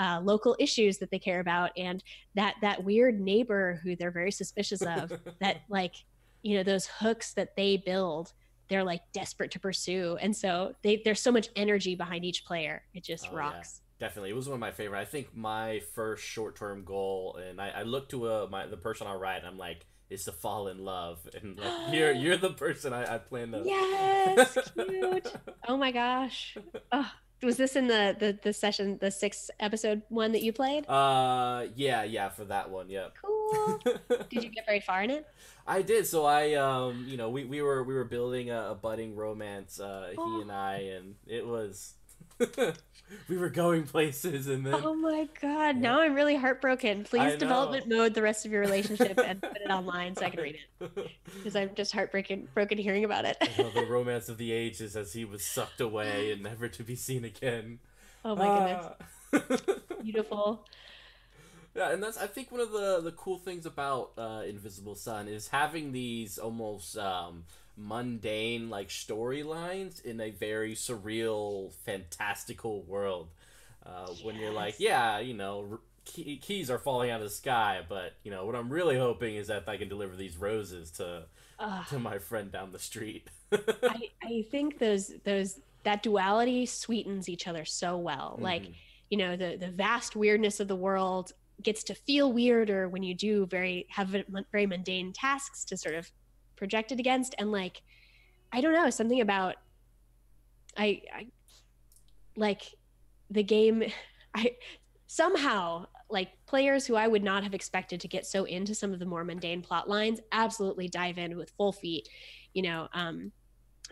uh, 0.00 0.18
local 0.22 0.56
issues 0.58 0.98
that 0.98 1.10
they 1.10 1.18
care 1.18 1.40
about 1.40 1.70
and 1.76 2.02
that 2.34 2.54
that 2.62 2.82
weird 2.82 3.20
neighbor 3.20 3.78
who 3.84 3.94
they're 3.94 4.10
very 4.10 4.32
suspicious 4.32 4.82
of 4.82 5.12
that 5.40 5.58
like 5.68 5.94
you 6.42 6.56
know 6.56 6.62
those 6.62 6.86
hooks 6.86 7.34
that 7.34 7.54
they 7.56 7.76
build 7.76 8.32
they're 8.70 8.84
like 8.84 9.02
desperate 9.12 9.50
to 9.50 9.58
pursue. 9.58 10.16
And 10.20 10.34
so 10.34 10.72
they 10.82 11.02
there's 11.04 11.20
so 11.20 11.32
much 11.32 11.48
energy 11.56 11.96
behind 11.96 12.24
each 12.24 12.44
player. 12.44 12.82
It 12.94 13.02
just 13.02 13.26
Oh, 13.26 13.32
yeah. 13.32 13.38
rocks. 13.38 13.80
Definitely, 13.98 14.30
it 14.30 14.36
was 14.36 14.48
one 14.48 14.54
of 14.54 14.60
my 14.60 14.70
favorite. 14.70 14.98
I 15.00 15.04
think 15.04 15.36
my 15.36 15.80
first 15.92 16.24
short-term 16.24 16.84
goal, 16.84 17.36
and 17.36 17.60
I, 17.60 17.68
I 17.80 17.82
looked 17.82 18.12
to 18.12 18.26
uh, 18.30 18.46
my 18.50 18.66
the 18.66 18.78
person 18.78 19.06
I 19.06 19.14
write, 19.14 19.38
and 19.38 19.46
I'm 19.46 19.58
like, 19.58 19.84
is 20.08 20.24
to 20.24 20.32
fall 20.32 20.68
in 20.68 20.78
love, 20.78 21.18
and 21.34 21.58
like, 21.58 21.72
you're 21.92 22.12
you're 22.12 22.36
the 22.38 22.50
person 22.54 22.92
I, 22.94 23.16
I 23.16 23.18
plan 23.18 23.50
to. 23.52 23.62
yes 23.66 24.56
cute. 24.72 25.34
Oh 25.68 25.76
my 25.76 25.90
gosh. 25.92 26.56
Oh, 26.92 27.10
was 27.46 27.56
this 27.56 27.76
in 27.76 27.88
the, 27.88 28.16
the 28.18 28.38
the 28.42 28.52
session 28.52 28.98
the 29.00 29.10
sixth 29.10 29.50
episode 29.60 30.02
one 30.08 30.32
that 30.32 30.42
you 30.42 30.52
played 30.52 30.88
Uh, 30.88 31.66
yeah, 31.74 32.02
yeah, 32.02 32.28
for 32.28 32.44
that 32.44 32.70
one, 32.70 32.88
yep. 32.90 33.14
cool 33.20 33.78
did 34.30 34.44
you 34.44 34.50
get 34.50 34.66
very 34.66 34.80
far 34.80 35.02
in 35.02 35.10
it 35.10 35.26
I 35.66 35.82
did. 35.82 36.06
So 36.06 36.24
I, 36.24 36.54
um, 36.54 37.04
you 37.06 37.16
know, 37.16 37.30
we, 37.30 37.44
we 37.44 37.62
were 37.62 37.84
we 37.84 37.94
were 37.94 38.04
building 38.04 38.50
a, 38.50 38.70
a 38.70 38.74
budding 38.74 39.14
romance, 39.14 39.78
uh, 39.78 40.12
Aw. 40.16 40.36
he 40.36 40.42
and 40.42 40.50
I, 40.50 40.74
and 40.96 41.14
it 41.28 41.46
was, 41.46 41.94
we 43.28 43.36
were 43.36 43.48
going 43.48 43.84
places, 43.84 44.46
and 44.46 44.64
then 44.64 44.74
oh 44.74 44.94
my 44.94 45.28
god. 45.40 45.76
Now 45.76 46.00
i'm 46.00 46.14
really 46.14 46.36
heartbroken. 46.36 47.04
Please 47.04 47.36
development 47.36 47.88
mode 47.88 48.14
the 48.14 48.22
rest 48.22 48.46
of 48.46 48.52
your 48.52 48.60
relationship 48.60 49.18
and 49.18 49.40
put 49.42 49.56
it 49.56 49.70
online 49.70 50.16
so 50.16 50.26
i 50.26 50.30
can 50.30 50.40
read 50.40 50.58
it. 50.80 51.10
Because 51.36 51.56
i'm 51.56 51.70
just 51.74 51.92
heartbroken 51.92 52.48
broken 52.54 52.78
hearing 52.78 53.04
about 53.04 53.24
it. 53.24 53.38
The 53.40 53.86
romance 53.88 54.28
of 54.28 54.38
the 54.38 54.52
ages 54.52 54.96
as 54.96 55.12
he 55.12 55.24
was 55.24 55.44
sucked 55.44 55.80
away 55.80 56.32
and 56.32 56.42
never 56.42 56.68
to 56.68 56.82
be 56.82 56.96
seen 56.96 57.24
again. 57.24 57.78
oh 58.24 58.36
my 58.36 58.90
goodness. 59.32 59.60
Ah. 59.88 59.94
beautiful. 60.02 60.66
Yeah, 61.74 61.92
and 61.92 62.02
that's 62.02 62.18
I 62.18 62.26
think 62.26 62.50
one 62.50 62.60
of 62.60 62.72
the 62.72 63.00
the 63.00 63.12
cool 63.12 63.38
things 63.38 63.64
about 63.64 64.12
uh, 64.18 64.42
Invisible 64.46 64.96
Sun 64.96 65.28
is 65.28 65.48
having 65.48 65.92
these 65.92 66.36
almost 66.38 66.98
um, 66.98 67.44
mundane 67.76 68.68
like 68.70 68.88
storylines 68.88 70.04
in 70.04 70.20
a 70.20 70.30
very 70.30 70.74
surreal, 70.74 71.72
fantastical 71.84 72.82
world. 72.82 73.28
Uh, 73.84 74.08
When 74.22 74.36
you're 74.36 74.52
like, 74.52 74.76
yeah, 74.78 75.18
you 75.20 75.34
know, 75.34 75.80
key- 76.04 76.36
keys 76.38 76.70
are 76.70 76.78
falling 76.78 77.10
out 77.10 77.20
of 77.20 77.24
the 77.28 77.34
sky, 77.34 77.80
but 77.88 78.14
you 78.22 78.30
know 78.30 78.44
what 78.44 78.54
I'm 78.54 78.70
really 78.70 78.98
hoping 78.98 79.36
is 79.36 79.46
that 79.48 79.68
I 79.68 79.76
can 79.76 79.88
deliver 79.88 80.16
these 80.16 80.36
roses 80.36 80.90
to 80.92 81.24
Ugh. 81.58 81.86
to 81.88 81.98
my 81.98 82.18
friend 82.18 82.50
down 82.52 82.72
the 82.72 82.78
street. 82.78 83.28
I, 83.52 84.08
I 84.22 84.44
think 84.50 84.78
those 84.78 85.12
those 85.24 85.60
that 85.84 86.02
duality 86.02 86.66
sweetens 86.66 87.28
each 87.28 87.46
other 87.48 87.64
so 87.64 87.96
well 87.96 88.36
like 88.40 88.64
Mhm. 88.64 88.74
you 89.08 89.16
know 89.18 89.34
the 89.36 89.56
the 89.56 89.70
vast 89.70 90.14
weirdness 90.14 90.60
of 90.60 90.68
the 90.68 90.76
world 90.76 91.32
gets 91.62 91.82
to 91.84 91.94
feel 91.94 92.32
weirder 92.32 92.88
when 92.88 93.02
you 93.02 93.14
do 93.14 93.46
very 93.46 93.86
have 93.88 94.14
very 94.52 94.66
mundane 94.66 95.12
tasks 95.12 95.64
to 95.64 95.76
sort 95.78 95.94
of 95.94 96.10
project 96.60 96.92
it 96.92 97.00
against 97.00 97.34
and 97.38 97.50
like 97.50 97.80
i 98.52 98.60
don't 98.60 98.74
know 98.74 98.90
something 98.90 99.22
about 99.22 99.56
i 100.76 101.00
i 101.12 101.26
like 102.36 102.62
the 103.30 103.42
game 103.42 103.82
i 104.34 104.52
somehow 105.06 105.86
like 106.10 106.28
players 106.44 106.86
who 106.86 106.96
i 106.96 107.08
would 107.08 107.24
not 107.24 107.42
have 107.42 107.54
expected 107.54 107.98
to 107.98 108.06
get 108.06 108.26
so 108.26 108.44
into 108.44 108.74
some 108.74 108.92
of 108.92 108.98
the 108.98 109.06
more 109.06 109.24
mundane 109.24 109.62
plot 109.62 109.88
lines 109.88 110.20
absolutely 110.32 110.86
dive 110.86 111.16
in 111.16 111.34
with 111.38 111.50
full 111.56 111.72
feet 111.72 112.06
you 112.52 112.60
know 112.60 112.86
um 112.92 113.32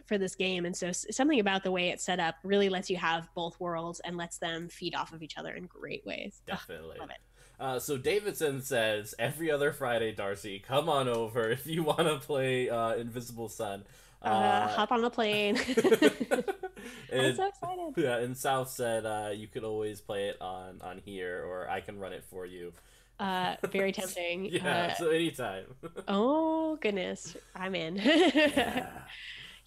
for 0.07 0.19
this 0.19 0.37
game 0.37 0.67
and 0.67 0.77
so 0.77 0.93
something 0.93 1.41
about 1.41 1.65
the 1.65 1.73
way 1.73 1.89
it's 1.89 2.05
set 2.05 2.21
up 2.21 2.35
really 2.45 2.69
lets 2.69 2.91
you 2.91 2.99
have 2.99 3.29
both 3.35 3.59
worlds 3.59 3.99
and 4.05 4.19
lets 4.19 4.37
them 4.37 4.69
feed 4.69 4.95
off 4.95 5.15
of 5.15 5.23
each 5.23 5.39
other 5.39 5.55
in 5.55 5.65
great 5.65 6.05
ways 6.05 6.43
Ugh, 6.51 6.59
Definitely. 6.59 6.99
love 7.01 7.09
it. 7.09 7.17
Uh, 7.59 7.79
so 7.81 7.97
Davidson 7.97 8.63
says 8.63 9.15
every 9.19 9.51
other 9.51 9.73
Friday, 9.73 10.13
Darcy, 10.13 10.61
come 10.61 10.89
on 10.89 11.09
over 11.09 11.51
if 11.51 11.67
you 11.67 11.83
want 11.83 12.01
to 12.09 12.19
play 12.19 12.69
uh, 12.71 12.95
Invisible 12.95 13.49
Sun. 13.49 13.85
uh, 14.23 14.69
hop 14.69 14.91
on 14.93 15.01
the 15.03 15.11
plane 15.11 15.57
i'm 17.21 17.21
and, 17.21 17.37
so 17.37 17.47
excited 17.47 17.95
yeah, 17.97 18.19
and 18.19 18.37
South 18.37 18.69
said 18.71 19.07
uh, 19.07 19.31
you 19.33 19.47
could 19.47 19.65
always 19.65 20.01
play 20.01 20.29
it 20.29 20.41
on 20.41 20.81
on 20.83 20.99
here, 21.05 21.45
or 21.47 21.69
I 21.71 21.81
can 21.81 21.99
run 22.01 22.13
it 22.13 22.25
for 22.25 22.45
you. 22.47 22.73
uh 23.21 23.57
very 23.73 23.93
tempting 23.93 24.45
Yeah, 24.53 24.91
uh, 24.91 24.95
so 24.95 25.11
anytime. 25.11 25.65
oh 26.09 26.77
goodness 26.81 27.37
i'm 27.55 27.75
in 27.75 27.97
Yeah. 27.97 28.87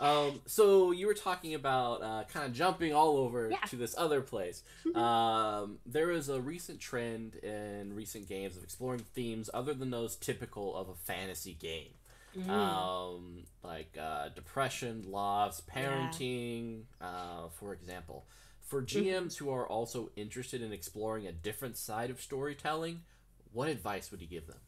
Um, 0.02 0.42
so 0.48 0.92
you 0.92 1.06
were 1.06 1.14
talking 1.14 1.54
about 1.54 2.02
uh, 2.02 2.24
kind 2.26 2.46
of 2.48 2.54
jumping 2.54 2.92
all 2.94 3.18
over 3.18 3.50
Yeah. 3.52 3.60
to 3.68 3.76
this 3.76 3.94
other 3.98 4.22
place. 4.22 4.64
Mhm. 4.84 4.98
Um, 4.98 5.80
there 5.86 6.10
is 6.10 6.28
a 6.28 6.42
recent 6.42 6.80
trend 6.80 7.36
in 7.36 7.94
recent 7.96 8.28
games 8.28 8.58
of 8.58 8.64
exploring 8.64 9.02
themes 9.14 9.50
other 9.54 9.74
than 9.76 9.92
those 9.92 10.16
typical 10.16 10.76
of 10.76 10.90
a 10.90 10.96
fantasy 10.96 11.54
game. 11.54 11.94
Mm. 12.36 12.50
Um, 12.50 13.44
like 13.64 13.96
uh, 14.00 14.30
depression, 14.30 15.12
loss, 15.12 15.62
parenting, 15.62 16.84
uh, 17.00 17.50
for 17.60 17.74
example. 17.74 18.26
For 18.62 18.82
GMs 18.82 19.36
who 19.38 19.52
are 19.52 19.68
also 19.68 20.10
interested 20.16 20.62
in 20.62 20.72
exploring 20.74 21.28
a 21.28 21.32
different 21.34 21.78
side 21.78 22.10
of 22.10 22.22
storytelling, 22.22 23.04
what 23.52 23.68
advice 23.68 24.10
would 24.12 24.22
you 24.22 24.28
give 24.28 24.48
them? 24.48 24.60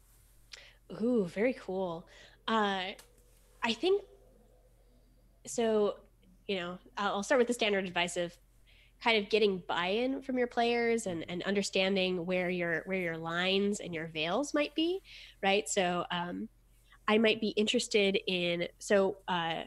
Ooh, 1.02 1.24
very 1.24 1.54
cool. 1.54 2.06
Uh, 2.46 2.92
I 3.62 3.72
think 3.72 4.04
so. 5.46 5.96
You 6.46 6.56
know, 6.56 6.78
I'll 6.98 7.22
start 7.22 7.38
with 7.38 7.48
the 7.48 7.54
standard 7.54 7.86
advice 7.86 8.18
of 8.18 8.36
kind 9.04 9.22
of 9.22 9.28
getting 9.28 9.62
buy-in 9.68 10.22
from 10.22 10.38
your 10.38 10.46
players 10.46 11.06
and, 11.06 11.24
and 11.28 11.42
understanding 11.42 12.24
where 12.24 12.48
your 12.48 12.82
where 12.86 12.98
your 12.98 13.18
lines 13.18 13.80
and 13.80 13.94
your 13.94 14.06
veils 14.08 14.54
might 14.54 14.74
be, 14.74 15.00
right? 15.42 15.68
So 15.68 16.04
um, 16.10 16.48
I 17.06 17.18
might 17.18 17.40
be 17.40 17.48
interested 17.48 18.18
in. 18.26 18.66
So 18.78 19.18
uh, 19.28 19.62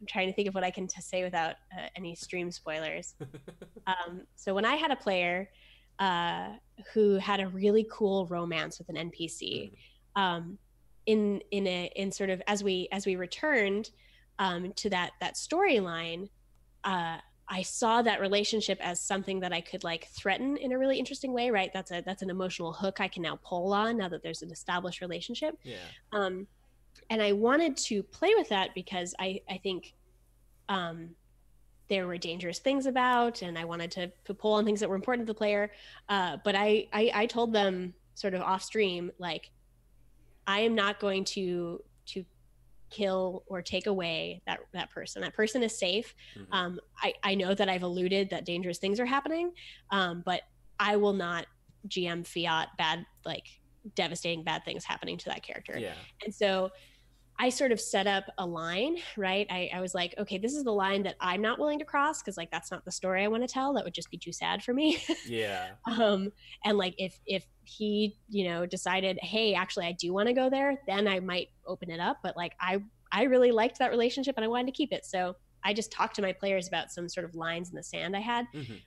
I'm 0.00 0.06
trying 0.08 0.28
to 0.28 0.34
think 0.34 0.48
of 0.48 0.54
what 0.54 0.64
I 0.64 0.70
can 0.70 0.88
t- 0.88 1.00
say 1.00 1.22
without 1.22 1.54
uh, 1.76 1.86
any 1.96 2.16
stream 2.16 2.50
spoilers. 2.50 3.14
um, 3.86 4.22
so 4.34 4.54
when 4.54 4.64
I 4.64 4.74
had 4.74 4.90
a 4.90 4.96
player 4.96 5.50
uh, 6.00 6.48
who 6.92 7.14
had 7.16 7.40
a 7.40 7.46
really 7.48 7.86
cool 7.90 8.26
romance 8.26 8.78
with 8.78 8.88
an 8.88 9.10
NPC, 9.10 9.72
um, 10.16 10.58
in 11.06 11.40
in 11.50 11.66
a 11.66 11.92
in 11.94 12.10
sort 12.10 12.30
of 12.30 12.42
as 12.46 12.64
we 12.64 12.88
as 12.90 13.06
we 13.06 13.14
returned 13.14 13.90
um, 14.38 14.72
to 14.74 14.90
that 14.90 15.12
that 15.20 15.34
storyline, 15.34 16.28
uh, 16.84 17.18
I 17.48 17.62
saw 17.62 18.02
that 18.02 18.20
relationship 18.20 18.78
as 18.80 19.00
something 19.00 19.40
that 19.40 19.52
I 19.52 19.60
could 19.60 19.84
like 19.84 20.08
threaten 20.08 20.56
in 20.56 20.72
a 20.72 20.78
really 20.78 20.98
interesting 20.98 21.32
way. 21.32 21.50
Right? 21.50 21.70
That's 21.72 21.90
a 21.90 22.02
that's 22.04 22.22
an 22.22 22.30
emotional 22.30 22.72
hook 22.72 23.00
I 23.00 23.08
can 23.08 23.22
now 23.22 23.38
pull 23.44 23.72
on 23.72 23.98
now 23.98 24.08
that 24.08 24.22
there's 24.22 24.42
an 24.42 24.50
established 24.50 25.00
relationship. 25.00 25.58
Yeah. 25.62 25.76
Um, 26.12 26.46
and 27.10 27.20
I 27.22 27.32
wanted 27.32 27.76
to 27.76 28.02
play 28.02 28.34
with 28.36 28.48
that 28.48 28.74
because 28.74 29.14
I 29.18 29.40
I 29.48 29.58
think 29.58 29.94
um, 30.68 31.10
there 31.88 32.06
were 32.06 32.16
dangerous 32.16 32.58
things 32.58 32.86
about, 32.86 33.42
and 33.42 33.58
I 33.58 33.64
wanted 33.64 33.90
to, 33.92 34.10
to 34.24 34.34
pull 34.34 34.54
on 34.54 34.64
things 34.64 34.80
that 34.80 34.88
were 34.88 34.94
important 34.94 35.26
to 35.26 35.32
the 35.32 35.36
player. 35.36 35.70
Uh, 36.08 36.38
but 36.44 36.54
I, 36.54 36.88
I 36.92 37.10
I 37.14 37.26
told 37.26 37.52
them 37.52 37.94
sort 38.14 38.34
of 38.34 38.40
off 38.42 38.62
stream 38.62 39.10
like 39.18 39.50
I 40.46 40.60
am 40.60 40.74
not 40.74 41.00
going 41.00 41.24
to 41.24 41.34
to 41.34 41.82
kill 42.94 43.42
or 43.46 43.62
take 43.62 43.86
away 43.86 44.42
that 44.46 44.60
that 44.72 44.90
person. 44.90 45.22
That 45.22 45.34
person 45.34 45.62
is 45.62 45.76
safe. 45.78 46.14
Mhm. 46.36 46.46
Um, 46.52 46.80
I 47.02 47.14
I 47.22 47.34
know 47.34 47.54
that 47.54 47.68
I've 47.68 47.82
alluded 47.82 48.30
that 48.30 48.44
dangerous 48.44 48.78
things 48.78 49.00
are 49.00 49.06
happening, 49.06 49.52
um, 49.90 50.22
but 50.24 50.42
I 50.78 50.96
will 50.96 51.12
not 51.12 51.46
GM 51.88 52.24
fiat 52.26 52.68
bad 52.78 53.04
like 53.24 53.46
devastating 53.94 54.44
bad 54.44 54.64
things 54.64 54.84
happening 54.84 55.18
to 55.18 55.24
that 55.26 55.42
character. 55.42 55.78
yeah. 55.78 55.94
And 56.24 56.34
so 56.34 56.70
I 57.38 57.48
sort 57.48 57.72
of 57.72 57.80
set 57.80 58.06
up 58.06 58.24
a 58.38 58.46
line, 58.46 58.96
right? 59.16 59.46
I, 59.50 59.70
I 59.74 59.80
was 59.80 59.94
like, 59.94 60.14
okay, 60.18 60.38
this 60.38 60.54
is 60.54 60.62
the 60.62 60.72
line 60.72 61.02
that 61.02 61.16
I'm 61.20 61.42
not 61.42 61.58
willing 61.58 61.80
to 61.80 61.84
cross 61.84 62.22
because 62.22 62.36
like 62.36 62.50
that's 62.50 62.70
not 62.70 62.84
the 62.84 62.92
story 62.92 63.24
I 63.24 63.28
want 63.28 63.42
to 63.42 63.52
tell. 63.52 63.74
That 63.74 63.84
would 63.84 63.94
just 63.94 64.10
be 64.10 64.16
too 64.18 64.32
sad 64.32 64.62
for 64.62 64.72
me. 64.72 65.02
Yeah. 65.26 65.70
um, 65.98 66.30
and 66.64 66.78
like 66.78 66.94
if 66.98 67.18
if 67.26 67.44
he, 67.64 68.16
you 68.28 68.44
know, 68.44 68.66
decided, 68.66 69.18
hey, 69.20 69.54
actually 69.54 69.86
I 69.86 69.92
do 69.92 70.12
want 70.12 70.28
to 70.28 70.32
go 70.32 70.48
there, 70.48 70.80
then 70.86 71.08
I 71.08 71.18
might 71.20 71.48
open 71.66 71.90
it 71.90 71.98
up. 71.98 72.18
But 72.22 72.36
like 72.36 72.52
I 72.60 72.82
I 73.10 73.24
really 73.24 73.50
liked 73.50 73.78
that 73.80 73.90
relationship 73.90 74.36
and 74.36 74.44
I 74.44 74.48
wanted 74.48 74.66
to 74.66 74.72
keep 74.72 74.92
it. 74.92 75.04
So 75.04 75.36
I 75.64 75.72
just 75.74 75.90
talked 75.90 76.14
to 76.16 76.22
my 76.22 76.32
players 76.32 76.68
about 76.68 76.92
some 76.92 77.08
sort 77.08 77.24
of 77.24 77.34
lines 77.34 77.70
in 77.70 77.74
the 77.74 77.82
sand 77.82 78.16
I 78.16 78.20
had 78.20 78.46
Mhm. 78.54 78.80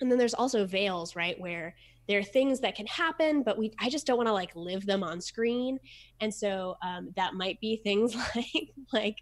and 0.00 0.10
then 0.10 0.18
there's 0.18 0.34
also 0.34 0.66
veils 0.66 1.16
right 1.16 1.38
where 1.40 1.74
there 2.08 2.18
are 2.18 2.22
things 2.22 2.60
that 2.60 2.74
can 2.74 2.86
happen 2.86 3.42
but 3.42 3.58
we 3.58 3.72
i 3.80 3.88
just 3.90 4.06
don't 4.06 4.16
want 4.16 4.28
to 4.28 4.32
like 4.32 4.54
live 4.54 4.86
them 4.86 5.02
on 5.02 5.20
screen. 5.20 5.78
And 6.20 6.32
so 6.32 6.76
um, 6.82 7.10
that 7.16 7.34
might 7.34 7.60
be 7.60 7.76
things 7.76 8.14
like 8.36 8.70
like 8.92 9.18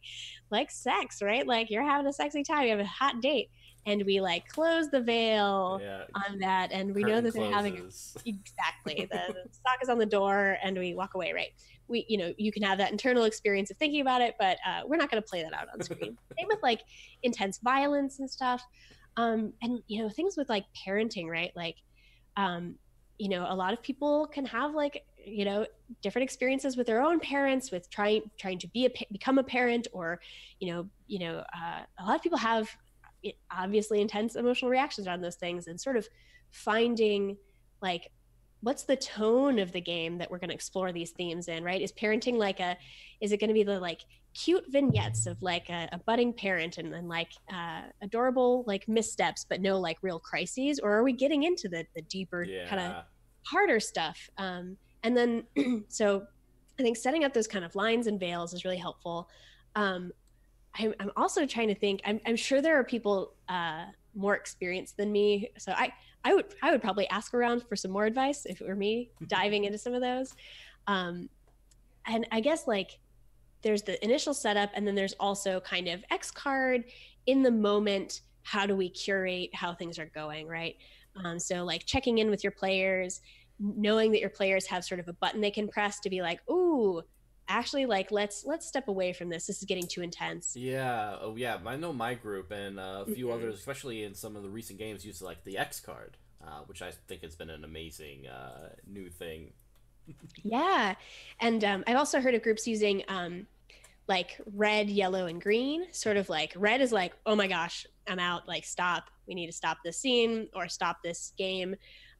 like 0.50 0.70
sex 0.70 1.20
right? 1.22 1.46
Like 1.46 1.70
you're 1.70 1.82
having 1.82 2.06
a 2.06 2.12
sexy 2.12 2.42
time 2.44 2.64
you 2.64 2.70
have 2.70 2.78
a 2.80 2.84
hot 2.84 3.20
date 3.20 3.50
and 3.86 4.02
we 4.06 4.20
like 4.20 4.46
close 4.48 4.88
the 4.90 5.00
veil 5.00 5.80
Yeah. 5.82 6.04
on 6.14 6.38
that 6.38 6.72
and 6.72 6.94
we 6.94 7.02
Curtain 7.02 7.16
know 7.16 7.20
that 7.22 7.34
they're 7.34 7.52
having 7.52 7.78
a 7.78 7.82
exactly. 8.26 9.08
The, 9.10 9.34
the 9.34 9.52
stock 9.52 9.78
is 9.82 9.88
on 9.88 9.98
the 9.98 10.06
door 10.06 10.56
and 10.62 10.78
we 10.78 10.94
walk 10.94 11.14
away 11.14 11.32
right? 11.32 11.52
We 11.88 12.04
you 12.08 12.18
know 12.18 12.32
you 12.38 12.52
can 12.52 12.62
have 12.62 12.78
that 12.78 12.92
internal 12.92 13.24
experience 13.24 13.70
of 13.70 13.76
thinking 13.76 14.00
about 14.00 14.20
it 14.22 14.36
but 14.38 14.58
uh, 14.66 14.82
we're 14.86 14.96
not 14.96 15.10
going 15.10 15.22
to 15.22 15.28
play 15.28 15.42
that 15.42 15.52
out 15.52 15.66
on 15.72 15.82
screen. 15.82 16.16
Same 16.38 16.48
with 16.48 16.62
like 16.62 16.82
intense 17.22 17.58
violence 17.58 18.20
and 18.20 18.30
stuff. 18.30 18.62
Um 19.16 19.52
and 19.62 19.80
you 19.88 20.02
know 20.02 20.08
things 20.08 20.36
with 20.36 20.48
like 20.48 20.64
parenting 20.86 21.28
right? 21.28 21.50
Like 21.56 21.76
um 22.36 22.74
you 23.18 23.28
know 23.28 23.46
a 23.48 23.54
lot 23.54 23.72
of 23.72 23.82
people 23.82 24.26
can 24.26 24.44
have 24.44 24.74
like 24.74 25.04
you 25.24 25.44
know 25.44 25.66
different 26.02 26.24
experiences 26.24 26.76
with 26.76 26.86
their 26.86 27.02
own 27.02 27.20
parents 27.20 27.70
with 27.70 27.88
trying 27.90 28.22
trying 28.38 28.58
to 28.58 28.68
be 28.68 28.86
a 28.86 28.90
become 29.12 29.38
a 29.38 29.44
parent 29.44 29.86
or 29.92 30.20
you 30.60 30.72
know 30.72 30.88
you 31.06 31.18
know 31.18 31.38
uh, 31.54 31.82
a 31.98 32.04
lot 32.04 32.16
of 32.16 32.22
people 32.22 32.38
have 32.38 32.68
eh, 33.24 33.30
obviously 33.50 34.00
intense 34.00 34.36
emotional 34.36 34.70
reactions 34.70 35.06
around 35.06 35.20
those 35.20 35.36
things 35.36 35.66
and 35.66 35.80
sort 35.80 35.96
of 35.96 36.08
finding 36.50 37.36
like 37.80 38.10
what's 38.64 38.84
the 38.84 38.96
tone 38.96 39.58
of 39.58 39.72
the 39.72 39.80
game 39.80 40.16
that 40.18 40.30
we're 40.30 40.38
going 40.38 40.48
to 40.48 40.54
explore 40.54 40.90
these 40.90 41.10
themes 41.10 41.48
in 41.48 41.62
right? 41.62 41.82
Is 41.82 41.92
parenting 41.92 42.36
like 42.36 42.60
a 42.60 42.76
is 43.20 43.30
it 43.30 43.38
going 43.38 43.48
to 43.48 43.54
be 43.54 43.62
the 43.62 43.78
like 43.78 44.00
cute 44.34 44.64
vignettes 44.70 45.26
of 45.26 45.40
like 45.42 45.68
a, 45.68 45.88
a 45.92 45.98
budding 46.06 46.32
parent 46.32 46.78
and 46.78 46.92
then 46.92 47.06
like 47.06 47.30
uh, 47.52 47.82
adorable 48.02 48.64
like 48.66 48.88
missteps 48.88 49.44
but 49.48 49.60
no 49.60 49.78
like 49.78 49.98
real 50.02 50.18
crises? 50.18 50.80
Or 50.82 50.92
are 50.92 51.04
we 51.04 51.12
getting 51.12 51.42
into 51.44 51.68
the, 51.68 51.84
the 51.94 52.02
deeper 52.02 52.42
Yeah. 52.42 52.66
kind 52.66 52.80
of 52.80 53.04
harder 53.46 53.78
stuff? 53.80 54.18
Um, 54.38 54.76
and 55.02 55.14
then 55.16 55.44
so 55.88 56.26
i 56.80 56.82
think 56.82 56.96
setting 56.96 57.22
up 57.24 57.32
those 57.32 57.46
kind 57.46 57.64
of 57.64 57.76
lines 57.76 58.06
and 58.06 58.18
veils 58.18 58.54
is 58.54 58.64
really 58.64 58.78
helpful. 58.78 59.28
Um, 59.76 60.10
I'm, 60.76 60.94
I'm 60.98 61.10
also 61.16 61.46
trying 61.46 61.68
to 61.68 61.74
think 61.74 62.00
i'm, 62.04 62.18
I'm 62.26 62.36
sure 62.36 62.62
there 62.62 62.78
are 62.80 62.84
people 62.84 63.34
uh, 63.48 63.84
more 64.14 64.34
experienced 64.34 64.96
than 64.96 65.12
me. 65.12 65.50
So 65.58 65.72
i 65.72 65.92
i 66.24 66.34
would 66.34 66.46
i 66.62 66.70
would 66.70 66.82
probably 66.82 67.08
ask 67.08 67.34
around 67.34 67.62
for 67.68 67.76
some 67.76 67.90
more 67.90 68.06
advice 68.06 68.46
if 68.46 68.60
it 68.60 68.66
were 68.66 68.74
me 68.74 69.10
diving 69.28 69.64
into 69.64 69.78
some 69.78 69.94
of 69.94 70.00
those. 70.00 70.34
Um, 70.86 71.28
and 72.06 72.26
i 72.32 72.40
guess 72.40 72.66
like 72.66 72.98
there's 73.62 73.82
the 73.82 74.02
initial 74.04 74.34
setup 74.34 74.70
and 74.74 74.86
then 74.86 74.94
there's 74.94 75.14
also 75.14 75.60
kind 75.60 75.88
of 75.88 76.04
x 76.10 76.30
card 76.30 76.84
in 77.26 77.42
the 77.42 77.50
moment 77.50 78.20
how 78.42 78.66
do 78.66 78.76
we 78.76 78.88
curate 78.88 79.50
how 79.54 79.74
things 79.74 79.98
are 79.98 80.10
going 80.14 80.46
right? 80.46 80.76
Um, 81.24 81.38
so 81.38 81.64
like 81.64 81.86
checking 81.86 82.18
in 82.18 82.28
with 82.28 82.42
your 82.42 82.50
players 82.50 83.20
knowing 83.60 84.10
that 84.10 84.20
your 84.20 84.30
players 84.30 84.66
have 84.66 84.84
sort 84.84 84.98
of 85.00 85.08
a 85.08 85.12
button 85.14 85.40
they 85.40 85.50
can 85.50 85.68
press 85.68 86.00
to 86.00 86.10
be 86.10 86.20
like 86.20 86.40
ooh 86.50 87.02
actually 87.48 87.86
like 87.86 88.10
let's 88.10 88.44
let's 88.44 88.66
step 88.66 88.88
away 88.88 89.12
from 89.12 89.28
this 89.28 89.46
this 89.46 89.58
is 89.58 89.64
getting 89.64 89.86
too 89.86 90.02
intense 90.02 90.54
Yeah, 90.56 91.16
oh 91.20 91.36
yeah. 91.36 91.58
I 91.66 91.76
know 91.76 91.92
my 91.92 92.14
group 92.14 92.50
and 92.50 92.78
uh, 92.78 93.04
a 93.06 93.10
few 93.14 93.26
Mhm. 93.26 93.34
others, 93.34 93.54
especially 93.56 94.04
in 94.04 94.14
some 94.14 94.36
of 94.36 94.42
the 94.42 94.48
recent 94.50 94.78
games, 94.78 95.04
use 95.04 95.20
like 95.22 95.44
the 95.44 95.58
X 95.58 95.80
card, 95.80 96.16
uh, 96.42 96.60
which 96.66 96.80
I 96.82 96.90
think 97.08 97.22
has 97.22 97.36
been 97.36 97.50
an 97.50 97.64
amazing 97.64 98.26
uh, 98.26 98.70
new 98.86 99.10
thing. 99.10 99.52
yeah 100.42 100.94
and 101.40 101.64
um, 101.64 101.82
i've 101.86 101.96
also 101.96 102.20
heard 102.20 102.34
of 102.34 102.42
groups 102.42 102.66
using 102.66 103.02
um, 103.08 103.46
like 104.06 104.38
red 104.54 104.90
yellow 104.90 105.26
and 105.26 105.40
green 105.40 105.86
sort 105.92 106.16
of 106.18 106.28
like 106.28 106.52
red 106.56 106.80
is 106.82 106.92
like 106.92 107.14
oh 107.24 107.34
my 107.34 107.46
gosh 107.46 107.86
i'm 108.06 108.18
out 108.18 108.46
like 108.46 108.64
stop 108.64 109.04
we 109.26 109.34
need 109.34 109.46
to 109.46 109.52
stop 109.52 109.78
this 109.84 109.98
scene 109.98 110.46
or 110.54 110.68
stop 110.68 110.98
this 111.02 111.32
game 111.38 111.74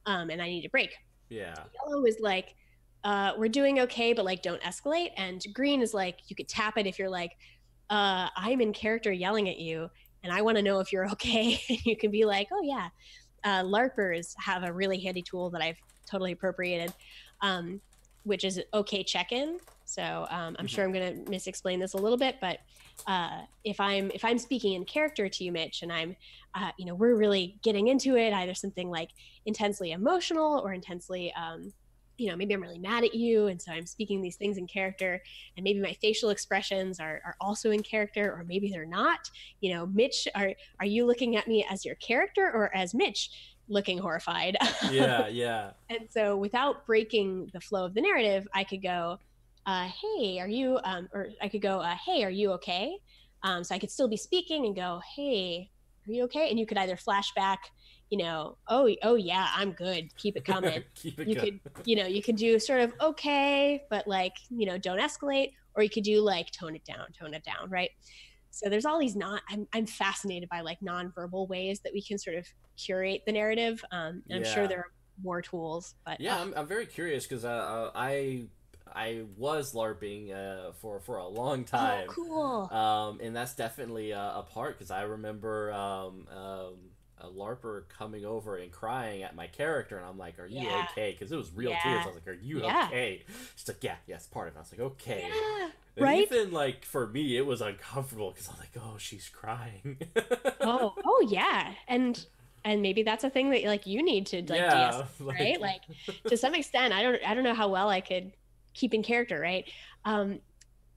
um, 0.07 0.29
and 0.31 0.41
i 0.41 0.47
need 0.47 0.65
a 0.65 0.69
break 0.69 0.95
Yeah, 1.29 1.53
yellow 1.85 2.03
is 2.05 2.17
like 2.19 2.55
uh, 3.05 3.31
we're 3.37 3.47
doing 3.47 3.79
okay 3.79 4.11
but 4.13 4.25
like 4.25 4.41
don't 4.41 4.61
escalate. 4.63 5.11
And 5.15 5.41
green 5.53 5.81
is 5.81 5.93
like 5.93 6.17
you 6.27 6.35
could 6.35 6.49
tap 6.49 6.77
it 6.77 6.85
if 6.87 6.97
you're 6.99 7.09
like 7.09 7.31
uh, 7.91 8.27
i'm 8.35 8.59
in 8.61 8.73
character 8.73 9.11
yelling 9.11 9.47
at 9.47 9.59
you 9.59 9.89
and 10.23 10.33
i 10.33 10.41
want 10.41 10.57
to 10.57 10.63
know 10.63 10.79
if 10.79 10.91
you're 10.91 11.07
okay. 11.11 11.59
You 11.85 11.95
can 11.95 12.11
be 12.11 12.25
like 12.25 12.47
oh 12.51 12.61
yeah. 12.63 12.89
Uh, 13.43 13.61
larpers 13.63 14.33
have 14.39 14.63
a 14.63 14.73
really 14.73 14.99
handy 14.99 15.21
tool 15.21 15.51
that 15.51 15.61
i've 15.61 15.77
totally 16.09 16.31
appropriated 16.33 16.91
um, 17.41 17.79
which 18.23 18.43
is 18.43 18.59
okay 18.73 19.03
check-in. 19.03 19.59
So 19.85 20.25
um, 20.31 20.55
i'm 20.57 20.65
Mhm. 20.65 20.69
sure 20.69 20.83
i'm 20.83 20.91
going 20.91 21.25
to 21.25 21.31
misexplain 21.31 21.79
this 21.79 21.93
a 21.93 21.97
little 21.97 22.17
bit 22.17 22.37
but 22.41 22.57
uh, 23.05 23.41
if 23.63 23.79
i'm 23.79 24.09
if 24.15 24.25
i'm 24.25 24.39
speaking 24.39 24.73
in 24.73 24.83
character 24.85 25.29
to 25.29 25.43
you 25.43 25.51
mitch 25.51 25.83
and 25.83 25.91
i'm 25.93 26.15
uh, 26.55 26.71
you 26.79 26.85
know 26.87 26.95
we're 26.95 27.15
really 27.15 27.59
getting 27.61 27.87
into 27.89 28.15
it 28.17 28.33
either 28.33 28.55
something 28.55 28.89
like 28.89 29.09
intensely 29.45 29.91
emotional 29.91 30.59
or 30.65 30.73
intensely 30.73 31.31
um, 31.33 31.71
you 32.17 32.29
know 32.29 32.35
maybe 32.35 32.53
i'm 32.53 32.61
really 32.61 32.79
mad 32.79 33.03
at 33.03 33.13
you 33.13 33.47
and 33.47 33.61
so 33.61 33.71
i'm 33.71 33.85
speaking 33.85 34.21
these 34.21 34.35
things 34.35 34.57
in 34.57 34.67
character 34.67 35.21
and 35.57 35.63
maybe 35.63 35.79
my 35.81 35.93
facial 36.01 36.29
expressions 36.29 36.99
are, 36.99 37.21
are 37.25 37.35
also 37.41 37.71
in 37.71 37.81
character 37.83 38.31
or 38.31 38.43
maybe 38.47 38.69
they're 38.69 38.85
not. 38.85 39.29
You 39.61 39.73
know 39.73 39.85
mitch 39.87 40.27
are 40.35 40.53
are 40.79 40.85
you 40.85 41.05
looking 41.05 41.35
at 41.35 41.47
me 41.47 41.65
as 41.69 41.85
your 41.85 41.95
character 41.95 42.51
or 42.53 42.75
as 42.75 42.93
mitch 42.93 43.53
looking 43.67 43.97
horrified? 43.97 44.55
Yeah, 44.91 45.27
yeah. 45.27 45.71
and 45.89 46.07
so 46.09 46.37
without 46.37 46.85
breaking 46.85 47.49
the 47.53 47.61
flow 47.61 47.85
of 47.85 47.93
the 47.93 48.01
narrative 48.01 48.47
i 48.53 48.63
could 48.63 48.81
go 48.81 49.17
uh, 49.65 49.89
hey 50.01 50.39
are 50.39 50.47
you 50.47 50.79
um, 50.83 51.09
or 51.13 51.29
i 51.41 51.49
could 51.49 51.61
go 51.61 51.79
uh, 51.79 51.95
hey 52.05 52.23
are 52.23 52.29
you 52.29 52.51
okay? 52.53 52.97
Um, 53.43 53.63
so 53.63 53.75
i 53.75 53.79
could 53.79 53.91
still 53.91 54.07
be 54.07 54.17
speaking 54.17 54.65
and 54.65 54.75
go 54.75 55.01
hey 55.15 55.71
are 56.07 56.11
you 56.11 56.23
okay? 56.25 56.49
And 56.49 56.59
you 56.59 56.65
could 56.65 56.77
either 56.77 56.97
flash 56.97 57.33
back 57.33 57.71
you 58.09 58.17
know 58.17 58.57
oh 58.69 58.89
oh 59.03 59.15
yeah 59.15 59.47
i'm 59.55 59.71
good 59.71 60.05
keep 60.17 60.35
it 60.37 60.45
coming 60.45 60.83
Keep 60.95 61.19
it 61.19 61.29
you 61.29 61.35
could 61.35 61.59
you 61.85 61.95
know 61.95 62.05
you 62.05 62.21
could 62.21 62.35
do 62.35 62.59
sort 62.59 62.81
of 62.81 62.93
okay 63.01 63.81
but 63.89 64.07
like 64.07 64.33
you 64.49 64.65
know 64.65 64.77
don't 64.77 64.99
escalate 64.99 65.49
or 65.75 65.83
you 65.83 65.89
could 65.89 66.03
do 66.03 66.21
like 66.21 66.47
tone 66.51 66.75
it 66.75 66.83
down 66.85 67.07
tone 67.19 67.33
it 67.33 67.43
down 67.43 67.69
right 67.69 67.89
so 68.51 68.69
there's 68.69 68.85
all 68.85 68.99
these 68.99 69.15
non 69.15 69.39
i'm, 69.49 69.67
I'm 69.73 69.85
fascinated 69.85 70.49
by 70.49 70.61
like 70.61 70.77
nonverbal 70.85 71.47
ways 71.49 71.81
that 71.83 71.93
we 71.93 72.03
can 72.03 72.17
sort 72.17 72.37
of 72.37 72.47
curate 72.77 73.21
the 73.25 73.31
narrative 73.33 73.83
um, 73.91 74.23
i'm 74.31 74.43
Yeah. 74.43 74.53
sure 74.53 74.67
there 74.67 74.79
are 74.79 74.91
more 75.23 75.41
tools 75.41 75.95
but 76.05 76.19
Yeah, 76.19 76.35
uh, 76.35 76.41
I'm, 76.41 76.53
I'm 76.55 76.67
very 76.67 76.85
curious 76.85 77.25
because 77.25 77.45
uh, 77.45 77.49
uh, 77.49 77.91
I 77.95 78.45
I 78.93 79.23
was 79.37 79.73
larping 79.73 80.33
uh, 80.33 80.71
for 80.73 80.99
for 80.99 81.17
a 81.17 81.27
long 81.27 81.63
time. 81.65 82.07
oh, 82.09 82.13
cool 82.13 82.69
Um, 82.71 83.19
and 83.21 83.35
that's 83.35 83.55
definitely 83.55 84.11
a, 84.11 84.19
a 84.19 84.43
part 84.43 84.77
because 84.77 84.91
I 84.91 85.03
remember 85.03 85.71
um, 85.73 86.27
um, 86.35 86.77
a 87.19 87.27
LARPer 87.27 87.87
coming 87.89 88.25
over 88.25 88.57
and 88.57 88.71
crying 88.71 89.23
at 89.23 89.35
my 89.35 89.47
character, 89.47 89.97
and 89.97 90.05
I'm 90.05 90.17
like, 90.17 90.37
"Are 90.39 90.47
you 90.47 90.59
Yeah. 90.69 90.87
okay?" 90.91 91.11
Because 91.11 91.31
it 91.31 91.37
was 91.37 91.51
real 91.53 91.71
Yeah. 91.71 91.83
tears. 91.83 92.03
I 92.03 92.07
was 92.07 92.15
like, 92.15 92.27
"Are 92.27 92.33
you 92.33 92.61
Yeah. 92.63 92.87
okay?" 92.87 93.23
She's 93.55 93.67
like, 93.67 93.83
"Yeah, 93.83 93.95
yes, 94.07 94.27
part 94.27 94.47
of 94.49 94.55
it." 94.55 94.57
I 94.57 94.61
was 94.61 94.71
like, 94.71 94.81
"Okay." 94.81 95.23
And 95.97 96.03
right 96.03 96.27
even 96.31 96.51
like 96.51 96.83
for 96.83 97.07
me, 97.07 97.37
it 97.37 97.45
was 97.45 97.61
uncomfortable 97.61 98.31
because 98.31 98.49
I'm 98.49 98.57
like, 98.59 98.75
"Oh, 98.77 98.97
she's 98.97 99.29
crying." 99.29 99.97
oh 100.61 100.93
oh 101.05 101.27
yeah 101.29 101.73
and 101.87 102.25
and 102.65 102.81
maybe 102.81 103.03
that's 103.03 103.23
a 103.23 103.29
thing 103.29 103.51
that 103.51 103.63
like 103.65 103.85
you 103.85 104.03
need 104.03 104.25
to 104.27 104.37
like 104.41 104.59
yeah, 104.59 105.03
right? 105.19 105.61
Like 105.61 105.81
to 106.27 106.35
some 106.35 106.53
extent, 106.55 106.93
I 106.93 107.01
don't 107.03 107.21
I 107.25 107.33
don't 107.33 107.43
know 107.43 107.53
how 107.53 107.69
well 107.69 107.89
I 107.89 108.01
could 108.01 108.33
keep 108.73 108.93
in 108.93 109.03
character, 109.03 109.39
right? 109.39 109.65
Um, 110.03 110.39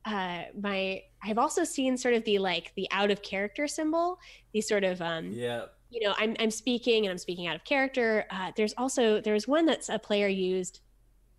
uh, 0.05 0.45
my 0.61 1.03
I've 1.23 1.39
also 1.39 1.65
seen 1.65 1.97
sort 1.97 2.15
of 2.15 2.25
the 2.25 2.39
like 2.39 2.73
the 2.75 2.89
out 2.91 3.11
of 3.11 3.23
character 3.23 3.69
symbol, 3.69 4.19
these 4.53 4.67
sort 4.67 4.83
of 4.85 5.03
um, 5.03 5.33
yeah, 5.33 5.67
you 5.91 6.07
know, 6.07 6.15
I'm 6.19 6.37
I'm 6.39 6.51
speaking 6.51 7.05
and 7.07 7.11
I'm 7.11 7.19
speaking 7.19 7.47
out 7.47 7.57
of 7.57 7.65
character. 7.65 8.27
Uh, 8.31 8.53
there's 8.57 8.75
also 8.77 9.21
there's 9.21 9.49
one 9.49 9.67
that's 9.67 9.89
a 9.89 9.99
player 9.99 10.29
used 10.29 10.81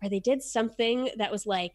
where 0.00 0.10
they 0.10 0.20
did 0.20 0.42
something 0.42 1.10
that 1.18 1.30
was 1.30 1.46
like 1.46 1.74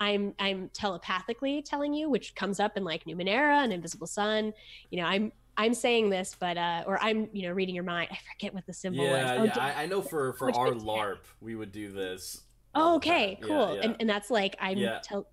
I'm 0.00 0.34
I'm 0.38 0.70
telepathically 0.72 1.62
telling 1.62 1.92
you, 1.94 2.08
which 2.10 2.34
comes 2.34 2.60
up 2.60 2.76
in 2.76 2.84
like 2.84 3.04
Numenera 3.04 3.62
and 3.64 3.72
Invisible 3.72 4.06
Sun. 4.06 4.52
You 4.90 5.00
know, 5.00 5.06
I'm 5.06 5.32
I'm 5.56 5.74
saying 5.74 6.10
this, 6.10 6.36
but 6.38 6.56
uh, 6.56 6.84
or 6.86 7.02
I'm 7.02 7.28
you 7.32 7.48
know 7.48 7.52
reading 7.52 7.74
your 7.74 7.84
mind. 7.84 8.08
I 8.12 8.18
forget 8.34 8.54
what 8.54 8.66
the 8.66 8.72
symbol 8.72 9.04
was. 9.04 9.10
yeah, 9.12 9.36
Oh, 9.38 9.44
yeah. 9.44 9.58
I, 9.58 9.82
I 9.82 9.86
know 9.86 10.02
for 10.02 10.32
for 10.38 10.46
Which 10.46 10.56
our. 10.56 10.70
LARP, 10.72 11.18
we 11.40 11.54
would 11.54 11.72
do 11.72 11.90
this. 11.90 12.42
Oh, 12.74 12.96
okay, 12.96 13.34
time. 13.34 13.42
Yeah, 13.42 13.46
cool. 13.48 13.74
yeah. 13.76 13.80
And, 13.82 13.96
and 14.00 14.08
that's 14.10 14.30
like 14.30 14.54
I'm 14.60 14.78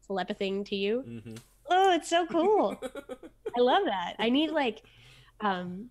telepathing 0.07 0.63
to 0.65 0.75
you. 0.75 1.03
Mhm. 1.07 1.37
Oh, 1.69 1.93
it's 1.93 2.09
so 2.09 2.25
cool. 2.27 2.79
I 3.57 3.59
love 3.59 3.85
that. 3.85 4.15
I 4.19 4.29
need 4.29 4.51
like, 4.51 4.83
um, 5.41 5.89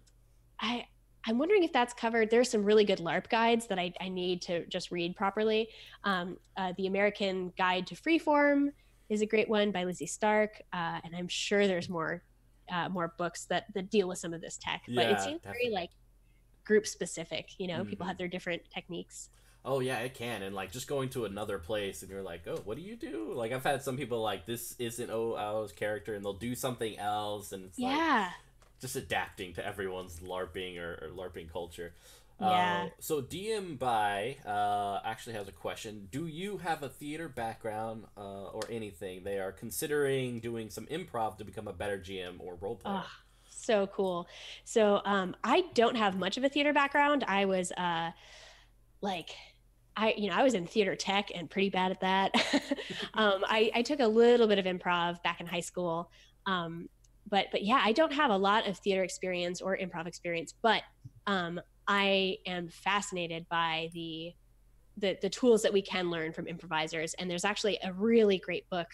I 0.61 0.87
I'm 1.27 1.39
wondering 1.39 1.65
if 1.65 1.73
that's 1.73 1.95
covered. 1.95 2.31
There's 2.31 2.51
some 2.51 2.65
really 2.65 2.85
good 2.85 2.99
LARP 2.99 3.31
guides 3.31 3.67
that 3.69 3.79
I, 3.79 3.95
I 3.99 4.11
need 4.11 4.43
to 4.43 4.67
just 4.67 4.91
read 4.91 5.17
properly. 5.17 5.69
Um, 6.05 6.37
uh, 6.59 6.75
the 6.77 6.87
American 6.87 7.51
Guide 7.57 7.87
to 7.87 7.95
Freeform 7.95 8.69
is 9.09 9.23
a 9.23 9.27
great 9.27 9.49
one 9.49 9.71
by 9.73 9.85
Lizzie 9.85 10.07
Stark, 10.07 10.61
uh, 10.75 11.01
and 11.03 11.17
I'm 11.17 11.29
sure 11.29 11.67
there's 11.67 11.89
more 11.89 12.23
uh, 12.73 12.89
more 12.89 13.15
books 13.19 13.47
that 13.47 13.65
that 13.75 13.91
deal 13.91 14.09
with 14.09 14.19
some 14.19 14.35
of 14.35 14.41
this 14.41 14.59
tech. 14.61 14.83
But 14.95 14.95
Yeah, 14.95 15.13
it 15.13 15.21
seems 15.21 15.41
definitely. 15.41 15.71
very 15.71 15.75
like 15.75 15.91
group 16.65 16.87
specific. 16.87 17.51
You 17.59 17.69
know, 17.69 17.85
people 17.85 18.05
Mhm. 18.05 18.09
have 18.11 18.19
their 18.19 18.29
different 18.29 18.63
techniques. 18.75 19.31
Oh 19.67 19.81
yeah, 19.81 19.99
it 20.01 20.13
can, 20.15 20.43
and 20.43 20.55
like 20.55 20.73
just 20.73 20.89
going 20.89 21.09
to 21.11 21.25
another 21.25 21.59
place, 21.59 22.03
and 22.03 22.11
you're 22.11 22.23
like, 22.23 22.47
oh, 22.47 22.61
what 22.65 22.77
do 22.77 22.83
you 22.83 22.97
do? 22.97 23.33
Like 23.35 23.53
I've 23.53 23.65
had 23.65 23.83
some 23.83 23.97
people 23.97 24.21
like 24.23 24.45
this 24.47 24.75
isn't 24.79 25.11
OO's 25.11 25.73
character, 25.73 26.15
and 26.15 26.25
they'll 26.25 26.35
do 26.35 26.55
something 26.55 26.99
else, 26.99 27.53
and 27.53 27.65
it's 27.65 27.81
like 27.81 28.07
Yeah. 28.07 28.31
Just 28.85 28.97
adapting 28.97 29.55
to 29.55 29.66
everyone's 29.66 30.20
LARPing 30.20 30.78
or, 30.78 30.99
or 31.01 31.09
LARPing 31.09 31.51
culture. 31.51 31.95
Yeah. 32.39 32.85
Uh, 32.87 32.91
so 33.01 33.22
DM 33.22 33.78
by 33.78 34.37
uh, 34.45 35.01
actually 35.07 35.37
has 35.37 35.49
a 35.49 35.53
question. 35.53 36.07
Do 36.11 36.26
you 36.26 36.59
have 36.59 36.82
a 36.82 36.91
theater 36.91 37.26
background 37.30 38.05
uh, 38.14 38.49
or 38.49 38.61
anything? 38.68 39.24
They 39.24 39.39
are 39.39 39.53
considering 39.53 40.41
doing 40.41 40.68
some 40.68 40.85
improv 40.87 41.39
to 41.39 41.45
become 41.45 41.66
a 41.66 41.72
better 41.72 41.97
GM 41.97 42.35
or 42.41 42.57
role 42.57 42.76
player. 42.76 43.01
Oh, 43.03 43.11
so 43.49 43.87
cool. 43.87 44.28
So 44.64 45.01
um, 45.07 45.35
I 45.43 45.64
don't 45.72 45.97
have 45.97 46.18
much 46.18 46.37
of 46.37 46.45
a 46.45 46.51
theater 46.51 46.74
background. 46.74 47.24
I 47.26 47.47
was 47.47 47.72
uh, 47.72 48.11
like, 49.01 49.30
I 49.97 50.12
you 50.18 50.28
know 50.28 50.37
I 50.37 50.43
was 50.43 50.53
in 50.53 50.66
theater 50.66 50.95
tech 50.95 51.30
and 51.35 51.49
pretty 51.49 51.70
bad 51.70 51.91
at 51.91 52.01
that. 52.01 52.35
um, 53.14 53.45
I, 53.47 53.70
I 53.74 53.80
took 53.80 54.01
a 54.01 54.07
little 54.07 54.47
bit 54.47 54.59
of 54.59 54.66
improv 54.66 55.22
back 55.22 55.41
in 55.41 55.47
high 55.47 55.61
school, 55.61 56.11
um, 56.45 56.91
but 57.29 57.47
but 57.51 57.62
yeah, 57.64 57.81
I 57.83 57.93
don't 57.93 58.12
have 58.12 58.31
a 58.31 58.37
lot 58.37 58.68
of 58.68 58.79
theater 58.79 59.03
experience 59.03 59.61
or 59.61 59.77
improv 59.77 60.07
experience. 60.07 60.55
But 60.62 60.83
um, 61.27 61.61
I 61.89 62.39
am 62.47 62.68
fascinated 62.68 63.47
by 63.49 63.91
the, 63.93 64.35
the 64.97 65.18
the 65.22 65.31
tools 65.31 65.62
that 65.62 65.72
we 65.72 65.83
can 65.83 66.11
learn 66.11 66.33
from 66.33 66.47
improvisers. 66.47 67.14
And 67.14 67.31
there's 67.31 67.45
actually 67.45 67.79
a 67.83 67.93
really 67.93 68.39
great 68.39 68.68
book. 68.70 68.89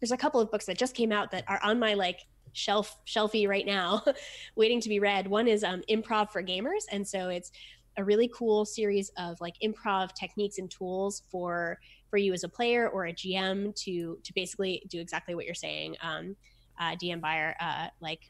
There's 0.00 0.12
a 0.12 0.16
couple 0.16 0.40
of 0.40 0.50
books 0.50 0.66
that 0.66 0.78
just 0.78 0.94
came 0.94 1.12
out 1.12 1.30
that 1.32 1.44
are 1.48 1.60
on 1.62 1.78
my 1.78 1.94
like 1.94 2.20
shelf 2.52 2.96
shelfie 3.06 3.48
right 3.48 3.66
now, 3.66 4.02
waiting 4.56 4.80
to 4.80 4.88
be 4.88 5.00
read. 5.00 5.26
One 5.26 5.48
is 5.48 5.64
um, 5.64 5.82
Improv 5.90 6.30
for 6.30 6.42
Gamers, 6.42 6.84
and 6.90 7.06
so 7.06 7.28
it's 7.28 7.50
a 7.96 8.04
really 8.04 8.30
cool 8.32 8.64
series 8.64 9.10
of 9.18 9.40
like 9.40 9.56
improv 9.62 10.14
techniques 10.14 10.58
and 10.58 10.70
tools 10.70 11.22
for 11.28 11.78
for 12.08 12.16
you 12.16 12.32
as 12.32 12.44
a 12.44 12.48
player 12.48 12.88
or 12.88 13.06
a 13.06 13.12
GM 13.12 13.74
to 13.74 14.18
to 14.22 14.32
basically 14.34 14.82
do 14.88 15.00
exactly 15.00 15.34
what 15.34 15.44
you're 15.44 15.54
saying. 15.54 15.96
Um, 16.00 16.36
uh, 16.78 16.96
DM 16.96 17.20
buyer, 17.20 17.54
uh, 17.60 17.88
like 18.00 18.20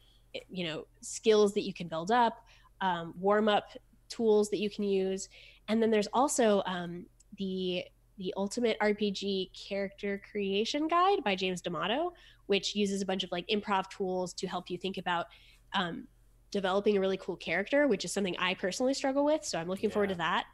you 0.49 0.65
know 0.65 0.85
skills 1.01 1.53
that 1.53 1.63
you 1.63 1.73
can 1.73 1.87
build 1.87 2.11
up 2.11 2.43
um, 2.81 3.13
warm 3.19 3.47
up 3.47 3.69
tools 4.09 4.49
that 4.49 4.59
you 4.59 4.69
can 4.69 4.83
use. 4.83 5.29
And 5.67 5.81
then 5.81 5.91
there's 5.91 6.07
also 6.13 6.63
um, 6.65 7.05
the 7.37 7.83
the 8.17 8.33
Ultimate 8.35 8.77
RPG 8.79 9.51
Character 9.69 10.21
Creation 10.29 10.89
Guide 10.89 11.23
by 11.23 11.35
James 11.35 11.61
D'Amato, 11.61 12.11
which 12.47 12.75
uses 12.75 13.01
a 13.01 13.05
bunch 13.05 13.23
of 13.23 13.31
like 13.31 13.47
improv 13.47 13.89
tools 13.89 14.33
to 14.33 14.47
help 14.47 14.69
you 14.69 14.77
think 14.77 14.97
about 14.97 15.27
um, 15.73 16.05
developing 16.51 16.97
a 16.97 16.99
really 16.99 17.15
cool 17.15 17.37
character, 17.37 17.87
which 17.87 18.03
is 18.03 18.11
something 18.11 18.35
I 18.37 18.55
personally 18.55 18.93
struggle 18.93 19.23
with. 19.23 19.45
So 19.45 19.57
I'm 19.57 19.69
looking 19.69 19.89
yeah. 19.89 19.93
forward 19.93 20.09
to 20.09 20.15
that. 20.15 20.45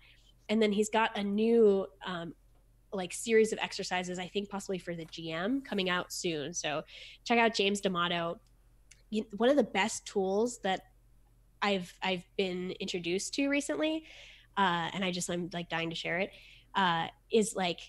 And 0.50 0.62
then 0.62 0.72
he's 0.72 0.91
got 0.91 1.18
a 1.18 1.24
new 1.24 1.88
um, 2.06 2.36
like 2.96 3.14
series 3.14 3.54
of 3.54 3.60
exercises, 3.62 4.20
I 4.20 4.28
think 4.28 4.50
possibly 4.50 4.78
for 4.78 4.96
the 4.96 5.06
GM 5.06 5.64
coming 5.64 5.89
out 5.89 6.12
soon. 6.12 6.54
So 6.54 6.84
check 7.24 7.38
out 7.38 7.54
James 7.54 7.82
D'Amato. 7.82 8.39
One 9.38 9.50
of 9.50 9.56
the 9.56 9.64
best 9.64 10.06
tools 10.06 10.60
that 10.64 10.82
I've 11.62 11.93
I've 12.04 12.24
been 12.38 12.72
introduced 12.80 13.34
to 13.36 13.48
recently, 13.48 14.04
uh, 14.58 14.89
and 14.93 15.04
I 15.04 15.12
just 15.12 15.30
I'm 15.30 15.50
like 15.54 15.70
dying 15.70 15.89
to 15.89 15.96
share 15.96 16.20
it. 16.20 16.32
Uh, 16.76 17.08
is 17.32 17.56
like 17.56 17.80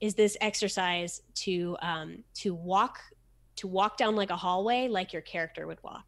is 0.00 0.14
this 0.14 0.36
exercise 0.40 1.22
to 1.34 1.76
um, 1.80 2.24
to 2.34 2.54
walk 2.54 2.98
to 3.56 3.68
walk 3.68 3.96
down 3.96 4.16
like 4.16 4.30
a 4.30 4.36
hallway 4.36 4.88
like 4.88 5.12
your 5.12 5.22
character 5.22 5.66
would 5.66 5.82
walk. 5.82 6.04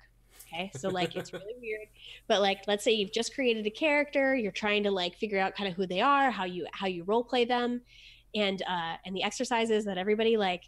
Okay, 0.47 0.71
so 0.77 0.89
like 0.89 1.17
it's 1.17 1.33
really 1.33 1.55
weird, 1.61 1.89
but 2.29 2.41
like 2.41 2.61
let's 2.67 2.85
say 2.85 2.93
you've 2.93 3.13
just 3.13 3.35
created 3.35 3.67
a 3.67 3.71
character, 3.71 4.35
you're 4.35 4.53
trying 4.53 4.83
to 4.85 4.91
like 4.91 5.17
figure 5.17 5.39
out 5.39 5.55
kind 5.55 5.69
of 5.69 5.75
who 5.75 5.87
they 5.87 6.01
are, 6.01 6.31
how 6.31 6.45
you 6.45 6.67
how 6.73 6.87
you 6.87 7.05
role 7.05 7.25
play 7.25 7.45
them, 7.45 7.81
and 8.37 8.63
uh, 8.63 8.97
and 9.05 9.17
the 9.17 9.23
exercises 9.23 9.85
that 9.85 9.99
everybody 9.99 10.37
like 10.37 10.65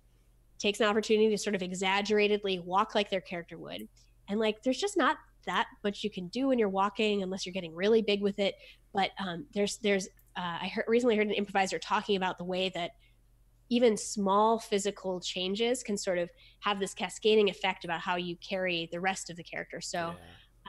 takes 0.59 0.81
an 0.81 0.87
opportunity 0.87 1.31
to 1.31 1.39
sort 1.39 1.55
of 1.55 1.63
exaggeratedly 1.63 2.59
walk 2.61 2.95
like 2.95 3.11
their 3.11 3.21
character 3.21 3.59
would, 3.59 3.87
and 4.29 4.41
like 4.41 4.63
there's 4.63 4.81
just 4.81 4.97
not 4.97 5.19
that 5.47 5.67
much 5.85 6.03
you 6.03 6.11
can 6.11 6.29
do 6.29 6.49
when 6.49 6.59
you're 6.59 6.69
walking 6.69 7.23
unless 7.23 7.47
you're 7.47 7.53
getting 7.53 7.75
really 7.75 8.03
big 8.03 8.23
with 8.23 8.39
it. 8.39 8.55
But 8.93 9.11
um, 9.19 9.47
there's 9.55 9.77
there's 9.79 10.09
uh, 10.37 10.59
I 10.63 10.73
heard, 10.75 10.85
recently 10.89 11.17
heard 11.17 11.27
an 11.27 11.35
improviser 11.35 11.79
talking 11.79 12.17
about 12.17 12.39
the 12.39 12.45
way 12.45 12.71
that 12.75 12.93
even 13.71 13.97
small 13.97 14.59
physical 14.59 15.21
changes 15.21 15.83
can 15.83 15.97
sort 15.97 16.19
of 16.19 16.31
have 16.61 16.81
this 16.81 16.95
cascading 16.95 17.51
effect 17.51 17.85
about 17.85 18.01
how 18.01 18.17
you 18.17 18.37
carry 18.37 18.89
the 18.93 19.01
rest 19.01 19.29
of 19.29 19.37
the 19.37 19.43
character. 19.43 19.81
So 19.81 20.15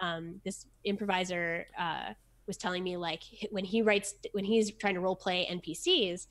yeah. 0.02 0.16
um, 0.16 0.42
this 0.44 0.66
improviser 0.84 1.66
uh, 1.80 2.14
was 2.46 2.58
telling 2.58 2.84
me 2.84 2.98
like 2.98 3.22
when 3.52 3.64
he 3.64 3.82
writes 3.82 4.16
when 4.34 4.44
he's 4.44 4.72
trying 4.72 4.96
to 4.96 5.00
role 5.00 5.16
play 5.16 5.48
NPCs, 5.50 6.28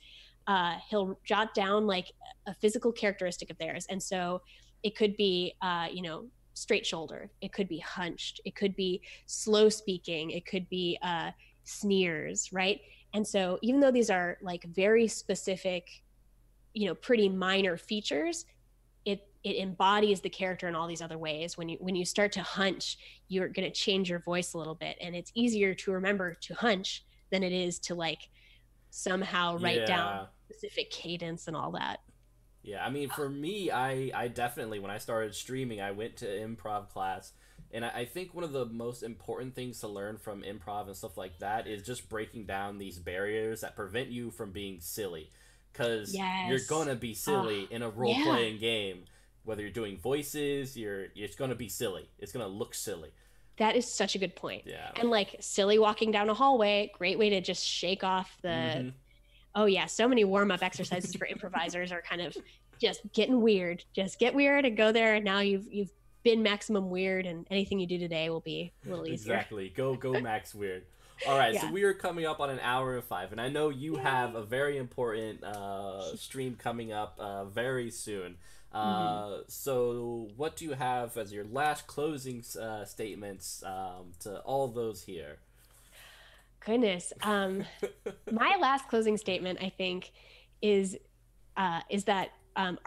uh, 0.49 0.77
he'll 0.89 1.19
jot 1.23 1.53
down 1.53 1.85
like 1.85 2.11
a 2.47 2.55
physical 2.55 2.91
characteristic 2.91 3.51
of 3.51 3.57
theirs, 3.59 3.85
and 3.89 4.01
so 4.01 4.41
it 4.81 4.97
could 4.97 5.15
be 5.15 5.53
uh, 5.61 5.87
you 5.91 6.01
know 6.01 6.25
straight 6.55 6.85
shouldered 6.85 7.29
it 7.39 7.53
could 7.53 7.69
be 7.69 7.77
hunched 7.77 8.41
it 8.43 8.53
could 8.53 8.75
be 8.75 9.01
slow 9.27 9.69
speaking 9.69 10.31
it 10.31 10.45
could 10.45 10.67
be 10.67 10.97
uh, 11.03 11.31
sneers 11.63 12.49
right? 12.51 12.81
And 13.13 13.25
so 13.25 13.59
even 13.61 13.79
though 13.79 13.91
these 13.91 14.09
are 14.09 14.37
like 14.41 14.63
very 14.63 15.07
specific 15.07 15.87
you 16.73 16.87
know 16.87 16.95
pretty 16.95 17.29
minor 17.29 17.77
features 17.77 18.45
it 19.05 19.27
it 19.43 19.55
embodies 19.57 20.19
the 20.19 20.29
character 20.29 20.67
in 20.67 20.75
all 20.75 20.87
these 20.87 21.01
other 21.01 21.17
ways. 21.17 21.57
When 21.57 21.69
you 21.69 21.77
when 21.79 21.95
you 21.95 22.05
start 22.05 22.31
to 22.33 22.41
hunch 22.41 22.97
you're 23.27 23.47
going 23.49 23.71
to 23.71 23.73
change 23.73 24.09
your 24.09 24.19
voice 24.19 24.53
a 24.53 24.57
little 24.57 24.75
bit. 24.75 24.97
And 24.99 25.15
it's 25.15 25.31
easier 25.35 25.75
to 25.75 25.91
remember 25.91 26.35
to 26.41 26.53
hunch 26.55 27.05
than 27.31 27.43
it 27.43 27.51
is 27.53 27.77
to 27.81 27.93
like 27.95 28.29
somehow 28.89 29.57
write 29.57 29.81
yeah. 29.81 29.85
down 29.85 30.27
specific 30.49 30.89
cadence 30.91 31.47
and 31.47 31.55
all 31.55 31.71
that 31.71 31.99
yeah, 32.61 32.85
I 32.85 32.89
mean, 32.89 33.09
for 33.09 33.29
me, 33.29 33.71
I 33.71 34.11
I 34.13 34.27
definitely 34.27 34.79
when 34.79 34.91
I 34.91 34.97
started 34.97 35.33
streaming, 35.33 35.81
I 35.81 35.91
went 35.91 36.17
to 36.17 36.25
improv 36.25 36.89
class, 36.89 37.31
and 37.71 37.85
I, 37.85 37.89
I 37.89 38.05
think 38.05 38.33
one 38.33 38.43
of 38.43 38.51
the 38.51 38.65
most 38.65 39.01
important 39.01 39.55
things 39.55 39.79
to 39.79 39.87
learn 39.87 40.17
from 40.17 40.43
improv 40.43 40.87
and 40.87 40.95
stuff 40.95 41.17
like 41.17 41.39
that 41.39 41.67
is 41.67 41.83
just 41.83 42.09
breaking 42.09 42.45
down 42.45 42.77
these 42.77 42.99
barriers 42.99 43.61
that 43.61 43.75
prevent 43.75 44.09
you 44.09 44.29
from 44.29 44.51
being 44.51 44.81
silly, 44.81 45.31
because 45.71 46.13
yes. 46.13 46.49
you're 46.49 46.59
gonna 46.67 46.95
be 46.95 47.13
silly 47.13 47.67
in 47.71 47.81
a 47.81 47.89
role 47.89 48.13
playing 48.13 48.55
yeah. 48.55 48.59
game. 48.59 49.05
Whether 49.45 49.61
you're 49.61 49.71
doing 49.71 49.97
voices, 49.97 50.75
you're 50.75 51.07
it's 51.15 51.37
gonna 51.37 51.55
be 51.55 51.69
silly. 51.69 52.09
It's 52.19 52.33
gonna 52.33 52.47
look 52.47 52.75
silly. 52.75 53.11
That 53.55 53.77
is 53.77 53.91
such 53.91 54.15
a 54.15 54.19
good 54.19 54.35
point. 54.35 54.63
Yeah. 54.65 54.91
And 54.97 55.09
like 55.09 55.37
silly 55.39 55.79
walking 55.79 56.11
down 56.11 56.29
a 56.29 56.33
hallway, 56.33 56.91
great 56.97 57.17
way 57.17 57.29
to 57.29 57.41
just 57.41 57.65
shake 57.65 58.03
off 58.03 58.37
the. 58.41 58.49
Mm-hmm 58.49 58.89
oh 59.59 59.65
yeah 59.65 59.85
so 59.85 60.07
many 60.07 60.23
warm-up 60.23 60.63
exercises 60.63 61.13
for 61.13 61.27
improvisers 61.27 61.91
are 61.91 62.01
kind 62.01 62.21
of 62.21 62.35
just 62.79 63.01
getting 63.13 63.41
weird 63.41 63.83
just 63.93 64.17
get 64.17 64.33
weird 64.33 64.65
and 64.65 64.77
go 64.77 64.91
there 64.91 65.15
and 65.15 65.25
now 65.25 65.39
you've 65.39 65.67
you've 65.71 65.91
been 66.23 66.41
maximum 66.41 66.89
weird 66.89 67.25
and 67.25 67.45
anything 67.51 67.79
you 67.79 67.87
do 67.87 67.97
today 67.97 68.29
will 68.29 68.39
be 68.39 68.71
a 68.85 68.89
little 68.89 69.05
easier 69.05 69.33
exactly 69.35 69.69
go 69.69 69.95
go 69.95 70.19
max 70.21 70.55
weird 70.55 70.83
all 71.27 71.37
right 71.37 71.53
yeah. 71.53 71.61
so 71.61 71.71
we 71.71 71.83
are 71.83 71.93
coming 71.93 72.25
up 72.25 72.39
on 72.39 72.49
an 72.49 72.59
hour 72.61 72.95
of 72.95 73.03
five 73.03 73.31
and 73.33 73.41
i 73.41 73.49
know 73.49 73.69
you 73.69 73.97
Yay. 73.97 74.03
have 74.03 74.35
a 74.35 74.43
very 74.43 74.77
important 74.77 75.43
uh, 75.43 76.15
stream 76.15 76.55
coming 76.57 76.93
up 76.93 77.15
uh, 77.19 77.43
very 77.45 77.91
soon 77.91 78.37
uh, 78.71 79.25
mm-hmm. 79.25 79.41
so 79.47 80.29
what 80.37 80.55
do 80.55 80.63
you 80.63 80.73
have 80.73 81.17
as 81.17 81.33
your 81.33 81.43
last 81.45 81.87
closing 81.87 82.43
uh, 82.61 82.85
statements 82.85 83.63
um, 83.65 84.11
to 84.19 84.39
all 84.39 84.67
those 84.69 85.03
here 85.03 85.39
Goodness. 86.65 87.13
Um, 87.23 87.63
my 88.31 88.57
last 88.61 88.87
closing 88.87 89.17
statement, 89.17 89.59
I 89.61 89.69
think, 89.69 90.11
is 90.61 90.97
uh, 91.57 91.81
is 91.89 92.03
that 92.05 92.29
um, 92.55 92.77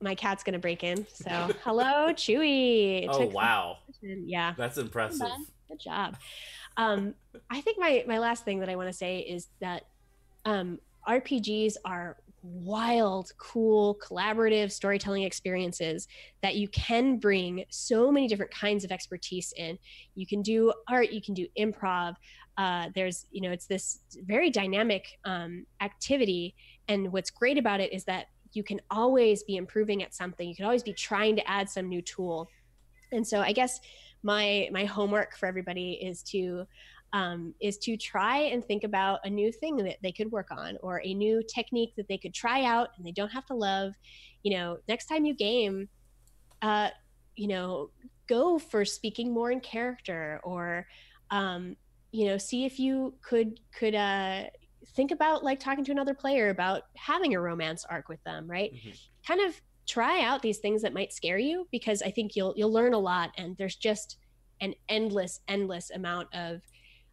my 0.00 0.14
cat's 0.14 0.42
gonna 0.42 0.58
break 0.58 0.84
in. 0.84 1.06
So 1.12 1.30
hello, 1.64 2.08
Chewy. 2.12 3.06
oh 3.08 3.26
wow. 3.26 3.78
Yeah. 4.02 4.54
That's 4.56 4.78
impressive. 4.78 5.28
Good 5.68 5.80
job. 5.80 6.16
Um, 6.76 7.14
I 7.50 7.60
think 7.60 7.78
my 7.78 8.04
my 8.06 8.18
last 8.18 8.44
thing 8.44 8.60
that 8.60 8.68
I 8.68 8.76
want 8.76 8.88
to 8.88 8.96
say 8.96 9.18
is 9.18 9.48
that 9.60 9.84
um, 10.44 10.78
RPGs 11.06 11.74
are 11.84 12.16
wild, 12.42 13.32
cool, 13.36 13.98
collaborative 14.02 14.72
storytelling 14.72 15.24
experiences 15.24 16.08
that 16.42 16.56
you 16.56 16.68
can 16.68 17.18
bring 17.18 17.64
so 17.68 18.10
many 18.10 18.26
different 18.28 18.50
kinds 18.50 18.84
of 18.84 18.90
expertise 18.90 19.52
in. 19.56 19.78
You 20.14 20.26
can 20.26 20.42
do 20.42 20.72
art, 20.88 21.10
you 21.10 21.20
can 21.20 21.34
do 21.34 21.46
improv, 21.58 22.14
uh, 22.60 22.90
there's 22.94 23.24
you 23.30 23.40
know 23.40 23.50
it's 23.50 23.66
this 23.66 24.00
very 24.26 24.50
dynamic 24.50 25.18
um, 25.24 25.64
activity. 25.80 26.54
And 26.88 27.10
what's 27.10 27.30
great 27.30 27.56
about 27.56 27.80
it 27.80 27.90
is 27.90 28.04
that 28.04 28.26
you 28.52 28.62
can 28.62 28.82
always 28.90 29.42
be 29.44 29.56
improving 29.56 30.02
at 30.02 30.14
something. 30.14 30.46
You 30.46 30.54
can 30.54 30.66
always 30.66 30.82
be 30.82 30.92
trying 30.92 31.36
to 31.36 31.50
add 31.50 31.70
some 31.70 31.88
new 31.88 32.02
tool. 32.02 32.50
And 33.12 33.26
so 33.26 33.40
i 33.40 33.52
guess 33.52 33.80
my 34.22 34.68
my 34.72 34.84
homework 34.84 35.38
for 35.38 35.46
everybody 35.46 35.92
is 36.02 36.22
to 36.24 36.66
um, 37.14 37.54
is 37.60 37.78
to 37.78 37.96
try 37.96 38.36
and 38.52 38.62
think 38.62 38.84
about 38.84 39.20
a 39.24 39.30
new 39.30 39.50
thing 39.50 39.78
that 39.78 39.96
they 40.02 40.12
could 40.12 40.30
work 40.30 40.50
on 40.50 40.76
or 40.82 41.00
a 41.02 41.14
new 41.14 41.42
technique 41.42 41.94
that 41.96 42.08
they 42.08 42.18
could 42.18 42.34
try 42.34 42.64
out 42.64 42.90
and 42.96 43.06
they 43.06 43.10
don't 43.10 43.30
have 43.30 43.46
to 43.46 43.54
love. 43.54 43.94
You 44.42 44.52
know 44.56 44.78
next 44.86 45.06
time 45.06 45.24
you 45.24 45.34
game 45.34 45.88
uh, 46.60 46.90
you 47.36 47.48
know 47.48 47.90
go 48.26 48.58
for 48.58 48.84
speaking 48.84 49.32
more 49.32 49.50
in 49.50 49.60
character 49.60 50.40
or 50.44 50.86
um, 51.30 51.76
you 52.12 52.26
know 52.26 52.38
see 52.38 52.64
if 52.64 52.78
you 52.78 53.14
could 53.22 53.60
could 53.76 53.94
uh 53.94 54.44
think 54.94 55.10
about 55.10 55.44
like 55.44 55.60
talking 55.60 55.84
to 55.84 55.92
another 55.92 56.14
player 56.14 56.50
about 56.50 56.82
having 56.96 57.34
a 57.34 57.40
romance 57.40 57.84
arc 57.88 58.08
with 58.08 58.22
them 58.24 58.50
right 58.50 58.74
mm-hmm. 58.74 58.90
kind 59.26 59.40
of 59.40 59.60
try 59.86 60.22
out 60.22 60.42
these 60.42 60.58
things 60.58 60.82
that 60.82 60.92
might 60.92 61.12
scare 61.12 61.38
you 61.38 61.66
because 61.70 62.02
i 62.02 62.10
think 62.10 62.34
you'll 62.34 62.54
you'll 62.56 62.72
learn 62.72 62.94
a 62.94 62.98
lot 62.98 63.30
and 63.36 63.56
there's 63.56 63.76
just 63.76 64.18
an 64.60 64.74
endless 64.88 65.40
endless 65.48 65.90
amount 65.90 66.28
of 66.34 66.60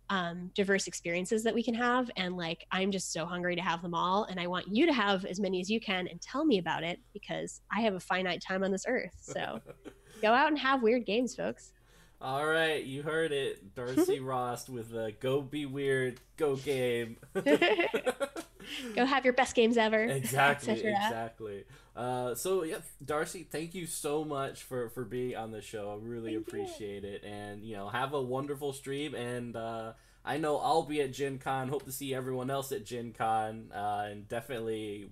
um, 0.09 0.51
diverse 0.55 0.87
experiences 0.87 1.43
that 1.43 1.53
we 1.53 1.63
can 1.63 1.73
have. 1.73 2.09
And 2.15 2.37
like, 2.37 2.65
I'm 2.71 2.91
just 2.91 3.11
so 3.11 3.25
hungry 3.25 3.55
to 3.55 3.61
have 3.61 3.81
them 3.81 3.93
all. 3.93 4.23
And 4.25 4.39
I 4.39 4.47
want 4.47 4.67
you 4.67 4.85
to 4.85 4.93
have 4.93 5.25
as 5.25 5.39
many 5.39 5.59
as 5.59 5.69
you 5.69 5.79
can 5.79 6.07
and 6.07 6.21
tell 6.21 6.45
me 6.45 6.59
about 6.59 6.83
it 6.83 6.99
because 7.13 7.61
I 7.75 7.81
have 7.81 7.93
a 7.93 7.99
finite 7.99 8.41
time 8.41 8.63
on 8.63 8.71
this 8.71 8.85
earth. 8.87 9.11
So 9.19 9.59
go 10.21 10.33
out 10.33 10.47
and 10.47 10.57
have 10.59 10.81
weird 10.81 11.05
games, 11.05 11.35
folks. 11.35 11.73
All 12.19 12.45
right, 12.45 12.83
you 12.83 13.03
heard 13.03 13.31
it. 13.31 13.75
Darcy 13.75 14.19
Ross 14.21 14.67
with 14.67 14.89
the 14.89 15.13
Go 15.19 15.41
Be 15.41 15.65
Weird, 15.67 16.19
Go 16.35 16.55
Game. 16.55 17.17
go 18.95 19.05
have 19.05 19.23
your 19.23 19.33
best 19.33 19.55
games 19.55 19.77
ever. 19.77 20.03
Exactly, 20.03 20.83
exactly. 20.83 21.65
Uh, 21.95 22.33
so 22.33 22.63
yeah, 22.63 22.77
Darcy, 23.03 23.43
thank 23.43 23.75
you 23.75 23.85
so 23.85 24.23
much 24.23 24.63
for 24.63 24.89
for 24.89 25.03
being 25.03 25.35
on 25.35 25.51
the 25.51 25.61
show. 25.61 25.91
I 25.91 26.03
really 26.03 26.33
thank 26.33 26.47
appreciate 26.47 27.03
you. 27.03 27.09
it, 27.09 27.23
and 27.23 27.63
you 27.63 27.75
know, 27.75 27.87
have 27.87 28.13
a 28.13 28.21
wonderful 28.21 28.73
stream. 28.73 29.13
And 29.13 29.55
uh, 29.55 29.93
I 30.25 30.37
know 30.37 30.57
I'll 30.57 30.83
be 30.83 31.01
at 31.01 31.13
Gen 31.13 31.37
Con. 31.37 31.69
Hope 31.69 31.85
to 31.85 31.91
see 31.91 32.15
everyone 32.15 32.49
else 32.49 32.71
at 32.71 32.83
Gen 32.83 33.13
Con, 33.15 33.71
uh, 33.73 34.07
and 34.09 34.27
definitely 34.27 35.07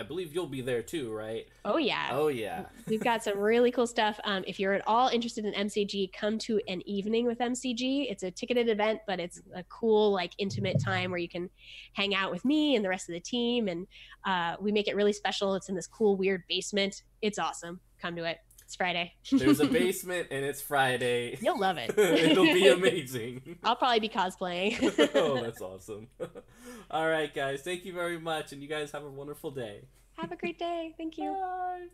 I 0.00 0.02
believe 0.02 0.34
you'll 0.34 0.46
be 0.46 0.62
there 0.62 0.80
too, 0.80 1.12
right? 1.12 1.46
Oh 1.62 1.76
yeah. 1.76 2.08
Oh 2.10 2.28
yeah. 2.28 2.64
We've 2.86 3.04
got 3.04 3.22
some 3.22 3.38
really 3.38 3.70
cool 3.70 3.86
stuff. 3.86 4.18
Um, 4.24 4.42
if 4.46 4.58
you're 4.58 4.72
at 4.72 4.82
all 4.86 5.08
interested 5.08 5.44
in 5.44 5.52
MCG, 5.52 6.10
come 6.14 6.38
to 6.38 6.58
an 6.68 6.80
evening 6.88 7.26
with 7.26 7.38
MCG. 7.38 8.10
It's 8.10 8.22
a 8.22 8.30
ticketed 8.30 8.70
event, 8.70 9.00
but 9.06 9.20
it's 9.20 9.42
a 9.54 9.62
cool, 9.64 10.10
like 10.10 10.32
intimate 10.38 10.82
time 10.82 11.10
where 11.10 11.20
you 11.20 11.28
can 11.28 11.50
hang 11.92 12.14
out 12.14 12.30
with 12.30 12.46
me 12.46 12.76
and 12.76 12.84
the 12.84 12.88
rest 12.88 13.10
of 13.10 13.12
the 13.12 13.20
team. 13.20 13.68
And 13.68 13.86
uh, 14.24 14.56
we 14.58 14.72
make 14.72 14.88
it 14.88 14.96
really 14.96 15.12
special. 15.12 15.54
It's 15.54 15.68
in 15.68 15.74
this 15.74 15.86
cool, 15.86 16.16
weird 16.16 16.44
basement. 16.48 17.02
It's 17.20 17.38
awesome. 17.38 17.80
Come 18.00 18.16
to 18.16 18.24
it. 18.24 18.38
It's 18.70 18.76
Friday. 18.76 19.14
There's 19.32 19.58
a 19.58 19.66
basement 19.66 20.28
and 20.30 20.44
it's 20.44 20.62
Friday. 20.62 21.36
You'll 21.40 21.58
love 21.58 21.76
it. 21.76 21.92
It'll 21.98 22.44
be 22.44 22.68
amazing. 22.78 23.58
I'll 23.64 23.74
probably 23.74 23.98
be 23.98 24.08
cosplaying. 24.08 25.10
oh, 25.16 25.42
that's 25.42 25.60
awesome. 25.60 26.06
All 26.88 27.08
right, 27.08 27.34
guys. 27.34 27.62
Thank 27.62 27.84
you 27.84 27.92
very 27.92 28.20
much. 28.20 28.52
And 28.52 28.62
you 28.62 28.68
guys 28.68 28.92
have 28.92 29.02
a 29.02 29.10
wonderful 29.10 29.50
day. 29.50 29.88
Have 30.18 30.30
a 30.30 30.36
great 30.36 30.60
day. 30.60 30.94
Thank 30.96 31.18
you. 31.18 31.32
Bye. 31.32 31.86